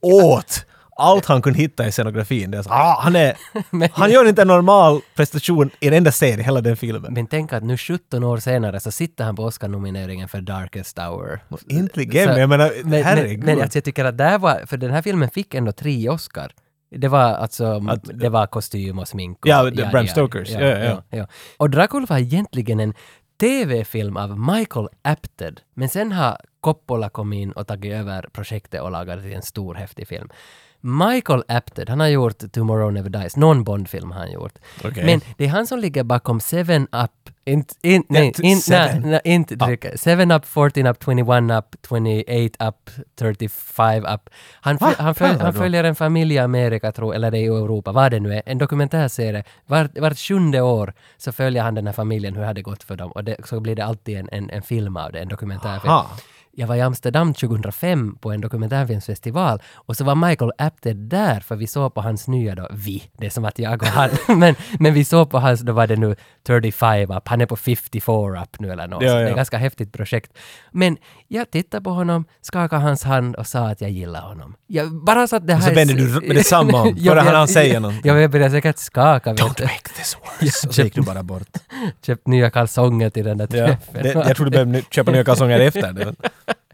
åt 0.00 0.66
allt 0.96 1.26
han 1.26 1.42
kunde 1.42 1.58
hitta 1.58 1.86
i 1.86 1.92
scenografin. 1.92 2.50
Det 2.50 2.58
är 2.58 2.62
så, 2.62 2.70
ah, 2.70 3.00
han, 3.00 3.16
är, 3.16 3.36
Men- 3.70 3.88
han 3.92 4.10
gör 4.10 4.28
inte 4.28 4.42
en 4.42 4.48
normal 4.48 5.00
prestation 5.14 5.70
i 5.80 5.86
en 5.88 5.94
enda 5.94 6.12
i 6.22 6.42
hela 6.42 6.60
den 6.60 6.76
filmen. 6.76 7.12
Men 7.14 7.26
tänk 7.26 7.52
att 7.52 7.62
nu 7.62 7.76
17 7.76 8.24
år 8.24 8.36
senare 8.38 8.80
så 8.80 8.90
sitter 8.90 9.24
han 9.24 9.36
på 9.36 9.44
Oscar-nomineringen 9.44 10.28
för 10.28 10.40
Darkest 10.40 10.98
Hour. 10.98 11.40
Intelligent, 11.68 12.24
Så- 12.28 12.30
men 12.32 12.40
jag 12.40 12.48
menar, 12.48 12.72
Men, 12.84 13.04
herregud. 13.04 13.38
men, 13.38 13.54
men 13.54 13.62
alltså, 13.64 13.76
jag 13.78 13.84
tycker 13.84 14.04
att 14.04 14.18
där 14.18 14.38
var, 14.38 14.62
för 14.66 14.76
den 14.76 14.90
här 14.90 15.02
filmen 15.02 15.30
fick 15.30 15.54
ändå 15.54 15.72
tre 15.72 16.08
Oscar. 16.08 16.52
Det 16.96 17.08
var 17.08 17.20
alltså, 17.34 17.82
Att- 17.88 18.10
det 18.20 18.28
var 18.28 18.46
kostym 18.46 18.98
och 18.98 19.08
smink. 19.08 19.38
Och, 19.38 19.46
Ja, 19.46 19.70
det- 19.70 19.90
Bram 19.90 20.06
Stokers. 20.06 20.50
Ja, 20.50 20.60
ja. 20.60 21.02
ja. 21.10 21.26
Och 21.56 21.70
Dracula 21.70 22.06
var 22.06 22.18
egentligen 22.18 22.80
en 22.80 22.94
TV-film 23.40 24.16
av 24.16 24.38
Michael 24.38 24.88
Apted. 25.02 25.60
Men 25.74 25.88
sen 25.88 26.12
har 26.12 26.36
Coppola 26.60 27.08
kommit 27.08 27.36
in 27.42 27.52
och 27.52 27.66
tagit 27.66 27.92
över 27.92 28.28
projektet 28.32 28.80
och 28.82 28.90
lagat 28.90 29.16
det 29.16 29.22
till 29.22 29.32
en 29.32 29.42
stor 29.42 29.74
häftig 29.74 30.08
film. 30.08 30.28
Michael 30.84 31.42
Apted, 31.48 31.88
han 31.88 32.00
har 32.00 32.06
gjort 32.06 32.52
Tomorrow 32.52 32.92
Never 32.92 33.10
Dies, 33.10 33.36
någon 33.36 33.64
Bond-film 33.64 34.10
har 34.10 34.20
han 34.20 34.32
gjort. 34.32 34.58
Okej. 34.84 35.04
Men 35.04 35.20
det 35.36 35.44
är 35.44 35.48
han 35.48 35.66
som 35.66 35.78
ligger 35.78 36.04
bakom 36.04 36.40
Seven 36.40 36.82
Up, 36.82 37.30
inte, 37.44 37.74
in, 37.82 38.04
nej, 38.08 38.32
in, 38.42 38.60
inte 39.24 39.56
trycka. 39.56 39.98
Seven 39.98 40.30
Up, 40.30 40.46
14 40.46 40.86
Up, 40.86 41.04
21 41.04 41.50
Up, 41.50 41.76
28 41.88 42.68
Up, 42.68 42.90
35 43.18 44.04
Up. 44.04 44.30
Han, 44.60 44.76
Va? 44.76 44.94
han, 44.98 45.14
föl, 45.14 45.40
han 45.40 45.54
följer 45.54 45.84
en 45.84 45.94
familj 45.94 46.34
i 46.34 46.38
Amerika, 46.38 46.92
tror 46.92 47.14
eller 47.14 47.30
det 47.30 47.38
är 47.38 47.42
i 47.42 47.46
Europa, 47.46 47.92
vad 47.92 48.10
det 48.10 48.20
nu 48.20 48.34
är, 48.34 48.42
en 48.46 48.58
dokumentärserie. 48.58 49.44
Vart, 49.66 49.98
vart 49.98 50.18
sjunde 50.18 50.60
år 50.60 50.92
så 51.16 51.32
följer 51.32 51.62
han 51.62 51.74
den 51.74 51.86
här 51.86 51.94
familjen, 51.94 52.36
hur 52.36 52.54
det 52.54 52.62
gått 52.62 52.82
för 52.82 52.96
dem? 52.96 53.12
Och 53.12 53.24
det, 53.24 53.36
så 53.44 53.60
blir 53.60 53.76
det 53.76 53.84
alltid 53.84 54.18
en, 54.18 54.28
en, 54.32 54.50
en 54.50 54.62
film 54.62 54.96
av 54.96 55.12
det, 55.12 55.18
en 55.18 55.28
dokumentärfilm. 55.28 55.92
Aha. 55.92 56.10
Jag 56.54 56.66
var 56.66 56.76
i 56.76 56.80
Amsterdam 56.80 57.34
2005 57.34 58.16
på 58.20 58.32
en 58.32 58.40
dokumentärfilmsfestival 58.40 59.62
och 59.74 59.96
så 59.96 60.04
var 60.04 60.14
Michael 60.14 60.52
Apted 60.58 60.96
där 60.96 61.40
för 61.40 61.56
vi 61.56 61.66
såg 61.66 61.94
på 61.94 62.00
hans 62.00 62.28
nya 62.28 62.54
då, 62.54 62.68
vi, 62.72 63.02
det 63.18 63.26
är 63.26 63.30
som 63.30 63.44
att 63.44 63.58
jag 63.58 63.82
och 63.82 63.88
han, 63.88 64.10
men, 64.38 64.54
men 64.78 64.94
vi 64.94 65.04
såg 65.04 65.30
på 65.30 65.38
hans, 65.38 65.60
då 65.60 65.72
var 65.72 65.86
det 65.86 65.96
nu 65.96 66.16
35 66.46 67.10
up, 67.10 67.28
han 67.28 67.40
är 67.40 67.46
på 67.46 67.56
54 67.56 68.42
up 68.42 68.60
nu 68.60 68.70
eller 68.72 68.86
något. 68.88 69.02
Ja, 69.02 69.08
så 69.08 69.14
Det 69.14 69.20
är 69.20 69.24
ja. 69.24 69.28
ett 69.30 69.36
ganska 69.36 69.56
häftigt 69.58 69.92
projekt. 69.92 70.32
Men 70.70 70.96
jag 71.28 71.50
tittade 71.50 71.84
på 71.84 71.90
honom, 71.90 72.24
skakade 72.40 72.82
hans 72.82 73.04
hand 73.04 73.36
och 73.36 73.46
sa 73.46 73.68
att 73.68 73.80
jag 73.80 73.90
gillar 73.90 74.20
honom. 74.22 74.54
Jag 74.66 75.04
bara 75.04 75.26
så 75.26 75.36
att 75.36 75.46
det 75.46 75.54
här... 75.54 75.60
så 75.62 75.70
är- 75.70 75.74
vänder 75.74 75.94
du 75.94 76.26
med 76.26 76.36
detsamma 76.36 76.82
om, 76.82 76.94
Jag 76.98 77.24
före 77.24 77.36
han 77.36 77.48
säger 77.48 77.80
någonting. 77.80 78.02
Jag, 78.04 78.20
jag 78.20 78.30
började 78.30 78.50
säkert 78.50 78.78
skaka. 78.78 79.32
Don't 79.32 79.54
du. 79.56 79.62
make 79.64 79.88
this 79.96 80.16
worse. 80.40 80.68
Och 80.68 80.74
så 80.74 80.82
gick 80.82 80.94
du 80.94 81.02
bara 81.02 81.22
bort. 81.22 81.48
Köpt 82.06 82.26
nya 82.26 82.50
kalsonger 82.50 83.10
till 83.10 83.24
den 83.24 83.38
där 83.38 83.48
Ja, 83.50 83.66
träffen. 83.66 84.02
det, 84.02 84.12
jag 84.12 84.36
tror 84.36 84.44
du 84.46 84.50
behöver 84.50 84.80
köpa 84.90 85.10
nya 85.10 85.24
kalsonger 85.24 85.60
efter 85.60 85.92
det. 85.92 86.14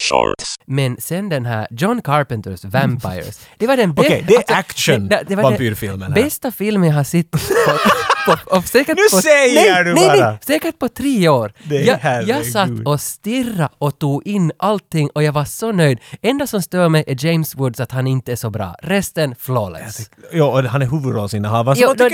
Shorts, 0.01 0.55
Men 0.67 0.97
sen 1.01 1.29
den 1.29 1.47
här 1.47 1.67
John 1.71 2.03
Carpenters 2.03 2.65
Vampires, 2.65 3.41
det 3.59 3.67
var 3.67 3.77
den 3.77 3.91
Okej, 3.91 4.23
bä- 4.23 4.25
det 4.27 4.35
är 4.53 4.59
action 4.59 5.09
det- 5.09 5.25
det 5.29 5.37
var 5.37 5.43
den 5.43 5.51
vampyrfilmen 5.53 6.13
här. 6.13 6.23
Bästa 6.23 6.51
filmen 6.51 6.89
jag 6.89 6.97
har 6.97 7.05
sett 7.05 7.27
på, 8.37 8.57
på, 8.61 8.63
säkert 8.63 8.97
Nu 8.97 9.03
på, 9.17 9.23
säger 9.23 9.75
nej, 9.75 9.85
du 9.85 9.95
nej, 9.95 10.07
bara. 10.19 10.31
Nej, 10.31 10.39
säkert 10.47 10.79
på 10.79 10.89
tre 10.89 11.29
år. 11.29 11.53
Det 11.65 11.83
jag, 11.83 12.23
jag 12.29 12.47
satt 12.47 12.71
och 12.85 13.01
stirrade 13.01 13.69
och 13.79 13.99
tog 13.99 14.27
in 14.27 14.53
allting 14.59 15.11
och 15.11 15.23
jag 15.23 15.33
var 15.33 15.45
så 15.45 15.73
nöjd. 15.73 15.99
Enda 16.23 16.47
som 16.47 16.63
stör 16.63 16.89
mig 16.89 17.05
är 17.07 17.27
James 17.27 17.55
Woods 17.55 17.81
att 17.81 17.93
han 17.93 18.07
inte 18.07 18.33
är 18.33 18.37
så 18.37 18.51
bra. 18.51 18.75
Resten 18.83 19.35
flawless. 19.39 20.11
Ja, 20.33 20.45
och 20.45 20.63
han 20.65 20.83
är 20.83 20.87
huvudrollsinnehavare. 20.87 21.77
Jo, 21.79 21.95
det- 21.97 22.05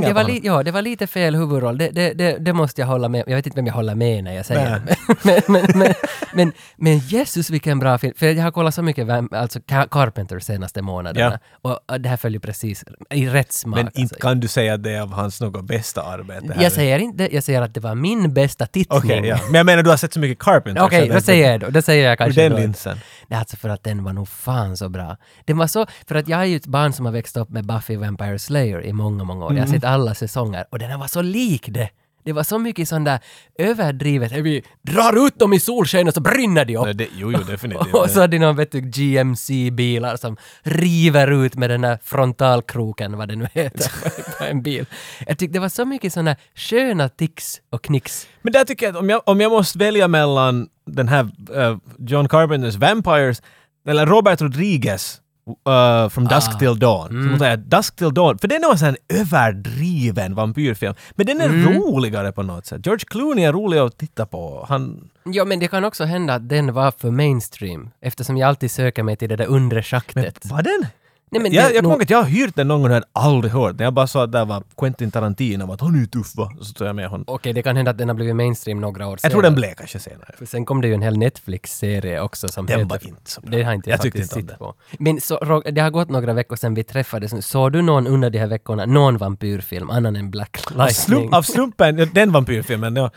men 0.00 0.14
var 0.14 0.24
li, 0.24 0.40
ja, 0.44 0.62
det 0.62 0.70
var 0.70 0.82
lite 0.82 1.06
fel 1.06 1.34
huvudroll. 1.34 1.78
Det, 1.78 1.90
det, 1.90 2.12
det, 2.12 2.36
det 2.38 2.52
måste 2.52 2.80
jag 2.80 2.88
hålla 2.88 3.08
med 3.08 3.24
Jag 3.26 3.36
vet 3.36 3.46
inte 3.46 3.56
vem 3.56 3.66
jag 3.66 3.74
håller 3.74 3.94
med 3.94 4.24
när 4.24 4.32
jag 4.34 4.46
säger 4.46 4.70
det. 4.70 4.96
Men, 5.22 5.40
men, 5.46 5.66
men, 5.78 5.94
men, 6.32 6.52
men 6.76 6.98
Jesus 6.98 7.50
vilken 7.50 7.78
bra 7.78 7.98
film. 7.98 8.14
För 8.16 8.26
jag 8.26 8.42
har 8.44 8.50
kollat 8.50 8.74
så 8.74 8.82
mycket 8.82 9.06
Vam- 9.06 9.36
alltså 9.36 9.58
Ca- 9.58 9.88
Carpenter 9.90 10.38
senaste 10.38 10.82
månaderna. 10.82 11.38
Och 11.62 11.78
och 11.88 12.00
det 12.00 12.08
här 12.08 12.16
följer 12.16 12.40
precis 12.40 12.84
i 13.10 13.28
rätt 13.28 13.52
smak. 13.52 13.76
Men 13.76 13.86
alltså. 13.86 14.00
inte 14.00 14.14
kan 14.14 14.40
du 14.40 14.48
säga 14.48 14.74
att 14.74 14.82
det 14.82 14.90
är 14.92 15.06
av 15.12 15.18
hans 15.18 15.40
något 15.40 15.64
bästa 15.64 16.02
arbete. 16.02 16.52
här. 16.54 16.62
Jag 16.62 16.72
säger 16.72 16.98
inte 16.98 17.34
jag 17.34 17.44
säger 17.44 17.62
att 17.62 17.74
det 17.74 17.80
var 17.80 17.94
min 17.94 18.34
bästa 18.34 18.66
tittning. 18.66 18.98
Okej, 18.98 19.26
ja. 19.26 19.38
Men 19.46 19.54
jag 19.54 19.66
menar, 19.66 19.82
du 19.82 19.90
har 19.90 19.96
sett 19.96 20.12
så 20.12 20.20
mycket 20.20 20.38
Carpenter. 20.38 20.82
Okej, 20.84 21.08
då 21.08 21.14
det- 21.14 21.20
säger 21.20 21.50
jag 21.50 21.60
då. 21.60 21.70
Då 21.70 21.82
säger 21.82 22.08
jag 22.08 22.18
kanske 22.18 22.42
den 22.42 22.52
då. 22.52 22.58
linsen. 22.58 22.98
Det 23.28 23.34
är 23.34 23.38
alltså 23.38 23.56
för 23.56 23.68
att 23.68 23.82
den 23.84 24.04
var 24.04 24.12
nog 24.12 24.28
fan 24.28 24.76
så 24.76 24.88
bra. 24.88 25.16
Den 25.44 25.56
var 25.58 25.66
så, 25.66 25.86
för 26.08 26.14
att 26.14 26.28
jag 26.28 26.40
är 26.40 26.44
ju 26.44 26.56
ett 26.56 26.66
barn 26.66 26.92
som 26.92 27.04
har 27.06 27.12
växt 27.12 27.36
upp 27.36 27.50
med 27.50 27.66
Buffy 27.66 27.96
Vampire 27.96 28.38
Slayer 28.38 28.84
i 28.84 28.92
många, 28.92 29.24
många 29.24 29.44
år. 29.44 29.50
Jag 29.52 29.58
Mm. 29.58 29.68
har 29.70 29.74
sett 29.76 29.84
alla 29.84 30.14
säsonger 30.14 30.64
och 30.70 30.78
den 30.78 30.90
här 30.90 30.98
var 30.98 31.06
så 31.08 31.22
lik 31.22 31.66
det. 31.68 31.88
Det 32.24 32.32
var 32.32 32.42
så 32.42 32.58
mycket 32.58 32.88
sån 32.88 33.04
där 33.04 33.20
överdrivet, 33.58 34.32
vi 34.32 34.62
drar 34.82 35.26
ut 35.26 35.38
dem 35.38 35.52
i 35.52 35.60
solsken 35.60 36.08
och 36.08 36.14
så 36.14 36.20
brinner 36.20 36.64
de 36.64 36.76
upp. 36.76 36.84
Nej, 36.84 36.94
det, 36.94 37.08
jo, 37.16 37.32
jo, 37.32 37.38
definitivt. 37.38 37.94
Och 37.94 38.10
så 38.10 38.20
hade 38.20 38.38
någon 38.38 38.56
vet 38.56 38.72
du, 38.72 38.80
GMC-bilar 38.80 40.16
som 40.16 40.36
river 40.62 41.44
ut 41.44 41.54
med 41.54 41.70
den 41.70 41.80
där 41.80 41.98
frontalkroken, 42.02 43.16
vad 43.16 43.28
det 43.28 43.36
nu 43.36 43.48
heter, 43.52 43.90
på 44.38 44.44
en 44.44 44.62
bil. 44.62 44.86
Jag 45.26 45.38
tyckte 45.38 45.52
det 45.52 45.60
var 45.60 45.68
så 45.68 45.84
mycket 45.84 46.12
såna 46.12 46.36
sköna 46.54 47.08
tics 47.08 47.60
och 47.70 47.82
knicks. 47.82 48.26
Men 48.42 48.52
där 48.52 48.64
tycker 48.64 48.86
jag 48.86 48.94
att 48.94 49.00
om 49.00 49.10
jag, 49.10 49.22
om 49.26 49.40
jag 49.40 49.52
måste 49.52 49.78
välja 49.78 50.08
mellan 50.08 50.68
den 50.86 51.08
här 51.08 51.30
eh, 51.54 51.76
John 51.98 52.28
Carpenters 52.28 52.74
Vampires 52.74 53.42
eller 53.88 54.06
Robert 54.06 54.40
Rodriguez 54.40 55.20
uh, 55.48 56.08
From 56.08 56.24
Dusk 56.28 56.50
Ah. 56.54 56.58
Till 56.58 56.78
Dawn. 56.78 57.08
Så 57.08 57.14
måste 57.14 57.30
jag 57.30 57.38
säga 57.38 57.56
Dusk 57.56 57.96
Till 57.96 58.14
Dawn, 58.14 58.38
för 58.38 58.48
den 58.48 58.64
är 58.64 58.84
en 58.84 58.96
överdriven 59.08 60.34
vampyrfilm. 60.34 60.94
Men 61.14 61.26
den 61.26 61.40
är 61.40 61.44
Mm. 61.48 61.72
roligare 61.74 62.32
på 62.32 62.42
något 62.42 62.66
sätt. 62.66 62.86
George 62.86 63.04
Clooney 63.08 63.44
är 63.44 63.52
rolig 63.52 63.78
att 63.78 63.98
titta 63.98 64.26
på. 64.26 64.66
Han... 64.68 65.10
Ja, 65.24 65.44
men 65.44 65.58
det 65.60 65.68
kan 65.68 65.84
också 65.84 66.04
hända 66.04 66.34
att 66.34 66.48
den 66.48 66.72
var 66.74 66.92
för 66.98 67.10
mainstream, 67.10 67.90
eftersom 68.00 68.36
jag 68.36 68.48
alltid 68.48 68.70
söker 68.70 69.02
mig 69.02 69.16
till 69.16 69.28
det 69.28 69.36
där 69.36 69.46
undre 69.46 69.76
Men 69.76 69.82
schaktet. 69.82 70.38
var 70.50 70.62
den? 70.62 70.86
Nej, 71.30 71.42
men 71.42 71.52
jag, 71.52 71.70
det- 71.70 71.74
jag 71.74 71.82
kommer 71.82 71.94
ihåg 71.94 72.02
att 72.02 72.10
jag 72.10 72.18
har 72.18 72.24
hyrt 72.28 72.56
den 72.56 72.68
någon 72.68 72.80
gång 72.82 72.90
och 72.90 72.94
hade 72.94 73.06
aldrig 73.12 73.52
hört 73.52 73.78
den. 73.78 73.84
Jag 73.84 73.94
bara 73.94 74.06
sa 74.06 74.24
att 74.24 74.32
där 74.32 74.44
var 74.44 74.62
Quentin 74.76 75.10
Tarantino 75.10 75.72
att 75.72 75.80
han 75.80 75.94
är 75.94 75.98
ju 75.98 76.06
tuff 76.06 76.36
va? 76.36 76.52
Så 76.60 76.72
tog 76.72 76.88
jag 76.88 76.96
med 76.96 77.08
honom. 77.08 77.24
Okej, 77.28 77.52
det 77.52 77.62
kan 77.62 77.76
hända 77.76 77.90
att 77.90 77.98
den 77.98 78.08
har 78.08 78.14
blivit 78.14 78.36
mainstream 78.36 78.80
några 78.80 79.06
år 79.08 79.18
Jag 79.22 79.32
tror 79.32 79.42
den 79.42 79.54
blev 79.54 79.74
kanske 79.74 79.98
senare. 79.98 80.34
För 80.38 80.46
sen 80.46 80.64
kom 80.64 80.80
det 80.80 80.88
ju 80.88 80.94
en 80.94 81.02
hel 81.02 81.18
Netflix-serie 81.18 82.20
också 82.20 82.48
som 82.48 82.66
Den 82.66 82.88
var 82.88 83.06
inte 83.08 83.30
så 83.30 83.40
bra. 83.40 83.50
Det 83.50 83.62
har 83.62 83.72
inte 83.72 83.90
jag, 83.90 83.94
Jag 83.94 84.02
tyckte 84.02 84.18
faktiskt 84.18 84.36
inte 84.36 84.52
om 84.58 84.72
sett 84.72 84.98
på. 84.98 85.02
Men 85.04 85.20
så, 85.20 85.36
Rog- 85.36 85.74
det 85.74 85.80
har 85.80 85.90
gått 85.90 86.08
några 86.10 86.32
veckor 86.32 86.56
sedan 86.56 86.74
vi 86.74 86.84
träffades. 86.84 87.32
nu. 87.32 87.42
Såg 87.42 87.72
du 87.72 87.82
någon 87.82 88.06
under 88.06 88.30
de 88.30 88.38
här 88.38 88.46
veckorna, 88.46 88.86
någon 88.86 89.16
vampyrfilm 89.18 89.90
annan 89.90 90.16
än 90.16 90.30
Black 90.30 90.58
Av, 90.66 90.76
Lightning? 90.76 90.94
slump, 90.94 91.34
av 91.34 91.42
slumpen, 91.42 92.10
den 92.14 92.32
vampyrfilmen, 92.32 92.96
ja. 92.96 93.10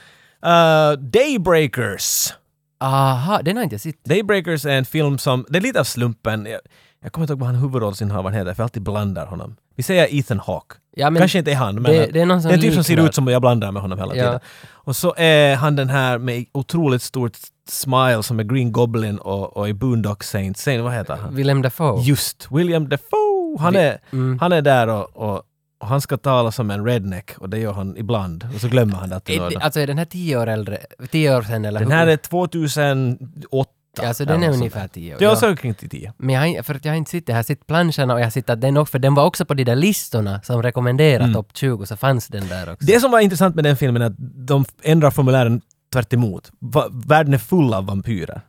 Uh, 0.46 1.00
Daybreakers. 1.00 2.34
Aha, 2.80 3.42
den 3.42 3.56
har 3.58 3.64
inte 3.64 3.74
jag 3.74 3.82
sett. 3.82 4.04
Daybreakers 4.06 4.66
är 4.66 4.70
en 4.78 4.86
film 4.86 5.18
som, 5.18 5.46
det 5.50 5.58
är 5.58 5.62
lite 5.62 5.80
av 5.80 5.84
slumpen. 5.84 6.46
Jag, 6.46 6.60
jag 7.04 7.12
kommer 7.12 7.24
inte 7.24 7.32
ihåg 7.34 7.40
vad 7.40 7.48
han 7.50 7.56
huvudrollsinnehavaren 7.56 8.38
heter, 8.38 8.54
för 8.54 8.64
jag 8.64 8.66
alltid 8.66 8.84
blandar 8.84 9.26
honom. 9.26 9.56
Vi 9.76 9.84
säger 9.84 10.08
Ethan 10.20 10.40
Hawke. 10.40 10.76
Ja, 10.96 11.10
men 11.10 11.20
Kanske 11.22 11.40
inte 11.40 11.52
är 11.52 11.56
han, 11.56 11.76
men 11.76 11.84
det- 11.92 12.04
att- 12.04 12.14
det 12.14 12.22
är 12.22 12.26
någon 12.26 12.42
som 12.42 12.50
det 12.52 12.58
är 12.58 12.62
typ 12.62 12.74
som 12.74 12.84
ser 12.84 13.06
ut 13.06 13.16
som 13.16 13.28
jag 13.28 13.42
blandar 13.42 13.72
med 13.72 13.82
honom 13.82 14.00
hela 14.00 14.16
Ja. 14.16 14.24
tiden. 14.26 14.40
Och 14.70 14.96
så 14.96 15.14
är 15.18 15.56
han 15.56 15.76
den 15.76 15.90
här 15.90 16.18
med 16.18 16.46
otroligt 16.52 17.02
stort 17.02 17.38
smile 17.70 18.24
som 18.24 18.40
är 18.40 18.44
Green 18.44 18.72
Goblin 18.72 19.18
och, 19.18 19.58
och 19.58 19.70
i 19.70 19.74
Boondock 19.74 20.24
Saints. 20.24 20.62
Säg, 20.62 20.78
vad 20.82 20.94
heter 20.94 21.16
han? 21.16 21.36
Willem 21.36 21.62
Dafoe. 21.62 22.02
Just, 22.02 22.48
William 22.52 22.90
Dafoe! 22.90 23.58
Han 23.60 23.74
Vi- 23.74 23.80
är, 23.80 23.98
mm. 24.12 24.40
han 24.40 24.52
är 24.52 24.62
där 24.62 24.88
och, 24.88 25.18
och, 25.18 25.44
och 25.80 25.88
han 25.88 26.02
ska 26.02 26.18
tala 26.18 26.52
som 26.52 26.72
en 26.72 26.86
redneck 26.86 27.32
och 27.38 27.50
det 27.50 27.58
gör 27.60 27.74
han 27.74 27.98
ibland. 27.98 28.48
Och 28.56 28.62
så 28.62 28.68
glömmer 28.68 28.94
han 28.96 29.10
det. 29.10 29.16
Är 29.30 29.36
några 29.38 29.50
det- 29.50 29.56
dagar. 29.56 29.66
Alltså 29.66 29.80
är 29.80 29.88
den 29.88 29.98
här 29.98 30.06
tio 30.06 30.38
år 30.38 30.48
äldre? 30.48 30.78
Tio 31.12 31.38
år 31.38 31.42
sedan 31.42 31.66
eller 31.66 31.80
Den 31.80 31.92
hur? 31.92 31.98
här 31.98 32.08
är 32.08 32.18
2008. 32.18 33.70
Ja, 33.98 34.08
alltså 34.08 34.26
den 34.26 34.44
är 34.44 34.50
ungefär 34.54 34.80
sånt. 34.80 34.94
tio 34.94 35.16
år. 35.16 35.24
Ja, 35.24 35.36
så 35.36 35.56
kring 35.56 35.74
till 35.74 35.90
10. 35.90 36.14
Men 36.18 36.36
jag, 36.36 36.42
har- 36.58 36.64
för 36.64 36.76
att 36.76 36.86
jag 36.86 36.92
har 36.92 36.98
inte 36.98 37.12
sett 37.12 37.26
det, 37.26 37.32
jag 37.32 37.38
har 37.38 37.44
sett 37.44 37.68
planscherna 37.68 38.14
och 38.14 38.20
jag 38.20 38.26
har 38.26 38.32
sett 38.32 38.50
att 38.50 38.62
den 38.62 38.78
också, 38.78 38.92
för 38.92 39.00
den 39.00 39.16
var 39.16 39.26
också 39.26 39.46
på 39.46 39.54
de 39.54 39.64
där 39.64 39.76
listorna 39.76 40.42
som 40.44 40.64
rekommenderar 40.64 41.34
topp 41.34 41.48
20, 41.54 41.86
så 41.86 41.98
fanns 41.98 42.28
den 42.28 42.48
där 42.48 42.74
också. 42.74 42.86
Det 42.86 43.00
som 43.00 43.12
var 43.12 43.20
intressant 43.20 43.56
med 43.56 43.64
den 43.64 43.78
filmen 43.78 44.02
är 44.02 44.06
att 44.06 44.14
de 44.48 44.66
ändrar 44.84 45.12
formulären 45.12 45.62
tvärt 45.94 46.14
emot. 46.14 46.52
Va- 46.60 46.88
Världen 46.92 47.34
är 47.34 47.38
full 47.38 47.74
av 47.74 47.86
vampyrer. 47.86 48.42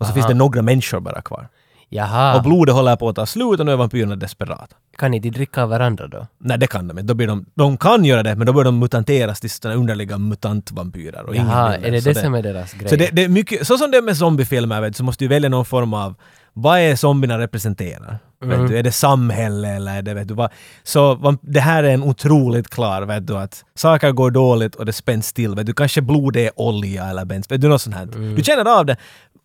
Och 0.00 0.06
så 0.06 0.10
Aha. 0.10 0.14
finns 0.14 0.26
det 0.26 0.34
några 0.34 0.62
människor 0.62 1.00
bara 1.00 1.22
kvar. 1.22 1.48
Jaha, 1.88 2.36
Och 2.36 2.42
blodet 2.42 2.74
håller 2.74 2.96
på 2.96 3.08
att 3.08 3.16
ta 3.16 3.26
slut 3.26 3.60
och 3.60 3.66
nu 3.66 3.72
är 3.72 3.76
vampyrerna 3.76 4.16
desperata. 4.16 4.76
Kan 4.98 5.14
inte 5.14 5.28
de 5.28 5.34
dricka 5.34 5.62
av 5.62 5.68
varandra 5.68 6.06
då? 6.08 6.26
Nej, 6.38 6.58
det 6.58 6.66
kan 6.66 6.88
de 6.88 6.98
inte. 6.98 7.08
Då 7.08 7.14
blir 7.14 7.26
de, 7.26 7.46
de 7.54 7.76
kan 7.76 8.04
göra 8.04 8.22
det, 8.22 8.36
men 8.36 8.46
då 8.46 8.52
börjar 8.52 8.64
de 8.64 8.78
mutanteras 8.78 9.40
till 9.40 9.50
sådana 9.50 9.80
underliga 9.80 10.18
mutantvampyrer. 10.18 11.22
Och 11.22 11.36
Jaha, 11.36 11.76
är 11.76 11.90
det 11.90 12.02
Så 12.02 12.08
det 12.08 12.14
som 12.14 12.34
är 12.34 12.42
deras 12.42 12.72
grej? 12.72 12.88
Så 12.88 12.96
det, 12.96 13.10
det 13.12 13.24
är 13.24 13.28
mycket, 13.28 13.66
så 13.66 13.78
som 13.78 13.90
det 13.90 13.98
är 13.98 14.02
med 14.02 14.16
zombiefilmer, 14.16 14.80
vet, 14.80 14.96
så 14.96 15.04
måste 15.04 15.24
du 15.24 15.28
välja 15.28 15.48
någon 15.48 15.64
form 15.64 15.94
av 15.94 16.14
vad 16.52 16.78
är 16.78 16.96
zombierna 16.96 17.38
representerar? 17.38 18.18
Mm. 18.42 18.60
Vet 18.60 18.70
du, 18.70 18.78
är 18.78 18.82
det 18.82 18.92
samhälle 18.92 19.68
eller 19.68 19.98
är 19.98 20.02
det, 20.02 20.14
vet 20.14 20.28
du 20.28 20.34
vad? 20.34 20.50
Så 20.82 21.36
det 21.42 21.60
här 21.60 21.84
är 21.84 21.94
en 21.94 22.02
otroligt 22.02 22.68
klar, 22.68 23.02
vet 23.02 23.26
du, 23.26 23.36
att 23.36 23.64
saker 23.74 24.12
går 24.12 24.30
dåligt 24.30 24.74
och 24.74 24.86
det 24.86 24.92
spänns 24.92 25.32
till. 25.32 25.54
Vet 25.54 25.66
du, 25.66 25.72
kanske 25.72 26.00
blod 26.00 26.36
är 26.36 26.50
olja 26.56 27.04
eller 27.04 27.24
bensin, 27.24 27.54
vet 27.54 27.60
du, 27.60 27.68
något 27.68 27.82
sånt 27.82 27.96
här. 27.96 28.02
Mm. 28.02 28.34
Du 28.34 28.42
känner 28.42 28.78
av 28.78 28.86
det. 28.86 28.96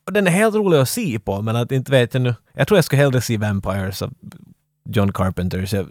Och 0.05 0.13
den 0.13 0.27
är 0.27 0.31
helt 0.31 0.55
rolig 0.55 0.77
att 0.77 0.89
se 0.89 1.19
på, 1.19 1.41
men 1.41 1.55
att 1.55 1.71
inte 1.71 1.91
vet 1.91 2.13
jag 2.13 2.23
nu. 2.23 2.35
Jag 2.53 2.67
tror 2.67 2.77
jag 2.77 2.85
skulle 2.85 3.01
hellre 3.01 3.21
se 3.21 3.37
Vampires 3.37 4.01
av 4.01 4.13
John 4.85 5.11
Carpenter, 5.13 5.65
så 5.65 5.75
jag- 5.75 5.87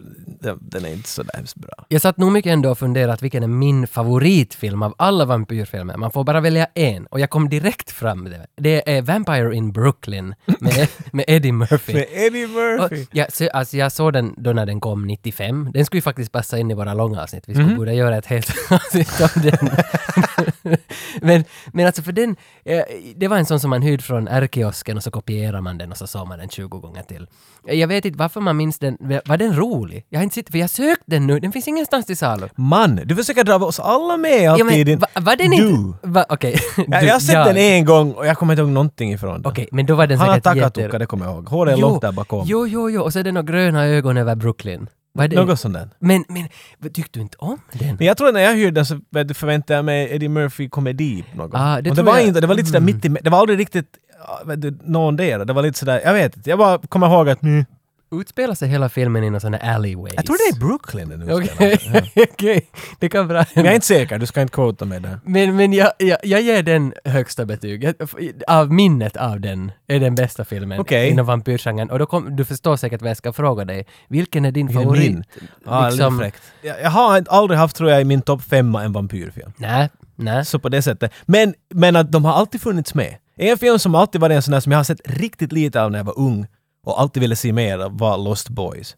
den 0.61 0.85
är 0.85 0.89
inte 0.93 1.09
så 1.09 1.23
där 1.23 1.33
hemskt 1.35 1.55
bra. 1.55 1.85
Jag 1.87 2.01
satt 2.01 2.17
nog 2.17 2.31
mycket 2.31 2.51
ändå 2.53 2.69
och 2.71 2.77
funderat 2.79 3.21
vilken 3.21 3.43
är 3.43 3.47
min 3.47 3.87
favoritfilm 3.87 4.83
av 4.83 4.95
alla 4.97 5.25
vampyrfilmer. 5.25 5.97
Man 5.97 6.11
får 6.11 6.23
bara 6.23 6.41
välja 6.41 6.65
en 6.75 7.05
och 7.05 7.19
jag 7.19 7.29
kom 7.29 7.49
direkt 7.49 7.91
fram 7.91 8.23
det. 8.23 8.47
Det 8.55 8.97
är 8.97 9.01
Vampire 9.01 9.55
in 9.55 9.71
Brooklyn 9.71 10.35
med, 10.59 10.87
med 11.11 11.25
Eddie 11.27 11.51
Murphy. 11.51 11.93
Med 11.93 12.05
Eddie 12.11 12.45
Och, 12.45 12.49
Murphy! 12.51 13.05
ja, 13.11 13.25
så, 13.29 13.49
alltså 13.49 13.77
jag 13.77 13.91
såg 13.91 14.13
den 14.13 14.33
då 14.37 14.53
när 14.53 14.65
den 14.65 14.79
kom 14.79 15.07
95. 15.07 15.69
Den 15.73 15.85
skulle 15.85 15.97
ju 15.97 16.01
faktiskt 16.01 16.31
passa 16.31 16.57
in 16.57 16.71
i 16.71 16.73
våra 16.73 16.93
långa 16.93 17.21
avsnitt. 17.23 17.43
Vi 17.47 17.53
skulle 17.53 17.67
Mhm. 17.67 17.77
borde 17.77 17.93
göra 17.93 18.17
ett 18.17 18.25
helt 18.25 18.49
avsnitt 18.71 19.21
om 19.21 19.41
den. 19.41 19.69
men, 21.21 21.43
men 21.73 21.85
alltså 21.85 22.01
för 22.01 22.11
den, 22.11 22.35
eh, 22.65 22.81
det 23.15 23.27
var 23.27 23.37
en 23.37 23.45
sån 23.45 23.59
som 23.59 23.69
man 23.69 23.81
hyrde 23.81 24.03
från 24.03 24.27
R-kiosken 24.27 24.97
och 24.97 25.03
så 25.03 25.11
kopierar 25.11 25.61
man 25.61 25.77
den 25.77 25.91
och 25.91 25.97
så 25.97 26.07
såg 26.07 26.27
man 26.27 26.39
den 26.39 26.49
20 26.49 26.79
gånger 26.79 27.01
till. 27.03 27.27
Eh, 27.67 27.75
Jag 27.79 27.87
vet 27.87 28.05
inte 28.05 28.19
varför 28.19 28.41
man 28.41 28.57
minns 28.57 28.79
den. 28.79 28.97
Var 29.25 29.37
den 29.37 29.55
rolig? 29.55 30.05
Jag 30.09 30.19
har 30.19 30.23
inte 30.23 30.33
sett, 30.35 30.51
för 30.51 30.57
jag 30.57 30.69
sökt 30.69 31.03
den 31.05 31.27
nu. 31.27 31.39
Den 31.39 31.51
finns 31.51 31.67
ingenstans 31.67 32.05
till 32.05 32.17
salu. 32.17 32.47
Man, 32.55 32.95
du 33.05 33.15
försöker 33.15 33.43
dra 33.43 33.55
oss 33.55 33.79
alla 33.79 34.17
med 34.17 34.49
alltid 34.51 34.65
Ja, 34.65 34.69
men, 34.71 34.85
din... 34.85 34.99
va, 34.99 35.07
var 35.15 35.35
den 35.35 35.49
du. 35.51 35.69
inte... 35.69 35.97
Va, 36.07 36.25
Okej. 36.29 36.55
Ja, 36.77 36.99
Du, 36.99 37.05
jag 37.07 37.13
har 37.13 37.19
sett 37.19 37.33
jag. 37.33 37.47
den 37.47 37.57
en 37.57 37.85
gång 37.85 38.11
och 38.11 38.25
jag 38.27 38.37
kommer 38.37 38.53
inte 38.53 38.61
ihåg 38.61 38.69
någonting 38.71 39.13
ifrån 39.13 39.41
den. 39.41 39.51
Okej, 39.51 39.67
men 39.71 39.85
då 39.85 39.95
var 39.95 40.07
den 40.07 40.17
Han 40.19 40.27
har 40.29 40.35
säkert 40.35 40.43
takatukka, 40.43 40.99
det 40.99 41.05
kommer 41.05 41.25
jag 41.25 41.35
ihåg. 41.35 41.49
Håret 41.49 41.77
är 41.77 41.81
långt 41.81 42.01
där 42.01 42.11
bakom. 42.11 42.43
Jo, 42.47 42.67
jo, 42.67 42.89
jo. 42.89 43.01
Och 43.01 43.13
så 43.13 43.19
är 43.19 43.23
det 43.23 43.31
några 43.31 43.51
gröna 43.51 43.85
ögon 43.85 44.17
över 44.17 44.35
Brooklyn. 44.35 44.87
Vad 45.13 45.23
är 45.25 45.27
det? 45.29 45.35
Något 45.45 45.59
sånt 45.59 45.73
där. 45.73 45.89
Men, 45.99 46.25
men 46.27 46.47
tyckte 46.93 47.19
du 47.19 47.21
inte 47.21 47.37
om 47.39 47.57
den? 47.73 47.95
Men 47.95 48.07
jag 48.07 48.17
tror 48.17 48.27
att 48.27 48.33
när 48.33 48.41
jag 48.41 48.55
hyrde 48.55 48.71
den 48.71 48.85
så 48.85 48.99
förväntade 49.33 49.77
jag 49.77 49.85
mig 49.85 50.07
Eddie 50.15 50.27
Murphy 50.29 50.69
komedi 50.69 51.25
någon 51.35 51.49
gång. 51.49 51.61
Ah, 51.61 51.81
det 51.81 51.89
och 51.89 51.95
det 51.95 52.03
var 52.03 52.17
jag- 52.17 52.27
inte, 52.27 52.41
det 52.41 52.47
var 52.47 52.55
lite 52.55 52.67
sådär 52.67 52.79
Mm. 52.79 52.95
mitt 52.95 53.05
i, 53.05 53.17
det 53.23 53.29
var 53.29 53.39
aldrig 53.39 53.59
riktigt 53.59 53.87
du, 54.57 54.77
någon 54.83 55.15
där. 55.15 55.45
Det 55.45 55.53
var 55.53 55.61
lite 55.63 55.79
sådär, 55.79 56.01
jag 56.05 56.13
vet 56.13 56.37
inte, 56.37 56.49
jag 56.49 56.59
bara 56.59 56.77
kommer 56.77 57.07
ihåg 57.07 57.29
att 57.29 57.43
mm, 57.43 57.65
Utspelar 58.21 58.55
sig 58.55 58.69
hela 58.69 58.89
filmen 58.89 59.23
i 59.23 59.29
någon 59.29 59.41
sån 59.41 59.53
här 59.53 59.75
alleyways? 59.75 60.13
jag 60.15 60.25
tror 60.25 60.37
det 60.51 60.55
är 60.55 60.59
Brooklyn 60.59 61.09
den 61.09 61.21
utspelar 61.21 61.73
Okej, 61.75 61.77
sig. 61.77 62.11
Ja. 62.15 62.23
okej. 62.31 62.69
Det 62.99 63.09
kan 63.09 63.27
bra 63.27 63.45
Men 63.53 63.65
jag 63.65 63.71
är 63.71 63.75
inte 63.75 63.87
säker, 63.87 64.19
du 64.19 64.25
ska 64.25 64.41
inte 64.41 64.53
quota 64.53 64.85
mig 64.85 64.99
där. 64.99 65.19
Men, 65.25 65.55
men 65.55 65.73
jag, 65.73 65.91
jag, 65.99 66.17
jag 66.23 66.41
ger 66.41 66.63
den 66.63 66.93
högsta 67.05 67.45
betyg. 67.45 67.93
Av 68.47 68.71
minnet 68.71 69.17
av 69.17 69.39
den 69.39 69.71
är 69.87 69.99
den 69.99 70.15
bästa 70.15 70.45
filmen 70.45 70.79
Okej. 70.79 71.09
inom 71.09 71.25
vampyrgenren. 71.25 71.89
Och 71.89 71.99
då 71.99 72.05
kom, 72.05 72.35
du 72.35 72.45
förstår 72.45 72.75
säkert 72.75 73.01
vad 73.01 73.09
jag 73.09 73.17
ska 73.17 73.33
fråga 73.33 73.65
dig. 73.65 73.85
Vilken 74.07 74.45
är 74.45 74.51
din 74.51 74.67
Vilken 74.67 74.83
favorit? 74.83 75.11
min? 75.13 75.23
Ja, 75.65 75.89
Liksom- 75.89 76.13
lite 76.13 76.23
fräckt. 76.23 76.43
Jag, 76.61 76.81
jag 76.81 76.89
har 76.89 77.23
aldrig 77.29 77.59
haft, 77.59 77.75
tror 77.75 77.89
jag, 77.89 78.01
i 78.01 78.03
min 78.05 78.21
topp 78.21 78.41
femma 78.41 78.83
en 78.83 78.93
vampyrfilm. 78.93 79.51
Nej, 79.57 79.89
nej. 80.15 80.45
Så 80.45 80.59
på 80.59 80.69
det 80.69 80.81
sättet. 80.81 81.11
Men, 81.25 81.53
men 81.69 81.95
att 81.95 82.11
de 82.11 82.25
har 82.25 82.33
alltid 82.33 82.61
funnits 82.61 82.93
med. 82.93 83.15
En 83.37 83.57
film 83.57 83.79
som 83.79 83.95
alltid 83.95 84.21
varit 84.21 84.35
en 84.35 84.41
sån 84.41 84.51
där 84.51 84.59
som 84.59 84.71
jag 84.71 84.79
har 84.79 84.83
sett 84.83 85.01
riktigt 85.05 85.51
lite 85.51 85.81
av 85.81 85.91
när 85.91 85.99
jag 85.99 86.03
var 86.05 86.19
ung 86.19 86.47
och 86.83 87.01
alltid 87.01 87.21
ville 87.21 87.35
se 87.35 87.53
mer 87.53 87.89
var 87.89 88.17
Lost 88.17 88.49
Boys. 88.49 88.95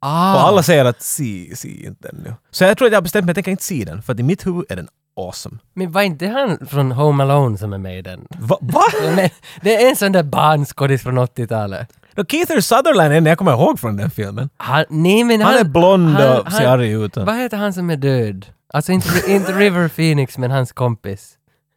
Ah, 0.00 0.34
Och 0.34 0.40
alla 0.48 0.62
säger 0.62 0.84
att 0.84 1.02
se, 1.02 1.56
se 1.56 1.86
inte 1.86 2.08
den 2.08 2.20
nu. 2.24 2.34
Så 2.50 2.64
jag 2.64 2.78
tror 2.78 2.86
att 2.86 2.92
jag 2.92 2.96
har 2.96 3.02
bestämt 3.02 3.24
mig 3.24 3.30
att 3.30 3.36
jag 3.36 3.44
tänker 3.44 3.50
inte 3.50 3.64
se 3.64 3.84
den, 3.84 4.02
för 4.02 4.12
att 4.12 4.20
i 4.20 4.22
mitt 4.22 4.46
huvud 4.46 4.64
är 4.68 4.76
den 4.76 4.88
awesome. 5.20 5.58
Men 5.74 5.92
var 5.92 6.02
inte 6.02 6.26
han 6.26 6.66
från 6.66 6.92
Home 6.92 7.22
Alone 7.22 7.58
som 7.58 7.72
är 7.72 7.78
med 7.78 7.98
i 7.98 8.02
den? 8.02 8.26
Va? 8.38 8.58
va? 8.60 8.82
Men, 9.16 9.28
det 9.62 9.82
är 9.84 9.88
en 9.90 9.96
sån 9.96 10.12
där 10.12 10.22
barnskådis 10.22 11.02
från 11.02 11.18
80-talet. 11.18 11.88
Då 12.14 12.24
Keith 12.24 12.58
Sutherland 12.60 13.10
är 13.10 13.14
den 13.14 13.26
jag 13.26 13.38
kommer 13.38 13.52
ihåg 13.52 13.80
från 13.80 13.96
den 13.96 14.10
filmen. 14.10 14.50
Han, 14.56 14.84
nej 14.88 15.24
men 15.24 15.40
Han, 15.42 15.52
han... 15.52 15.60
är 15.60 15.64
blond 15.68 16.08
han- 16.16 16.40
och 16.40 16.52
ser 16.52 16.66
arg 16.68 16.90
ut. 16.90 17.16
Vad 17.16 17.36
heter 17.36 17.56
han 17.56 17.72
som 17.72 17.90
är 17.90 17.96
död? 17.96 18.46
Alltså 18.72 18.92
inte, 18.92 19.08
inte 19.32 19.52
River 19.52 19.88
Phoenix, 19.88 20.38
men 20.38 20.50
hans 20.50 20.72
kompis. 20.72 21.32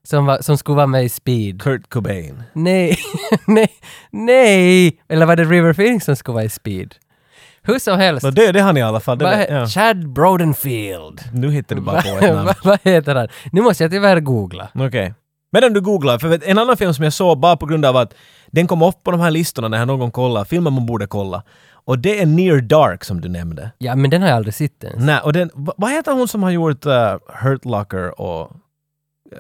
Som, 0.10 0.26
var, 0.26 0.42
som 0.42 0.58
skulle 0.58 0.76
vara 0.76 0.88
med 0.88 1.04
i 1.06 1.10
Speed. 1.10 1.62
Kurt 1.62 1.90
Cobain. 1.90 2.44
Nej, 2.54 2.98
nej, 3.48 3.70
nej! 4.12 5.02
Eller 5.10 5.26
var 5.26 5.36
det 5.36 5.44
River 5.44 5.74
Phoenix 5.74 6.06
som 6.06 6.16
skulle 6.16 6.34
vara 6.34 6.44
i 6.46 6.50
Speed? 6.50 6.96
Hur 7.62 7.80
som 7.80 8.00
helst. 8.00 8.24
Nå, 8.24 8.30
det, 8.32 8.52
det 8.52 8.60
är 8.60 8.64
han 8.64 8.78
i 8.78 8.82
alla 8.82 9.00
fall. 9.00 9.18
Det, 9.18 9.26
he- 9.26 9.54
ja. 9.60 9.68
Chad 9.68 10.10
Brodenfield. 10.10 11.22
Nu 11.34 11.52
hittar 11.52 11.76
du 11.76 11.82
bara 11.82 12.02
på 12.02 12.08
ett 12.08 12.34
namn. 12.36 12.50
vad 12.64 12.80
heter 12.84 13.16
han? 13.16 13.28
Nu 13.52 13.62
måste 13.62 13.84
jag 13.84 13.92
tyvärr 13.92 14.20
googla. 14.20 14.70
Okej. 14.76 15.14
Medan 15.52 15.74
du 15.74 15.82
googlar, 15.82 16.20
för 16.20 16.50
en 16.50 16.58
annan 16.58 16.78
film 16.78 16.94
som 16.94 17.04
jag 17.04 17.14
såg 17.14 17.40
bara 17.40 17.58
på 17.58 17.66
grund 17.66 17.86
av 17.86 17.98
att 17.98 18.14
den 18.48 18.68
kom 18.68 18.82
upp 18.82 19.04
på 19.04 19.12
de 19.12 19.20
här 19.20 19.32
listorna 19.32 19.68
när 19.68 19.86
någon 19.86 20.12
kollade, 20.12 20.46
filmer 20.46 20.72
man 20.72 20.86
borde 20.86 21.08
kolla. 21.08 21.44
Och 21.74 22.00
det 22.00 22.22
är 22.22 22.26
Near 22.26 22.62
Dark 22.62 23.04
som 23.04 23.22
du 23.22 23.30
nämnde. 23.30 23.72
Ja, 23.78 23.96
men 23.96 24.10
den 24.10 24.22
har 24.22 24.30
jag 24.30 24.36
aldrig 24.36 24.54
sett 24.54 24.84
ens. 24.84 25.00
Nej, 25.06 25.20
och 25.24 25.34
den, 25.34 25.50
va- 25.54 25.74
vad 25.78 25.92
heter 25.92 26.12
hon 26.14 26.28
som 26.28 26.44
har 26.44 26.52
gjort 26.52 26.86
uh, 26.86 26.94
Hurt 27.44 27.66
Locker 27.66 28.22
och... 28.22 28.52
eh, 29.36 29.38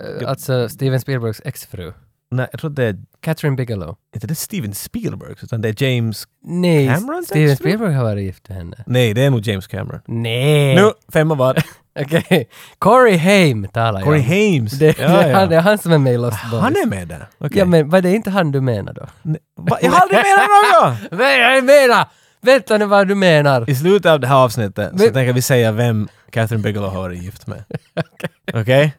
Eh, 0.00 0.28
Alltså 0.28 0.68
Steven 0.68 1.00
Spielbergs 1.00 1.42
exfru. 1.44 1.92
nej, 2.30 2.48
jag 2.52 2.60
tror 2.60 2.70
det 2.70 2.84
är 2.84 2.96
Catherine 3.20 3.56
Bigelow. 3.56 3.96
inte 4.14 4.26
det 4.26 4.32
är 4.32 4.34
Steven 4.34 4.74
Spielberg, 4.74 5.34
utan 5.42 5.60
det 5.60 5.68
är 5.68 5.82
James... 5.84 6.24
Nej, 6.44 6.86
Camerons 6.88 7.26
Steven 7.26 7.50
exfru? 7.50 7.64
Spielberg 7.68 7.94
har 7.94 8.04
varit 8.04 8.24
gift 8.24 8.48
med 8.48 8.58
henne. 8.58 8.76
Nej, 8.86 9.14
det 9.14 9.22
är 9.24 9.30
nog 9.30 9.40
James 9.46 9.66
Cameron. 9.66 10.00
Nej! 10.06 10.74
Nu, 10.76 10.92
femma 11.12 11.34
var. 11.34 11.56
Okej. 12.00 12.48
Corey 12.78 13.16
Haim 13.16 13.68
talar 13.68 14.00
jag 14.00 14.04
Corey 14.06 14.20
om. 14.20 14.26
Hames. 14.58 14.72
Det, 14.72 14.98
ja, 14.98 15.08
det, 15.08 15.14
är 15.14 15.32
han, 15.32 15.40
ja. 15.42 15.46
det 15.46 15.56
är 15.56 15.60
han 15.60 15.78
som 15.78 15.92
är 15.92 15.98
med 15.98 16.14
i 16.14 16.16
Lost 16.18 16.38
Boys. 16.50 16.62
Han 16.62 16.72
är 16.76 16.86
med 16.86 17.08
där? 17.08 17.26
Okej. 17.38 17.58
Ja, 17.58 17.64
men 17.64 17.88
var 17.88 18.00
det 18.00 18.14
inte 18.14 18.30
han 18.30 18.52
du 18.52 18.60
menar 18.60 18.92
då? 18.92 19.06
Nej, 19.22 19.40
va? 19.56 19.78
Jag 19.82 19.90
har 19.90 20.00
aldrig 20.00 20.18
menat 20.24 21.00
något! 21.10 21.18
Nej, 21.20 21.40
jag 21.54 21.64
menar! 21.64 22.06
Vänta 22.40 22.78
nu 22.78 22.86
vad 22.86 23.08
du 23.08 23.14
menar! 23.14 23.70
I 23.70 23.74
slutet 23.74 24.12
av 24.12 24.20
det 24.20 24.26
här 24.26 24.36
avsnittet 24.36 24.90
så 24.90 25.04
Men- 25.04 25.12
tänker 25.12 25.32
vi 25.32 25.42
säga 25.42 25.72
vem 25.72 26.08
Catherine 26.30 26.62
Bigelow 26.62 26.90
har 26.90 27.02
varit 27.02 27.22
gift 27.22 27.46
med. 27.46 27.64
Okej? 28.54 28.94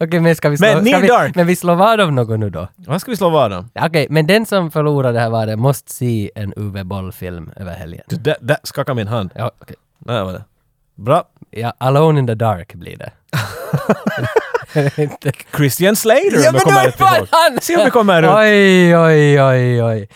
Okej, 0.00 0.20
men 0.20 0.36
ska 0.36 0.48
vi 0.48 0.56
slå... 0.56 0.66
Men 0.66 0.76
ska 0.76 0.90
Near 0.90 1.00
vi, 1.00 1.08
Dark. 1.08 1.34
Men 1.34 1.46
vi 1.46 1.56
slår 1.56 1.74
vad 1.74 2.00
om 2.00 2.14
något 2.14 2.40
nu 2.40 2.50
då? 2.50 2.68
Vad 2.76 3.00
ska 3.00 3.10
vi 3.10 3.16
slå 3.16 3.28
vad 3.30 3.52
om? 3.52 3.70
Okej, 3.80 4.06
men 4.10 4.26
den 4.26 4.46
som 4.46 4.70
förlorade 4.70 5.12
det 5.18 5.20
här 5.20 5.30
var 5.30 5.46
det 5.46 5.56
måste 5.56 5.92
se 5.92 6.30
en 6.34 6.52
Uwe 6.56 6.84
Boll-film 6.84 7.50
över 7.56 7.72
helgen. 7.74 8.02
Du, 8.08 8.16
där, 8.16 8.36
där 8.40 8.56
skakar 8.62 8.94
min 8.94 9.08
hand. 9.08 9.30
Ja, 9.34 9.50
okej. 9.58 9.76
Där 9.98 10.24
var 10.24 10.32
det. 10.32 10.44
Bra. 10.94 11.24
Ja, 11.50 11.72
Alone 11.78 12.20
in 12.20 12.26
the 12.26 12.34
Dark 12.34 12.74
blir 12.74 12.96
det. 12.96 13.10
Christian 15.56 15.96
Slater 15.96 16.42
Ja, 16.44 16.48
om 16.48 16.54
men 16.54 16.54
jag 16.54 16.62
kommer 16.62 16.84
rätt 16.84 17.00
ihåg. 17.00 17.28
han! 17.30 17.58
Se 17.60 17.76
om 17.76 17.84
vi 17.84 17.90
kommer 17.90 18.22
ut. 18.22 18.28
Oj, 18.28 18.96
oj, 18.96 19.42
oj, 19.42 19.82
oj. 19.82 20.08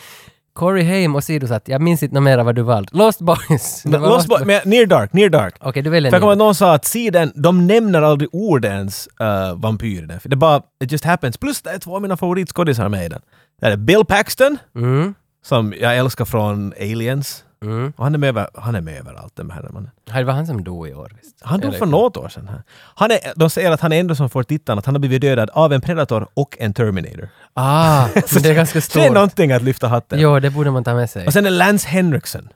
Corey 0.54 0.84
Haim 0.84 1.16
åsidosatt. 1.16 1.68
Jag 1.68 1.80
minns 1.80 2.02
inte 2.02 2.20
mer 2.20 2.38
vad 2.44 2.54
du 2.54 2.62
valt. 2.62 2.92
Lost 2.94 3.20
Boys. 3.20 3.82
Var 3.84 3.98
Lost 3.98 4.28
Boy, 4.28 4.44
men 4.44 4.60
Near 4.64 4.86
Dark, 4.86 5.12
Near 5.12 5.28
Dark. 5.28 5.54
Okej, 5.60 5.82
du 5.82 5.90
väljer 5.90 6.10
För 6.10 6.16
jag 6.16 6.22
kommer 6.22 6.32
att 6.32 6.38
någon 6.38 6.54
sa 6.54 6.74
att 6.74 6.84
se 6.84 7.10
den, 7.10 7.32
de 7.34 7.66
nämner 7.66 8.02
aldrig 8.02 8.30
ord 8.32 8.64
ens, 8.64 9.08
uh, 9.20 9.60
vampyr 9.60 10.02
i 10.02 10.06
den. 10.06 10.20
För 10.20 10.28
Det 10.28 10.36
bara, 10.36 10.62
it 10.84 10.92
just 10.92 11.04
happens. 11.04 11.36
Plus 11.36 11.62
det 11.62 11.70
är 11.70 11.78
två 11.78 11.96
av 11.96 12.02
mina 12.02 12.16
favoritskådisar 12.16 12.88
med 12.88 13.04
i 13.06 13.08
den. 13.08 13.20
Det 13.60 13.66
är 13.66 13.76
Bill 13.76 14.04
Paxton, 14.04 14.58
Mm. 14.76 15.14
som 15.44 15.74
jag 15.80 15.96
älskar 15.96 16.24
från 16.24 16.72
Aliens. 16.80 17.44
Mm. 17.62 17.92
Och 17.96 18.04
han 18.04 18.14
är 18.14 18.18
med, 18.18 18.28
över, 18.28 18.46
han 18.54 18.74
är 18.74 18.80
med 18.80 18.98
överallt 18.98 19.36
den 19.36 19.50
här 19.50 19.62
mannen. 19.72 19.90
Det 20.04 20.24
var 20.24 20.32
han 20.32 20.46
som 20.46 20.64
dog 20.64 20.88
i 20.88 20.94
år 20.94 21.12
visst? 21.22 21.36
Han 21.40 21.60
dog 21.60 21.74
för 21.74 21.86
något 21.86 22.16
år 22.16 22.28
sedan. 22.28 22.48
Här. 22.48 22.62
Han 22.94 23.10
är, 23.10 23.18
de 23.36 23.50
säger 23.50 23.70
att 23.70 23.80
han 23.80 23.92
är 23.92 24.00
ändå 24.00 24.14
som 24.14 24.30
får 24.30 24.42
tittarna 24.42 24.78
att 24.78 24.86
han 24.86 24.94
har 24.94 25.00
blivit 25.00 25.20
dödad 25.20 25.50
av 25.52 25.72
en 25.72 25.80
Predator 25.80 26.26
och 26.34 26.56
en 26.60 26.74
Terminator. 26.74 27.28
Ah, 27.54 28.06
men 28.34 28.42
det 28.42 28.50
är 28.50 28.54
ganska 28.54 28.80
Så 28.80 28.98
det 28.98 29.02
är 29.02 29.04
stort. 29.04 29.14
någonting 29.14 29.52
att 29.52 29.62
lyfta 29.62 29.88
hatten. 29.88 30.20
Jo, 30.20 30.40
det 30.40 30.50
borde 30.50 30.70
man 30.70 30.84
ta 30.84 30.94
med 30.94 31.10
sig. 31.10 31.26
Och 31.26 31.32
sen 31.32 31.46
är 31.46 31.50
Lance 31.50 31.88
Henriksen. 31.88 32.48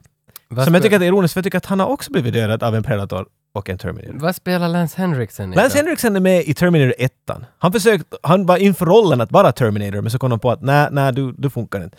Vad 0.49 0.64
som 0.64 0.75
jag 0.75 0.83
tycker 0.83 0.97
att 0.97 1.01
det 1.01 1.07
är 1.07 1.09
ironiskt 1.09 1.35
för 1.35 1.38
jag 1.38 1.45
tycker 1.45 1.59
att 1.59 1.66
han 1.66 1.81
har 1.81 1.87
också 1.87 2.12
blivit 2.12 2.35
dödad 2.35 2.62
av 2.62 2.75
en 2.75 2.83
Predator 2.83 3.27
och 3.53 3.71
en 3.71 3.79
Terminator. 3.79 4.19
Vad 4.19 4.37
spelar 4.37 4.69
Lance 4.69 4.95
Henriksen 4.99 5.53
i 5.53 5.57
Lance 5.57 5.79
då? 5.79 5.85
Henriksen 5.85 6.16
är 6.16 6.21
med 6.21 6.42
i 6.45 6.55
Terminator 6.55 6.95
1. 6.99 7.12
Han 7.59 7.73
försökte, 7.73 8.16
han 8.23 8.47
var 8.47 8.57
inför 8.57 8.87
rollen 8.87 9.21
att 9.21 9.33
vara 9.33 9.53
Terminator 9.53 10.01
men 10.01 10.11
så 10.11 10.19
kom 10.19 10.31
de 10.31 10.38
på 10.38 10.51
att 10.51 10.62
nej, 10.62 10.88
nej 10.90 11.12
du, 11.12 11.33
du 11.33 11.51
funkar 11.51 11.85
inte. 11.85 11.97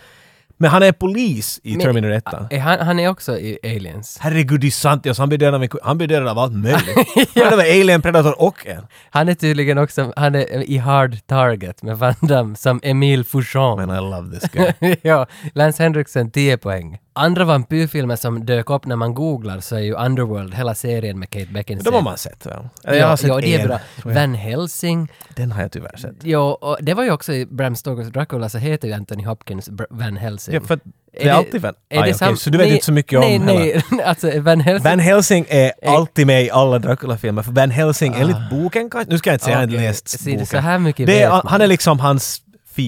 Men 0.60 0.70
han 0.70 0.84
är 0.84 0.92
polis 0.92 1.60
i 1.64 1.72
Men- 1.72 1.80
Terminator 1.82 2.12
1. 2.48 2.52
Är 2.54 2.60
han, 2.60 2.80
han 2.80 3.00
är 3.00 3.10
också 3.10 3.38
i 3.38 3.60
Aliens. 3.64 4.18
Herregud, 4.22 4.62
det 4.62 4.68
är 4.68 4.72
sant. 4.72 5.08
Alltså, 5.08 5.22
han 5.22 5.30
blir 5.30 5.40
dödad 5.40 5.64
av, 5.64 5.70
han 5.84 5.98
blir 5.98 6.08
dödad 6.08 6.28
av 6.28 6.40
allt 6.40 6.54
möjligt. 6.54 6.98
Han 7.36 7.54
är 7.54 7.58
med 7.58 7.66
Alien, 7.82 8.02
Predator 8.02 8.42
och 8.42 8.68
en. 8.68 8.88
Han 9.10 9.30
är 9.30 9.34
tydligen 9.34 9.78
också, 9.78 10.14
han 10.16 10.36
är 10.36 10.70
i 10.70 10.78
Hard 10.78 11.18
Target 11.28 11.84
med 11.84 11.98
Van 11.98 12.14
Damme 12.22 12.56
som 12.56 12.80
Emile 12.84 13.24
Fouchon. 13.24 13.78
Men 13.86 13.90
I 13.90 14.02
love 14.02 14.40
this 14.40 14.50
guy. 14.50 14.96
ja, 15.02 15.28
Lance 15.54 15.84
Henriksen 15.84 16.32
10 16.32 16.58
poäng. 16.58 16.98
Andra 17.18 17.44
vampyrfilmer 17.46 18.16
som 18.16 18.46
dök 18.46 18.70
upp 18.70 18.86
när 18.86 18.96
man 18.96 19.14
googlar 19.14 19.60
så 19.60 19.76
är 19.76 19.80
ju 19.80 19.94
Underworld, 19.94 20.54
hela 20.54 20.76
serien 20.76 21.20
med 21.20 21.30
Kate 21.30 21.46
Beckinsale. 21.52 21.90
De 21.92 21.96
har 21.96 22.02
man 22.02 22.18
sett. 22.18 22.48
Ja. 22.50 22.70
Eller 22.84 23.00
jag 23.00 23.08
har 23.08 23.16
sett 23.18 23.28
ja, 23.28 23.38
det 23.42 23.56
är 23.56 23.60
en, 23.60 23.68
bra. 23.68 23.80
Van 24.04 24.34
Helsing. 24.34 25.12
Den 25.36 25.52
har 25.52 25.62
jag 25.62 25.72
tyvärr 25.72 25.98
sett. 25.98 26.16
Jo, 26.24 26.42
och 26.42 26.78
det 26.82 26.94
var 26.94 27.04
ju 27.04 27.12
också 27.12 27.34
i 27.34 27.46
Bram 27.46 27.76
Stokers 27.76 28.08
Dracula 28.08 28.50
så 28.50 28.58
heter 28.58 28.88
ju 28.88 28.94
Anthony 28.94 29.26
Hopkins 29.26 29.70
Br- 29.70 29.86
Van 29.90 30.18
Helsing. 30.18 30.54
Ja, 30.56 30.62
för 30.62 30.80
det 31.20 31.28
är, 31.28 31.34
alltid 31.34 31.62
Van... 31.62 31.74
är 31.90 32.02
Aj, 32.02 32.14
sam- 32.14 32.38
så 32.38 32.50
du 32.50 32.58
vet 32.58 32.68
nej, 32.68 32.74
inte 32.74 32.86
så 32.86 32.92
mycket 32.92 33.20
nej, 33.20 33.40
om 33.40 33.48
hela... 33.48 33.60
Nej, 33.92 34.04
alltså 34.06 34.40
Van 34.40 34.60
Helsing... 34.60 34.90
Van 34.92 35.00
Helsing 35.00 35.46
är 35.50 35.72
alltid 35.86 36.28
med 36.28 36.44
i 36.44 36.50
alla 36.52 36.80
Dracula-filmer, 36.80 37.42
för 37.44 37.52
Van 37.52 37.72
Helsing, 37.72 38.14
enligt 38.18 38.50
boken 38.52 38.90
kanske, 38.90 39.12
nu 39.12 39.18
ska 39.18 39.30
jag 39.30 39.36
inte 39.36 39.46
säga, 39.46 39.54
jag 39.54 39.60
har 39.60 39.64
inte 39.64 39.78
Ah. 39.78 39.82
Läst 39.82 40.26
boken. 40.26 40.46
så 40.46 40.58
här 40.58 40.80
mycket 40.80 41.08
det 41.08 41.22
är, 41.22 41.42
han 41.46 41.62
är 41.62 41.68
liksom 41.68 42.00
hans 42.00 42.42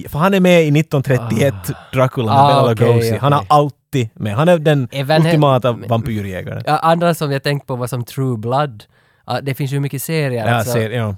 för 0.10 0.20
han 0.20 0.34
är 0.34 0.40
med 0.40 0.64
i 0.64 0.80
1931 0.80 1.54
Dracula 1.94 2.34
med 2.34 2.42
Ah, 2.42 2.48
Bela 2.62 2.72
okej, 2.74 2.88
Lugosi. 2.88 3.18
Han 3.22 3.34
är 3.34 3.38
okej. 3.38 3.48
Alltid 3.90 4.10
med. 4.16 4.36
Han 4.36 4.48
är 4.50 4.58
den 4.58 4.88
Hel- 4.92 5.12
ultimata 5.26 5.74
Men- 5.74 5.90
vampyrjägaren. 5.90 6.64
Ja, 6.66 6.78
andra 6.80 7.14
som 7.14 7.32
jag 7.32 7.44
tänkt 7.44 7.68
på 7.68 7.76
var 7.76 7.88
som 7.88 8.04
True 8.06 8.38
Blood. 8.38 8.84
Ja, 9.26 9.42
det 9.42 9.54
finns 9.54 9.72
ju 9.72 9.80
mycket 9.80 10.02
serier. 10.02 10.46
Jag 10.46 10.56
alltså. 10.56 10.74
ser, 10.74 10.90
ja. 10.90 11.16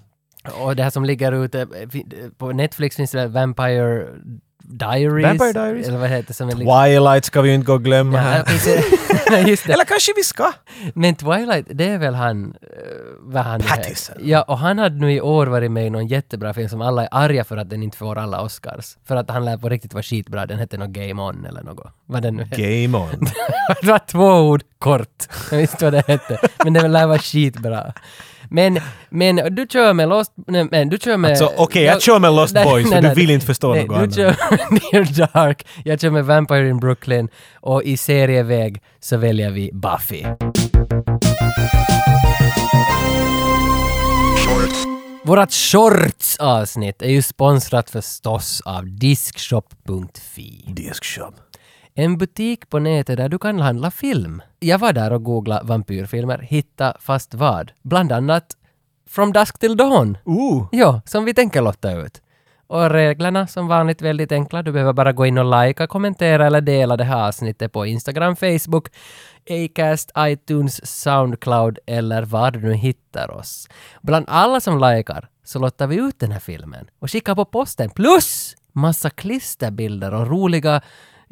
Och 0.61 0.75
det 0.75 0.83
här 0.83 0.89
som 0.89 1.05
ligger 1.05 1.31
ute 1.45 1.61
eh, 1.61 1.67
på 2.37 2.51
Netflix 2.51 2.95
finns 2.95 3.11
det 3.11 3.27
Vampire 3.27 4.07
Diaries. 4.71 5.25
Vampire 5.27 5.53
Diaries. 5.53 5.87
Eller 5.87 5.97
vad 5.97 6.09
heter? 6.09 6.33
Som 6.33 6.49
liksom- 6.49 6.83
Twilight 6.83 7.25
ska 7.25 7.41
vi 7.41 7.49
ju 7.49 7.55
inte 7.55 7.65
gå 7.65 7.73
och 7.73 7.83
glömma 7.83 8.17
Ja, 8.17 8.23
här. 8.23 8.43
Eller 9.71 9.85
kanske 9.85 10.11
vi 10.15 10.23
ska? 10.23 10.51
Men 10.93 11.15
Twilight, 11.15 11.65
det 11.69 11.87
är 11.89 11.97
väl 11.97 12.15
han... 12.15 12.45
eh, 12.61 12.67
vad 13.19 13.43
han 13.43 13.61
Pattison. 13.61 14.15
Ja, 14.19 14.41
och 14.41 14.57
han 14.57 14.77
hade 14.79 14.95
nu 14.95 15.13
i 15.13 15.21
år 15.21 15.47
varit 15.47 15.71
med 15.71 15.87
i 15.87 15.89
någon 15.89 16.07
jättebra 16.07 16.53
film 16.53 16.69
som 16.69 16.81
alla 16.81 17.03
är 17.03 17.09
arga 17.11 17.43
för 17.43 17.57
att 17.57 17.69
den 17.69 17.83
inte 17.83 17.97
får 17.97 18.17
alla 18.17 18.41
Oscars. 18.41 18.97
För 19.07 19.15
att 19.15 19.29
han 19.29 19.45
lär 19.45 19.57
på 19.57 19.69
riktigt 19.69 19.93
vara 19.93 20.03
skitbra. 20.03 20.45
Den 20.45 20.59
hette 20.59 20.77
något 20.77 20.89
Game 20.89 21.21
On 21.21 21.45
eller 21.45 21.63
något. 21.63 21.93
Vad 22.05 22.21
den 22.23 22.35
nu 22.35 22.43
hette. 22.43 22.61
Game 22.61 22.97
on. 22.97 23.09
det 23.81 23.87
var 23.87 23.99
två 24.07 24.27
ord 24.27 24.63
kort. 24.79 25.27
Jag 25.51 25.57
visste 25.57 25.85
vad 25.85 25.93
det 25.93 26.07
hette. 26.07 26.37
Men 26.63 26.73
det 26.73 26.87
lär 26.87 27.07
vara 27.07 27.19
skitbra. 27.19 27.93
Men, 28.53 28.79
men 29.09 29.35
du 29.55 29.65
kör 29.69 29.93
med 29.93 30.09
Lost... 30.09 30.31
Nej, 30.47 30.67
men 30.71 30.89
du 30.89 30.97
kör 30.97 31.17
med... 31.17 31.29
Alltså, 31.31 31.51
okej, 31.57 31.83
jag 31.83 32.01
kör 32.01 32.19
med 32.19 32.33
Lost 32.33 32.53
Nej, 32.53 32.65
Boys, 32.65 32.83
för 32.83 32.91
nej, 32.91 33.01
du 33.01 33.07
nej. 33.07 33.15
vill 33.15 33.31
inte 33.31 33.45
förstå 33.45 33.73
Nej, 33.73 33.87
något 33.87 34.15
Du 34.15 34.23
annat. 34.23 34.37
kör 34.39 34.71
med 34.71 34.81
Near 34.93 35.27
Dark, 35.33 35.67
jag 35.85 36.01
kör 36.01 36.09
med 36.09 36.25
Vampire 36.25 36.69
in 36.69 36.79
Brooklyn 36.79 37.29
och 37.55 37.83
i 37.83 37.97
serieväg 37.97 38.81
så 38.99 39.17
väljer 39.17 39.49
vi 39.51 39.69
Buffy. 39.73 40.23
Vårat 45.23 45.51
shorts-avsnitt 45.51 47.01
är 47.01 47.09
ju 47.09 47.21
sponsrat 47.21 47.89
förstås 47.89 48.61
av 48.65 48.87
Diskshop.fi. 48.87 50.63
Diskshop. 50.67 51.35
En 51.95 52.17
butik 52.17 52.69
på 52.69 52.79
nätet 52.79 53.17
där 53.17 53.29
du 53.29 53.39
kan 53.39 53.59
handla 53.59 53.91
film. 53.91 54.41
Jag 54.59 54.79
var 54.79 54.93
där 54.93 55.13
och 55.13 55.23
googlade 55.23 55.67
vampyrfilmer, 55.67 56.37
hitta 56.37 56.93
fast 56.99 57.33
vad? 57.33 57.71
Bland 57.83 58.11
annat 58.11 58.45
From 59.09 59.33
Dusk 59.33 59.59
Till 59.59 59.77
Dawn. 59.77 60.17
Ooh! 60.25 60.67
Ja, 60.71 61.01
som 61.05 61.25
vi 61.25 61.33
tänker 61.33 61.61
lotta 61.61 61.91
ut. 61.91 62.21
Och 62.67 62.89
reglerna 62.89 63.47
som 63.47 63.67
vanligt 63.67 64.01
väldigt 64.01 64.31
enkla. 64.31 64.63
Du 64.63 64.71
behöver 64.71 64.93
bara 64.93 65.11
gå 65.11 65.25
in 65.25 65.37
och 65.37 65.65
likea, 65.65 65.87
kommentera 65.87 66.47
eller 66.47 66.61
dela 66.61 66.97
det 66.97 67.03
här 67.03 67.27
avsnittet 67.27 67.71
på 67.71 67.85
Instagram, 67.85 68.35
Facebook, 68.35 68.87
Acast, 69.49 70.11
iTunes, 70.17 71.01
Soundcloud 71.01 71.79
eller 71.87 72.23
var 72.23 72.51
du 72.51 72.59
nu 72.59 72.73
hittar 72.73 73.31
oss. 73.31 73.67
Bland 74.01 74.25
alla 74.29 74.59
som 74.59 74.79
likar 74.79 75.27
så 75.43 75.59
lottar 75.59 75.87
vi 75.87 75.95
ut 75.95 76.19
den 76.19 76.31
här 76.31 76.39
filmen 76.39 76.87
och 76.99 77.11
skickar 77.11 77.35
på 77.35 77.45
posten. 77.45 77.89
Plus 77.89 78.55
massa 78.71 79.09
klisterbilder 79.09 80.13
och 80.13 80.27
roliga 80.27 80.81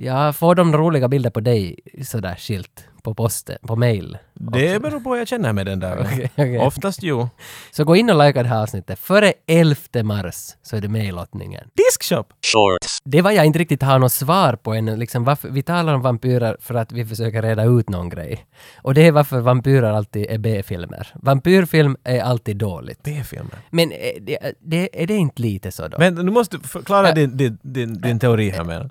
jag 0.01 0.35
får 0.35 0.55
de 0.55 0.73
roliga 0.77 1.07
bilder 1.07 1.29
på 1.29 1.39
dig 1.39 1.79
sådär 2.03 2.35
skilt 2.35 2.88
på 3.03 3.13
posten, 3.13 3.57
på 3.61 3.75
mail? 3.75 4.17
Det 4.33 4.81
beror 4.81 4.99
på 4.99 5.09
hur 5.11 5.17
jag 5.17 5.27
känner 5.27 5.53
med 5.53 5.65
den 5.65 5.79
där. 5.79 5.97
Okej, 6.13 6.29
okej. 6.33 6.57
Oftast 6.59 7.03
jo. 7.03 7.29
Så 7.71 7.83
gå 7.83 7.95
in 7.95 8.09
och 8.09 8.25
likea 8.27 8.43
det 8.43 8.49
här 8.49 8.61
avsnittet. 8.63 8.99
Före 8.99 9.33
11 9.47 9.75
mars 10.03 10.35
så 10.63 10.75
är 10.75 10.81
det 10.81 10.87
med 10.87 11.05
i 11.05 11.11
lottningen. 11.11 11.67
Diskshop! 11.75 12.27
shorts, 12.53 12.97
Det 13.05 13.21
var 13.21 13.31
jag 13.31 13.45
inte 13.45 13.59
riktigt 13.59 13.81
har 13.83 13.99
något 13.99 14.11
svar 14.11 14.55
på 14.55 14.73
ännu. 14.73 14.97
Liksom 14.97 15.23
varför, 15.23 15.49
vi 15.49 15.61
talar 15.63 15.93
om 15.93 16.01
vampyrer 16.01 16.57
för 16.61 16.75
att 16.75 16.91
vi 16.91 17.05
försöker 17.05 17.41
reda 17.41 17.63
ut 17.63 17.89
någon 17.89 18.09
grej. 18.09 18.45
Och 18.81 18.93
det 18.93 19.07
är 19.07 19.11
varför 19.11 19.39
vampyrer 19.39 19.91
alltid 19.91 20.25
är 20.29 20.37
B-filmer. 20.37 21.07
Vampyrfilm 21.15 21.97
är 22.03 22.19
alltid 22.21 22.57
dåligt. 22.57 23.03
B-filmer. 23.03 23.57
Men 23.69 23.91
är 23.91 24.19
det, 24.21 24.53
det, 24.59 25.01
är 25.03 25.07
det 25.07 25.15
inte 25.15 25.41
lite 25.41 25.71
så 25.71 25.87
då? 25.87 25.97
Men 25.99 26.15
du 26.15 26.23
måste 26.31 26.59
förklara 26.59 27.09
Äh. 27.09 27.15
din, 27.15 27.37
din, 27.37 27.57
din, 27.61 28.01
din 28.01 28.19
teori 28.19 28.49
här 28.49 28.63
med. 28.63 28.89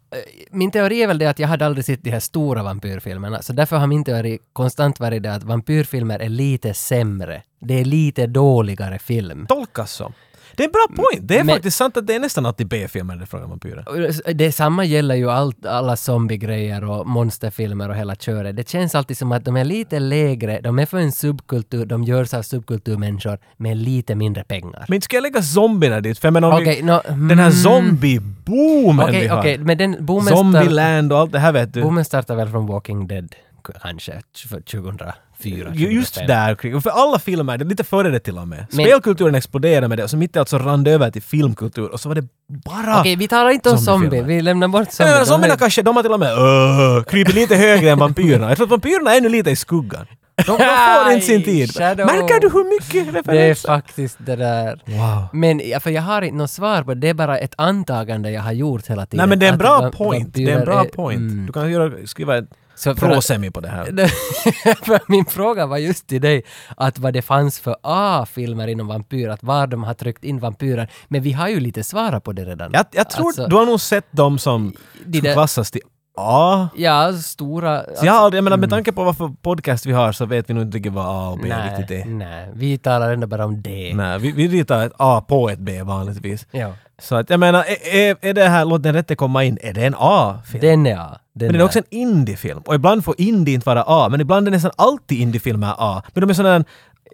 Min 0.51 0.71
teori 0.71 1.03
är 1.03 1.07
väl 1.07 1.19
det 1.19 1.27
att 1.27 1.39
jag 1.39 1.49
hade 1.49 1.67
aldrig 1.67 1.85
sett 1.85 2.05
de 2.05 2.11
här 2.11 2.21
stora 2.21 2.63
vampyrfilmerna, 2.63 3.43
så 3.43 3.53
därför 3.53 3.77
har 3.77 3.87
min 3.87 3.98
teori 4.05 4.39
konstant 4.53 5.01
varit 5.01 5.23
det 5.23 5.35
att 5.35 5.43
vampyrfilmer 5.43 6.19
är 6.19 6.29
lite 6.29 6.75
sämre. 6.75 7.43
Det 7.61 7.81
är 7.81 7.85
lite 7.85 8.27
dåligare 8.27 8.99
film. 8.99 9.47
Tolkas 9.49 9.93
som. 9.93 10.13
Det 10.57 10.63
är 10.65 10.69
en 10.69 10.73
bra 10.73 10.87
point. 10.97 11.29
Det 11.29 11.39
är 11.39 11.45
Men- 11.45 11.55
faktiskt 11.55 11.77
sant 11.77 11.97
att 11.97 12.07
det 12.07 12.15
är 12.15 12.19
nästan 12.19 12.47
alltid 12.47 12.69
B-filmer 12.69 13.17
det 13.17 13.25
är 13.25 13.27
frågan 13.27 13.45
om 13.45 13.51
vampyrer. 13.51 14.33
Det 14.35 14.53
samma 14.53 14.85
gäller 14.85 15.15
ju 15.15 15.31
allt, 15.31 15.67
alla 15.67 15.97
zombiegrejer 15.97 16.85
och 16.85 17.07
monsterfilmer 17.07 17.89
och 17.89 17.97
hela 17.97 18.15
köret. 18.15 18.57
Det 18.57 18.69
känns 18.69 18.95
alltid 18.95 19.19
som 19.19 19.33
att 19.33 19.45
de 19.45 19.57
är 19.57 19.65
lite 19.65 19.99
lägre, 19.99 20.61
de 20.61 20.79
är 20.79 20.87
för 20.87 20.99
en 20.99 21.13
subkultur, 21.13 21.87
de 21.87 22.05
görs 22.05 22.35
av 22.35 22.43
subkulturmänniskor 22.43 23.39
med 23.57 23.77
lite 23.77 24.15
mindre 24.15 24.45
pengar. 24.45 24.85
Men 24.89 25.01
ska 25.01 25.17
jag 25.17 25.23
lägga 25.23 25.43
zombierna 25.43 26.01
dit? 26.01 26.19
För 26.19 26.27
jag 26.29 26.33
menar 26.33 26.53
Okej, 26.61 26.77
vi, 26.77 26.83
nå, 26.83 27.03
den 27.07 27.39
här 27.39 27.51
mm, 27.51 27.51
zombie-boomen 27.53 29.07
vi 29.07 29.19
Okej, 29.19 29.27
har. 29.27 29.39
okej, 29.39 29.59
men 29.59 29.79
den 29.79 29.97
boomen, 30.01 30.37
Zombieland 30.37 31.13
och 31.13 31.19
allt 31.19 31.33
det 31.33 31.39
här 31.39 31.53
vet 31.53 31.73
du. 31.75 31.83
boomen 31.83 32.05
startar 32.05 32.35
väl 32.37 32.49
från 32.49 32.67
Walking 32.67 33.07
Dead, 33.07 33.35
kanske, 33.83 34.21
för 34.49 34.61
2004, 34.61 35.71
Ju- 35.75 35.93
Just 35.93 36.15
2005. 36.15 36.27
där 36.27 36.55
kring. 36.55 36.81
För 36.83 36.91
alla 36.91 37.19
filmer, 37.19 37.59
det 37.59 37.65
är 37.65 37.67
lite 37.67 37.85
före 37.85 38.11
det 38.11 38.21
till 38.21 38.39
och 38.39 38.49
med. 38.49 38.59
Men- 38.59 38.87
Spelkulturen 38.87 39.35
exploderade 39.35 39.89
med 39.89 39.99
det 39.99 40.05
och 40.05 40.11
så 40.11 40.17
mitt 40.17 40.37
i 40.37 40.39
allt 40.39 40.49
så 40.49 40.59
rann 40.59 40.85
det 40.85 40.91
över 40.91 41.11
till 41.11 41.23
filmkultur 41.23 41.89
och 41.93 42.01
så 42.01 42.09
var 42.09 42.15
det 42.17 42.25
bara... 42.65 43.01
Okej, 43.01 43.17
vi 43.17 43.29
talar 43.29 43.51
inte 43.51 43.71
om 43.71 43.79
zombie, 43.79 44.23
vi 44.23 44.43
lämnar 44.43 44.69
bort 44.69 44.89
Ja, 44.89 44.91
zombie. 44.93 45.11
men 45.13 45.21
De 45.21 45.27
zombierna 45.27 45.57
kanske, 45.57 45.83
de 45.83 45.97
har 45.97 46.03
till 46.03 46.13
och 46.13 46.21
med 46.21 46.33
uh, 46.39 47.03
kryper 47.05 47.33
lite 47.33 47.57
högre 47.57 47.91
än 47.91 47.99
vampyrerna. 47.99 48.49
Jag 48.49 48.57
tror 48.57 48.67
att 48.67 48.71
vampyrerna 48.71 49.13
är 49.15 49.19
ännu 49.19 49.29
lite 49.29 49.51
i 49.51 49.57
skuggan. 49.57 50.07
De, 50.37 50.43
de 50.47 50.59
får 51.05 51.13
inte 51.13 51.27
sin 51.27 51.45
tid. 51.45 51.73
Shadow. 51.75 52.07
Märker 52.07 52.41
du 52.41 52.49
hur 52.49 52.65
mycket 52.75 52.93
Det 52.93 53.19
är 53.19 53.23
referenser? 53.23 53.69
faktiskt 53.69 54.17
det 54.21 54.37
där. 54.37 54.83
Wow. 54.87 55.27
Men 55.33 55.61
ja, 55.69 55.81
för 55.81 55.91
jag 55.91 56.03
har 56.03 56.23
inte 56.23 56.37
något 56.37 56.51
svar 56.51 56.83
på 56.83 56.95
det, 56.95 57.01
det 57.01 57.09
är 57.09 57.15
bara 57.15 57.39
ett 57.39 57.55
antagande 57.57 58.31
jag 58.31 58.43
har 58.43 58.53
gjort 58.53 58.87
hela 58.87 59.07
tiden. 59.07 59.17
Nej 59.19 59.27
men 59.29 59.39
det 59.39 59.47
är 59.47 59.49
en 59.49 59.55
Att 59.55 59.59
bra 59.61 59.81
va- 59.81 59.91
point. 59.91 60.35
Det 60.35 60.51
är 60.51 60.59
en 60.59 60.65
bra 60.65 60.81
är- 60.85 60.89
point. 60.89 61.19
mm. 61.33 61.47
Du 61.47 61.53
kan 61.53 61.71
göra, 61.71 61.93
skriva 62.07 62.39
ett 62.39 62.45
Så 62.79 62.95
prosemi 62.95 63.51
på 63.51 63.61
det 63.61 63.69
här. 63.69 63.85
för 64.85 65.01
min 65.13 65.25
fråga 65.25 65.67
var 65.67 65.79
just 65.79 66.07
till 66.07 66.21
dig 66.21 66.43
att 66.77 66.99
vad 66.99 67.13
det 67.13 67.23
fanns 67.23 67.61
för 67.61 67.77
A-filmer 67.83 68.69
inom 68.69 68.87
vampyr, 68.87 69.29
att 69.29 69.43
var 69.43 69.67
de 69.67 69.85
har 69.85 69.95
tryckt 69.95 70.25
in 70.25 70.39
vampyrer. 70.39 70.91
Men 71.09 71.23
vi 71.23 71.33
har 71.33 71.49
ju 71.49 71.61
lite 71.61 71.85
svarat 71.85 72.25
på 72.25 72.33
det 72.33 72.45
redan. 72.45 72.71
Jag, 72.73 72.87
jag 72.93 73.11
tror 73.11 73.27
Alltså, 73.27 73.47
du 73.47 73.57
har 73.57 73.67
nog 73.67 73.81
sett 73.81 74.13
dem 74.13 74.39
som 74.39 74.73
de 75.05 75.21
klassas 75.21 75.71
till 75.71 75.81
A. 76.19 76.69
Ja, 76.77 77.13
stora... 77.13 77.83
Så 77.95 78.07
jag, 78.07 78.13
har 78.13 78.21
aldrig, 78.21 78.39
jag 78.39 78.45
menar 78.45 78.57
med 78.57 78.71
tanke 78.71 78.93
på 78.93 79.05
vad 79.05 79.17
för 79.17 79.29
podcast 79.43 79.87
vi 79.87 79.93
har 79.93 80.13
så 80.13 80.27
vet 80.27 80.51
vi 80.51 80.55
nog 80.55 80.63
inte 80.63 80.77
riktigt 80.77 80.93
vad 80.93 81.07
A 81.07 81.29
och 81.29 81.39
B 81.39 81.49
nej, 81.49 81.71
riktigt 81.71 82.07
är. 82.07 82.11
nej, 82.11 82.49
vi 82.55 82.79
talar 82.79 83.13
ändå 83.13 83.27
bara 83.27 83.45
om 83.45 83.63
det. 83.63 83.95
Nej, 83.95 84.19
vi, 84.19 84.33
vi 84.33 84.49
ritar 84.49 84.87
ett 84.87 84.93
A 84.97 85.25
på 85.29 85.51
ett 85.51 85.59
B 85.59 85.83
vanligtvis. 85.83 86.47
Ja. 86.51 86.73
Så 87.03 87.17
att 87.17 87.31
jag 87.31 87.41
menar, 87.41 87.65
är, 87.65 87.97
är, 87.97 88.17
är 88.21 88.35
det 88.35 88.45
här 88.45 88.65
Låt 88.65 88.83
den 88.83 88.95
rätte 88.95 89.17
komma 89.17 89.45
in, 89.45 89.59
är 89.63 89.73
det 89.73 89.87
en 89.87 89.95
A-film? 89.99 90.61
Den 90.61 90.87
är 90.87 90.97
A. 90.97 91.19
Den 91.33 91.47
Men 91.47 91.59
det 91.59 91.63
är 91.63 91.65
också 91.65 91.79
en 91.79 91.85
indiefilm. 91.91 92.61
Och 92.67 92.75
ibland 92.75 93.05
får 93.05 93.15
indie 93.19 93.55
inte 93.55 93.67
vara 93.67 93.85
A, 93.87 94.09
men 94.11 94.21
ibland 94.21 94.47
är 94.47 94.51
nästan 94.51 94.71
alltid 94.77 95.21
indiefilmer 95.21 95.75
A. 95.79 96.03
Men 96.15 96.21
de 96.21 96.31
är 96.31 96.35
sådana 96.35 96.65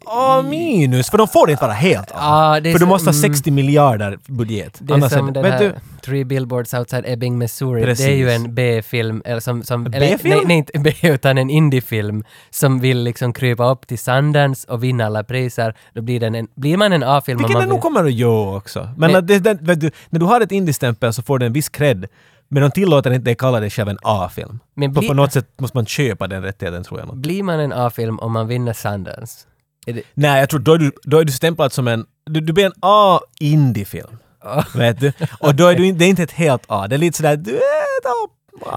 A 0.06 0.42
minus, 0.42 1.10
för 1.10 1.18
de 1.18 1.28
får 1.28 1.50
inte 1.50 1.62
vara 1.62 1.72
helt 1.72 2.10
A. 2.10 2.14
Ja, 2.14 2.60
det 2.60 2.68
är 2.68 2.72
för 2.72 2.78
du 2.78 2.86
måste 2.86 3.10
ha 3.10 3.14
mm. 3.14 3.34
60 3.34 3.50
miljarder 3.50 4.18
budget. 4.26 4.78
Det 4.80 4.92
är 4.92 4.94
Annars 4.94 5.12
som 5.12 5.32
den 5.32 5.44
här 5.44 5.58
du, 5.58 5.74
Three 6.04 6.24
Billboards 6.24 6.74
Outside 6.74 7.04
Ebbing, 7.06 7.38
Missouri. 7.38 7.82
Precis. 7.82 8.06
Det 8.06 8.12
är 8.12 8.16
ju 8.16 8.30
en 8.30 8.54
B-film, 8.54 9.22
eller 9.24 9.40
som... 9.40 9.62
som 9.62 9.86
eller, 9.86 10.00
B-film? 10.00 10.34
nej, 10.36 10.46
nej, 10.46 10.56
inte 10.56 10.78
B, 10.78 10.92
utan 11.08 11.38
en 11.38 11.50
indiefilm 11.50 12.24
som 12.50 12.80
vill 12.80 13.02
liksom 13.02 13.32
krypa 13.32 13.70
upp 13.70 13.86
till 13.86 13.98
Sundance 13.98 14.68
och 14.70 14.84
vinna 14.84 15.06
alla 15.06 15.24
priser. 15.24 15.74
Då 15.92 16.02
blir, 16.02 16.20
den 16.20 16.34
en, 16.34 16.48
blir 16.54 16.76
man 16.76 16.92
en 16.92 17.02
A-film 17.02 17.38
vilket 17.38 17.60
den 17.60 17.68
nog 17.68 17.80
kommer 17.80 18.04
att 18.04 18.12
göra 18.12 18.56
också. 18.56 18.88
Men 18.96 19.16
att 19.16 19.26
det, 19.26 19.38
det, 19.38 19.58
vet 19.60 19.80
du, 19.80 19.90
när 20.10 20.20
du 20.20 20.26
har 20.26 20.40
ett 20.40 20.52
indie-stämpel 20.52 21.12
så 21.12 21.22
får 21.22 21.38
du 21.38 21.46
en 21.46 21.52
viss 21.52 21.68
cred. 21.68 22.06
Men 22.48 22.62
de 22.62 22.70
tillåter 22.70 23.12
inte 23.12 23.24
dig 23.24 23.34
kalla 23.34 23.60
dig 23.60 23.70
själv 23.70 23.88
en 23.88 23.98
A-film. 24.02 24.58
Men 24.74 24.94
På, 24.94 25.00
bli- 25.00 25.08
på 25.08 25.14
något 25.14 25.32
sätt 25.32 25.48
måste 25.58 25.76
man 25.76 25.86
köpa 25.86 26.26
den 26.26 26.42
rättigheten 26.42 26.84
tror 26.84 27.00
jag. 27.00 27.16
Blir 27.16 27.42
man 27.42 27.60
en 27.60 27.72
A-film 27.72 28.18
om 28.18 28.32
man 28.32 28.48
vinner 28.48 28.72
Sundance? 28.72 29.46
Det, 29.84 30.02
Nej, 30.14 30.40
jag 30.40 30.48
tror 30.48 30.60
då 30.60 30.72
är 30.74 30.78
du, 30.78 30.92
då 31.02 31.18
är 31.18 31.24
du 31.24 31.32
stämplad 31.32 31.72
som 31.72 31.88
en... 31.88 32.06
Du, 32.26 32.40
du 32.40 32.52
blir 32.52 32.66
en 32.66 32.72
A-indiefilm. 32.80 34.16
vet 34.74 35.00
du? 35.00 35.12
Och 35.40 35.54
då 35.54 35.66
är 35.66 35.74
du 35.74 35.86
inte, 35.86 35.98
det 35.98 36.04
är 36.04 36.08
inte 36.08 36.22
ett 36.22 36.30
helt 36.32 36.62
A. 36.68 36.86
Det 36.88 36.94
är 36.96 36.98
lite 36.98 37.16
sådär... 37.16 37.36
Du 37.36 37.50
är 37.50 37.98
ett 38.00 38.06
A, 38.06 38.28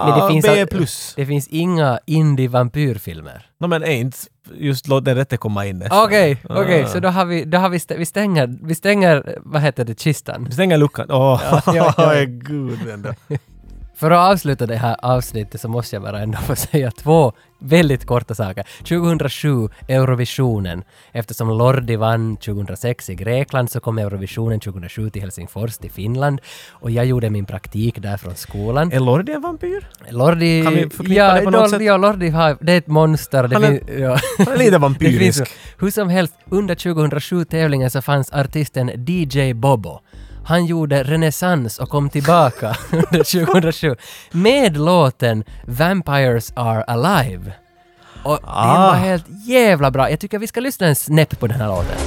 Men 0.05 0.19
det 0.19 0.27
finns 0.27 0.45
B 0.45 0.65
plus. 0.65 1.13
det 1.15 1.25
finns 1.25 1.47
inga 1.47 1.99
indie-vampyrfilmer. 2.05 3.41
No, 3.59 3.67
men 3.67 3.83
inte 3.85 4.17
just 4.55 4.87
låt 4.87 5.05
den 5.05 5.15
rätte 5.15 5.37
komma 5.37 5.65
in. 5.65 5.83
Okej, 5.91 6.37
okej, 6.49 6.83
Ah. 6.83 6.87
så 6.87 6.99
då 6.99 7.09
har 7.09 7.25
vi, 7.25 7.45
då 7.45 7.57
har 7.57 7.69
vi, 7.69 7.79
stä, 7.79 7.97
vi 7.97 8.05
stänger, 8.05 8.57
vi 8.61 8.75
stänger, 8.75 9.37
vad 9.41 9.61
heter 9.61 9.85
det, 9.85 9.99
kistan. 9.99 10.45
Vi 10.45 10.51
stänger 10.51 10.77
luckan. 10.77 11.11
Åh, 11.11 11.41
Ja, 11.51 11.61
ja, 11.75 11.93
ja. 11.97 12.23
gud 12.27 12.89
ändå. 12.89 13.13
För 13.95 14.11
att 14.11 14.31
avsluta 14.33 14.65
det 14.65 14.75
här 14.77 14.95
avsnittet 15.01 15.61
så 15.61 15.67
måste 15.67 15.95
jag 15.95 16.03
bara 16.03 16.19
ändå 16.19 16.37
få 16.37 16.55
säga 16.55 16.91
två 16.91 17.33
väldigt 17.59 18.05
korta 18.05 18.35
saker. 18.35 18.63
2007, 18.79 19.69
Eurovisionen. 19.87 20.83
Eftersom 21.11 21.49
Lordi 21.49 21.95
vann 21.95 22.37
2006 22.37 23.09
i 23.09 23.15
Grekland 23.15 23.71
så 23.71 23.79
kom 23.79 23.97
Eurovisionen 23.97 24.59
2007 24.59 25.09
till 25.09 25.21
Helsingfors, 25.21 25.77
till 25.77 25.91
Finland. 25.91 26.41
Och 26.71 26.91
jag 26.91 27.05
gjorde 27.05 27.29
min 27.29 27.45
praktik 27.45 28.01
där 28.01 28.17
från 28.17 28.35
skolan. 28.35 28.91
Är 28.91 28.99
Lordi 28.99 29.31
en 29.31 29.41
vampyr? 29.41 29.87
Lordi... 30.09 30.63
Kan 30.63 30.73
vi 30.73 30.89
förknippa 30.89 31.13
ja, 31.13 31.33
det 31.33 31.41
på 31.41 31.49
något 31.49 31.59
Lordi, 31.59 31.69
sätt? 31.71 31.81
Ja, 31.81 31.97
Lordi 31.97 32.29
har... 32.29 32.57
Det 32.61 32.71
är 32.73 32.77
ett 32.77 32.87
monster. 32.87 33.47
Det 33.47 33.55
Han 33.55 33.63
är- 33.63 33.67
fin- 33.67 34.01
ja. 34.01 34.17
Han 34.37 34.47
är 34.47 34.57
lite 34.57 34.63
finns 34.71 34.81
vampyrisk. 34.81 35.39
ju- 35.39 35.45
Hur 35.79 35.91
som 35.91 36.09
helst, 36.09 36.33
under 36.49 36.75
2007-tävlingen 36.75 37.89
så 37.89 38.01
fanns 38.01 38.31
artisten 38.33 38.91
DJ 39.07 39.53
Bobo. 39.53 39.99
Han 40.47 40.65
gjorde 40.65 41.03
renässans 41.03 41.77
och 41.79 41.89
kom 41.89 42.09
tillbaka 42.09 42.75
under 42.91 43.45
2007 43.45 43.95
med 44.31 44.77
låten 44.77 45.43
Vampires 45.65 46.51
Are 46.55 46.83
Alive. 46.83 47.51
Och 48.23 48.39
den 48.41 48.49
Ah. 48.49 48.87
var 48.87 48.95
helt 48.95 49.25
jävla 49.47 49.91
bra. 49.91 50.09
Jag 50.09 50.19
tycker 50.19 50.39
vi 50.39 50.47
ska 50.47 50.59
lyssna 50.59 50.87
en 50.87 50.95
snäpp 50.95 51.39
på 51.39 51.47
den 51.47 51.61
här 51.61 51.67
låten. 51.67 51.97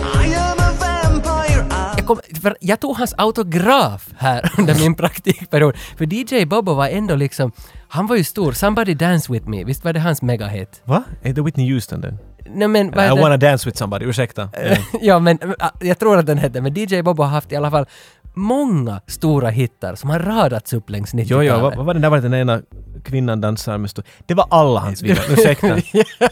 Jag, 1.96 2.06
kom, 2.06 2.20
jag 2.60 2.80
tog 2.80 2.96
hans 2.96 3.14
autograf 3.18 4.08
här 4.18 4.52
under 4.58 4.74
min 4.74 4.94
praktikperiod. 4.94 5.76
För 5.98 6.14
DJ 6.14 6.44
Bobo 6.46 6.74
var 6.74 6.88
ändå 6.88 7.14
liksom, 7.14 7.52
han 7.88 8.06
var 8.06 8.16
ju 8.16 8.24
stor. 8.24 8.52
Somebody 8.52 8.94
Dance 8.94 9.32
With 9.32 9.48
Me, 9.48 9.64
visst 9.64 9.84
var 9.84 9.92
det 9.92 10.00
hans 10.00 10.22
megahit? 10.22 10.80
Va? 10.84 11.02
Är 11.22 11.28
inte 11.28 11.42
Whitney 11.42 11.72
Houston 11.72 12.00
den? 12.00 12.18
Nej 12.54 12.68
men 12.68 12.86
I 12.86 13.20
wanna 13.20 13.36
dance 13.36 13.68
with 13.68 13.78
somebody, 13.78 14.04
ursäkta. 14.06 14.48
Ja. 14.52 14.76
ja, 15.00 15.18
men 15.18 15.38
äh, 15.42 15.48
jag 15.80 15.98
tror 15.98 16.18
att 16.18 16.26
den 16.26 16.38
hette, 16.38 16.60
men 16.60 16.74
DJ 16.74 17.02
Bobo 17.02 17.22
har 17.22 17.30
haft 17.30 17.52
i 17.52 17.56
alla 17.56 17.70
fall 17.70 17.86
många 18.34 19.00
stora 19.06 19.48
hittar 19.50 19.94
som 19.94 20.10
har 20.10 20.18
radats 20.18 20.72
upp 20.72 20.90
längs 20.90 21.14
90-talet. 21.14 21.30
Jo, 21.30 21.42
jo, 21.42 21.60
vad, 21.62 21.76
vad 21.76 21.86
var 21.86 21.94
det 21.94 22.00
där 22.00 22.10
var 22.10 22.18
den 22.18 22.34
ena 22.34 22.62
kvinnan 23.04 23.40
dansar 23.40 23.78
med 23.78 23.90
stor... 23.90 24.04
Det 24.26 24.34
var 24.34 24.46
alla 24.50 24.80
hans 24.80 25.02
vibbar, 25.02 25.24
ursäkta. 25.32 25.66
ja. 25.92 26.28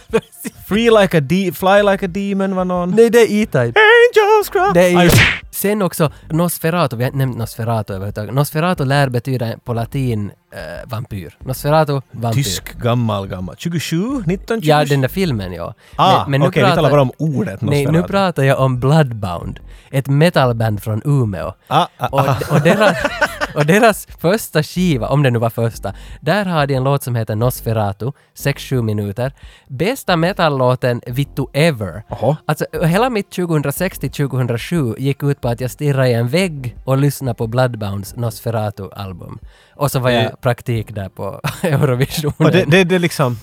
Free 0.68 0.90
like 0.90 1.18
a 1.18 1.20
de- 1.20 1.52
fly 1.52 1.82
like 1.82 2.04
a 2.04 2.08
demon 2.08 2.56
var 2.56 2.64
någon. 2.64 2.90
Nej, 2.90 3.10
det 3.10 3.18
är 3.18 3.42
E-Type. 3.42 3.80
Angels 3.80 4.48
cry! 4.52 4.70
Det 4.74 4.88
är. 4.88 5.38
Sen 5.50 5.82
också 5.82 6.12
Nosferatu, 6.30 6.96
vi 6.96 7.02
har 7.02 7.08
inte 7.08 7.18
nämnt 7.18 7.36
Nosferatu 7.38 7.92
överhuvudtaget. 7.92 8.34
Nosferatu 8.34 8.84
lär 8.84 9.08
betyda 9.08 9.54
på 9.64 9.72
latin 9.72 10.30
eh, 10.52 10.88
vampyr. 10.90 11.36
Nosferatu, 11.40 12.00
vampyr. 12.10 12.42
Tysk, 12.42 12.74
gammal, 12.78 13.26
gammal. 13.28 13.54
27? 13.58 13.96
1927? 13.96 14.68
Ja, 14.68 14.84
den 14.84 15.00
där 15.00 15.08
filmen 15.08 15.52
ja. 15.52 15.74
Ah, 15.96 16.26
nu 16.28 16.38
okej, 16.46 16.64
vi 16.64 16.70
talar 16.70 16.90
bara 16.90 17.02
om 17.02 17.12
ordet 17.18 17.60
Nej, 17.60 17.86
nu 17.86 17.92
Nosferatu. 17.92 18.08
pratar 18.12 18.42
jag 18.42 18.60
om 18.60 18.80
Bloodbound. 18.80 19.60
Ett 19.90 20.06
metalband 20.08 20.82
från 20.82 21.02
Umeå. 21.04 21.52
Ah, 21.66 21.86
ah, 21.96 22.08
Och, 22.08 22.20
ah. 22.20 22.36
och, 22.50 22.60
deras, 22.60 22.96
och 23.54 23.66
deras 23.66 24.06
första 24.18 24.62
skiva, 24.62 25.08
om 25.08 25.22
det 25.22 25.30
nu 25.30 25.38
var 25.38 25.50
första, 25.50 25.94
där 26.20 26.44
har 26.44 26.66
de 26.66 26.74
en 26.74 26.84
låt 26.84 27.02
som 27.02 27.14
heter 27.14 27.34
Nosferatu, 27.36 28.12
6-7 28.36 28.82
minuter. 28.82 29.32
Bästa 29.68 30.16
metallåten 30.16 31.00
Vittu 31.06 31.44
Ever. 31.52 32.02
Alltså 32.46 32.64
hela 32.82 33.10
mitt 33.10 33.30
2006 33.30 33.98
till 33.98 34.10
2007 34.10 34.94
gick 34.98 35.22
ut 35.22 35.40
på 35.40 35.48
att 35.48 35.60
jag 35.60 35.70
stirrade 35.70 36.08
i 36.08 36.12
en 36.14 36.28
vägg 36.28 36.76
och 36.84 36.98
lyssnade 36.98 37.34
på 37.34 37.46
Bloodbounds 37.46 38.16
Nosferatu-album. 38.16 39.38
Och 39.74 39.90
så 39.90 39.98
var 39.98 40.10
jag 40.10 40.37
praktik 40.42 40.94
där 40.94 41.08
på 41.08 41.40
Eurovisionen. 41.62 42.34
Och 42.38 42.50
det, 42.50 42.64
det, 42.64 42.84
det 42.84 42.98
liksom... 42.98 43.36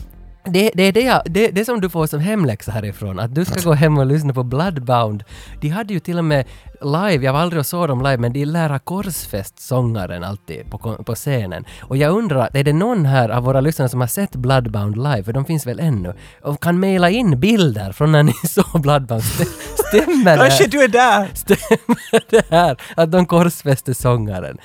Det, 0.47 0.71
det 0.73 0.91
det, 0.91 1.01
jag, 1.01 1.21
det, 1.25 1.47
det 1.47 1.65
som 1.65 1.81
du 1.81 1.89
får 1.89 2.08
som 2.08 2.19
hemläxa 2.19 2.71
härifrån, 2.71 3.19
att 3.19 3.36
du 3.36 3.45
ska 3.45 3.62
gå 3.69 3.73
hem 3.73 3.97
och 3.97 4.05
lyssna 4.05 4.34
på 4.34 4.43
Bloodbound. 4.43 5.23
De 5.62 5.69
hade 5.69 5.93
ju 5.93 5.99
till 5.99 6.17
och 6.17 6.25
med 6.25 6.45
live, 6.81 7.25
jag 7.25 7.34
var 7.34 7.39
aldrig 7.39 7.60
och 7.60 7.65
såg 7.65 7.88
dem 7.88 7.99
live, 8.03 8.17
men 8.17 8.34
de 8.34 8.45
lära 8.45 8.79
korsfäst 8.79 9.60
sångaren 9.60 10.23
alltid 10.23 10.69
på, 10.71 10.77
på 11.03 11.15
scenen. 11.15 11.65
Och 11.81 11.97
jag 11.97 12.12
undrar, 12.17 12.49
är 12.53 12.63
det 12.63 12.73
någon 12.73 13.05
här 13.05 13.29
av 13.29 13.43
våra 13.43 13.62
lyssnare 13.62 13.89
som 13.89 13.99
har 13.99 14.08
sett 14.08 14.36
Bloodbound 14.36 14.97
live? 14.97 15.23
För 15.23 15.34
de 15.34 15.45
finns 15.45 15.67
väl 15.67 15.79
ännu? 15.79 16.13
Och 16.41 16.63
kan 16.63 16.79
mejla 16.79 17.10
in 17.10 17.39
bilder 17.39 17.91
från 17.91 18.12
när 18.12 18.23
ni 18.23 18.34
såg 18.47 18.81
Bloodbound. 18.81 19.21
Stä- 19.23 19.47
Stämmer 19.88 20.31
det? 20.38 20.38
Kanske 20.38 20.67
du 20.67 20.84
är 20.84 20.88
där! 20.88 21.29
Stämmer 21.34 22.29
det 22.29 22.45
här 22.51 22.77
att 22.95 23.12
de 23.12 23.25
korsfäste 23.25 23.93
sångaren? 23.93 24.58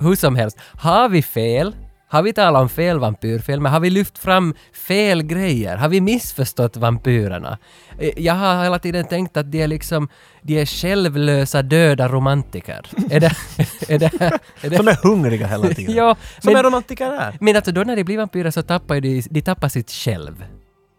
Hur 0.00 0.16
som 0.16 0.36
helst, 0.36 0.58
har 0.78 1.08
vi 1.08 1.22
fel? 1.22 1.76
Har 2.08 2.22
vi 2.22 2.32
talat 2.32 2.62
om 2.62 2.68
fel 2.68 2.98
vampyrfilmer? 2.98 3.70
Har 3.70 3.80
vi 3.80 3.90
lyft 3.90 4.18
fram 4.18 4.54
fel 4.88 5.22
grejer? 5.22 5.76
Har 5.76 5.88
vi 5.88 6.00
missförstått 6.00 6.76
vampyrerna? 6.76 7.58
Eh, 7.98 8.10
Jag 8.16 8.34
har 8.34 8.62
hela 8.62 8.78
tiden 8.78 9.04
tänkt 9.04 9.36
att 9.36 9.52
de 9.52 9.62
är 9.62 9.66
liksom, 9.68 10.08
de 10.42 10.60
är 10.60 10.66
självlösa 10.66 11.62
döda 11.62 12.08
romantiker. 12.08 12.86
är 13.10 13.20
det... 13.20 13.32
Är 13.88 13.98
det, 13.98 14.12
är 14.62 14.70
det 14.70 14.76
Som 14.76 14.88
är 14.88 14.96
hungriga 15.02 15.46
hela 15.46 15.68
tiden. 15.68 15.94
ja, 15.94 16.16
Som 16.40 16.52
men, 16.52 16.56
en 16.56 16.62
romantiker 16.62 17.10
är. 17.12 17.36
men 17.40 17.56
alltså 17.56 17.72
då 17.72 17.80
när 17.82 17.96
de 17.96 18.04
blir 18.04 18.16
vampyrer 18.18 18.50
så 18.50 18.62
tappar 18.62 19.00
de, 19.00 19.22
de 19.30 19.42
tappar 19.42 19.68
sitt 19.68 19.90
själv. 19.90 20.44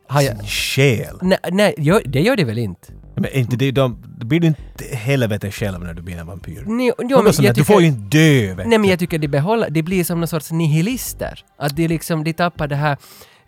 Har 0.08 0.22
jag, 0.22 0.38
Sin 0.38 0.48
själ. 0.48 1.18
nej, 1.22 1.38
nej 1.52 2.02
det 2.06 2.20
gör 2.22 2.36
de 2.36 2.44
väl 2.44 2.58
inte? 2.58 2.94
Men 3.18 3.32
inte 3.32 3.56
det, 3.56 3.72
de, 3.72 3.98
blir 4.20 4.40
du 4.40 4.48
inte 4.48 4.96
helvete 4.96 5.52
själv 5.52 5.80
när 5.80 5.94
du 5.94 6.02
blir 6.02 6.18
en 6.18 6.28
vampyr. 6.28 6.64
Nej, 6.66 6.92
jo, 7.00 7.24
men 7.24 7.26
jag 7.26 7.36
du 7.36 7.48
tycker- 7.48 7.64
får 7.64 7.82
ju 7.82 7.88
inte 7.88 8.18
dö 8.18 8.54
vet 8.56 8.68
Nej 8.68 8.78
men 8.78 8.90
jag 8.90 9.00
tycker 9.00 9.20
de 9.20 9.28
behåller, 9.28 9.70
de 9.70 9.82
blir 9.82 10.04
som 10.04 10.20
någon 10.20 10.28
sorts 10.28 10.52
nihilister. 10.52 11.46
Att 11.60 11.76
de 11.76 11.88
liksom, 11.88 12.24
de 12.24 12.34
tappar 12.34 12.68
det 12.68 12.76
här 12.76 12.98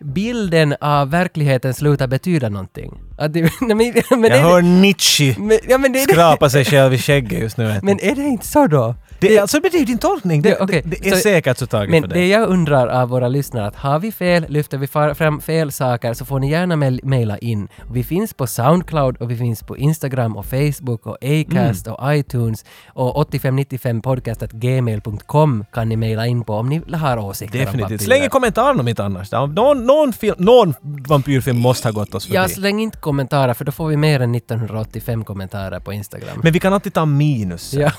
bilden 0.04 0.74
av 0.80 1.10
verkligheten 1.10 1.74
slutar 1.74 2.06
betyda 2.06 2.48
någonting. 2.48 2.92
Att 3.18 3.32
de, 3.32 3.40
nej, 3.60 3.74
men, 3.74 3.76
men, 3.76 4.22
Jag 4.22 4.30
det, 4.30 4.38
hör 4.38 4.62
Nietzsche 4.62 5.34
men, 5.38 5.58
ja, 5.68 5.78
men, 5.78 5.92
det, 5.92 5.98
skrapa 5.98 6.50
sig 6.50 6.64
själv 6.64 6.94
i 6.94 6.98
skägget 6.98 7.40
just 7.40 7.56
nu 7.56 7.80
men 7.82 8.00
är 8.00 8.14
det 8.14 8.22
inte 8.22 8.46
så 8.46 8.66
då? 8.66 8.94
Det, 9.20 9.36
är- 9.36 9.40
alltså, 9.40 9.60
det 9.60 9.68
är 9.78 9.86
din 9.86 9.98
tolkning. 9.98 10.42
Det, 10.42 10.48
Det- 10.50 10.56
okej, 10.60 10.82
det, 10.84 10.96
det 11.02 11.08
är 11.08 11.14
så- 11.14 11.20
säkert 11.20 11.58
så 11.58 11.66
taget 11.66 11.90
Men 11.90 12.02
för 12.02 12.08
det 12.08 12.14
dig. 12.14 12.28
jag 12.28 12.48
undrar 12.48 12.86
av 12.88 13.08
våra 13.08 13.28
lyssnare, 13.28 13.66
att 13.66 13.76
har 13.76 13.98
vi 13.98 14.12
fel, 14.12 14.46
lyfter 14.48 14.78
vi 14.78 14.86
fram 15.14 15.40
fel 15.40 15.72
saker 15.72 16.14
så 16.14 16.24
får 16.24 16.38
ni 16.40 16.50
gärna 16.50 16.76
mejla 17.02 17.38
in. 17.38 17.68
Vi 17.92 18.04
finns 18.04 18.34
på 18.34 18.46
Soundcloud 18.46 19.16
och 19.16 19.30
vi 19.30 19.36
finns 19.36 19.62
på 19.62 19.76
Instagram 19.76 20.36
och 20.36 20.46
Facebook 20.46 21.06
och 21.06 21.16
Acast 21.24 21.86
Mm. 21.86 21.94
och 21.98 22.14
iTunes 22.16 22.64
och 22.88 23.16
8595podcast.gmail.com 23.32 25.64
kan 25.72 25.88
ni 25.88 25.96
mejla 25.96 26.26
in 26.26 26.44
på 26.44 26.54
om 26.54 26.68
ni 26.68 26.82
har 26.92 27.18
åsikter 27.18 27.58
Definitivt. 27.58 28.02
Släng 28.02 28.22
en 28.22 28.30
kommentar 28.30 28.80
om 28.80 28.88
inte 28.88 29.04
annars. 29.04 29.32
Någon, 29.32 29.86
någon, 29.86 30.12
film, 30.12 30.34
någon 30.38 30.74
vampyrfilm 31.08 31.58
måste 31.58 31.88
ha 31.88 31.92
gått 31.92 32.14
oss 32.14 32.24
förbi. 32.24 32.36
Ja, 32.36 32.48
släng 32.48 32.80
inte 32.80 32.98
kommentarer 32.98 33.54
för 33.54 33.64
då 33.64 33.72
får 33.72 33.88
vi 33.88 33.96
mer 33.96 34.20
än 34.20 34.34
1985 34.34 35.24
kommentarer 35.24 35.80
på 35.80 35.92
Instagram. 35.92 36.40
Men 36.42 36.52
vi 36.52 36.60
kan 36.60 36.72
alltid 36.72 36.94
ta 36.94 37.04
minus. 37.04 37.74
Ja. 37.74 37.90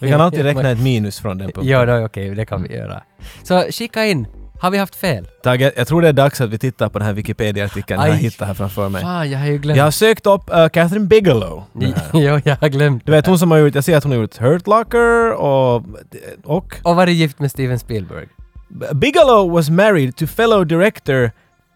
Vi 0.00 0.10
kan 0.10 0.20
alltid 0.20 0.44
räkna 0.56 0.70
ett 0.70 0.80
minus 0.80 1.20
från 1.20 1.38
den 1.38 1.46
punkten. 1.46 1.66
Ja, 1.66 1.86
då, 1.86 2.04
okej, 2.04 2.34
det 2.34 2.46
kan 2.46 2.62
vi 2.62 2.74
göra. 2.74 3.02
Så 3.42 3.60
skicka 3.70 4.06
in. 4.06 4.26
Har 4.60 4.70
vi 4.70 4.78
haft 4.78 4.96
fel? 4.96 5.26
Tage, 5.42 5.72
jag 5.76 5.86
tror 5.88 6.02
det 6.02 6.08
är 6.08 6.12
dags 6.12 6.40
att 6.40 6.50
vi 6.50 6.58
tittar 6.58 6.88
på 6.88 6.98
den 6.98 7.06
här 7.06 7.14
Wikipedia-artikeln 7.14 8.00
jag 8.00 8.10
Aj. 8.10 8.16
hittar 8.16 8.46
här 8.46 8.54
framför 8.54 8.88
mig. 8.88 9.02
Fan, 9.02 9.30
jag 9.30 9.38
har 9.38 9.46
ju 9.46 9.58
glömt. 9.58 9.76
Jag 9.76 9.84
har 9.84 9.90
sökt 9.90 10.26
upp 10.26 10.50
uh, 10.50 10.68
Catherine 10.68 11.06
Bigelow. 11.06 11.64
jo, 12.12 12.40
jag 12.44 12.56
har 12.60 12.68
glömt. 12.68 13.06
Du 13.06 13.12
vet 13.12 13.26
hon 13.26 13.38
som 13.38 13.50
har 13.50 13.58
gjort, 13.58 13.74
jag 13.74 13.84
ser 13.84 13.96
att 13.96 14.04
hon 14.04 14.12
har 14.12 14.20
gjort 14.20 14.36
Hurt 14.36 14.66
Locker 14.66 15.32
och... 15.32 15.82
och 16.44 16.80
Och 16.82 16.96
varit 16.96 17.14
gift 17.14 17.38
med 17.38 17.50
Steven 17.50 17.78
Spielberg. 17.78 18.26
Bigelow 18.92 19.50
was 19.50 19.70
married 19.70 20.16
to 20.16 20.26
fellow 20.26 20.66
director 20.66 21.30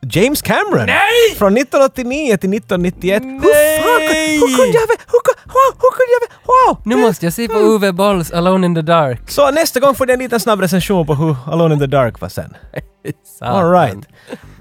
James 0.06 0.42
Cameron! 0.42 0.86
Nej! 0.86 1.36
Från 1.38 1.56
1989 1.56 2.36
till 2.36 2.54
1991. 2.54 3.22
Nej! 3.22 3.32
Hur 3.32 3.42
fan 3.42 4.50
hur 4.50 4.56
kunde 4.56 4.78
jag... 4.78 4.80
Hur, 4.80 5.20
hur, 5.44 5.72
hur 5.72 5.90
kunde 5.90 6.12
jag... 6.12 6.28
Wow! 6.46 6.82
Nu 6.84 6.96
måste 6.96 7.26
jag 7.26 7.32
se 7.32 7.48
på 7.48 7.58
mm. 7.58 7.68
Uwe 7.68 7.92
Bolls 7.92 8.30
Alone 8.30 8.66
in 8.66 8.74
the 8.74 8.82
Dark. 8.82 9.30
Så 9.30 9.50
nästa 9.50 9.80
gång 9.80 9.94
får 9.94 10.06
ni 10.06 10.12
en 10.12 10.18
liten 10.18 10.40
snabb 10.40 10.60
recension 10.60 11.06
på 11.06 11.14
hur 11.14 11.36
Alone 11.46 11.74
in 11.74 11.80
the 11.80 11.86
Dark 11.86 12.20
var 12.20 12.28
sen. 12.28 12.56
All 13.40 13.72
right. 13.72 14.08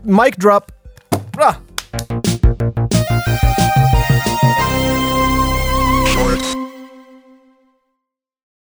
Mic 0.03 0.35
drop. 0.35 0.71
Bra! 1.31 1.55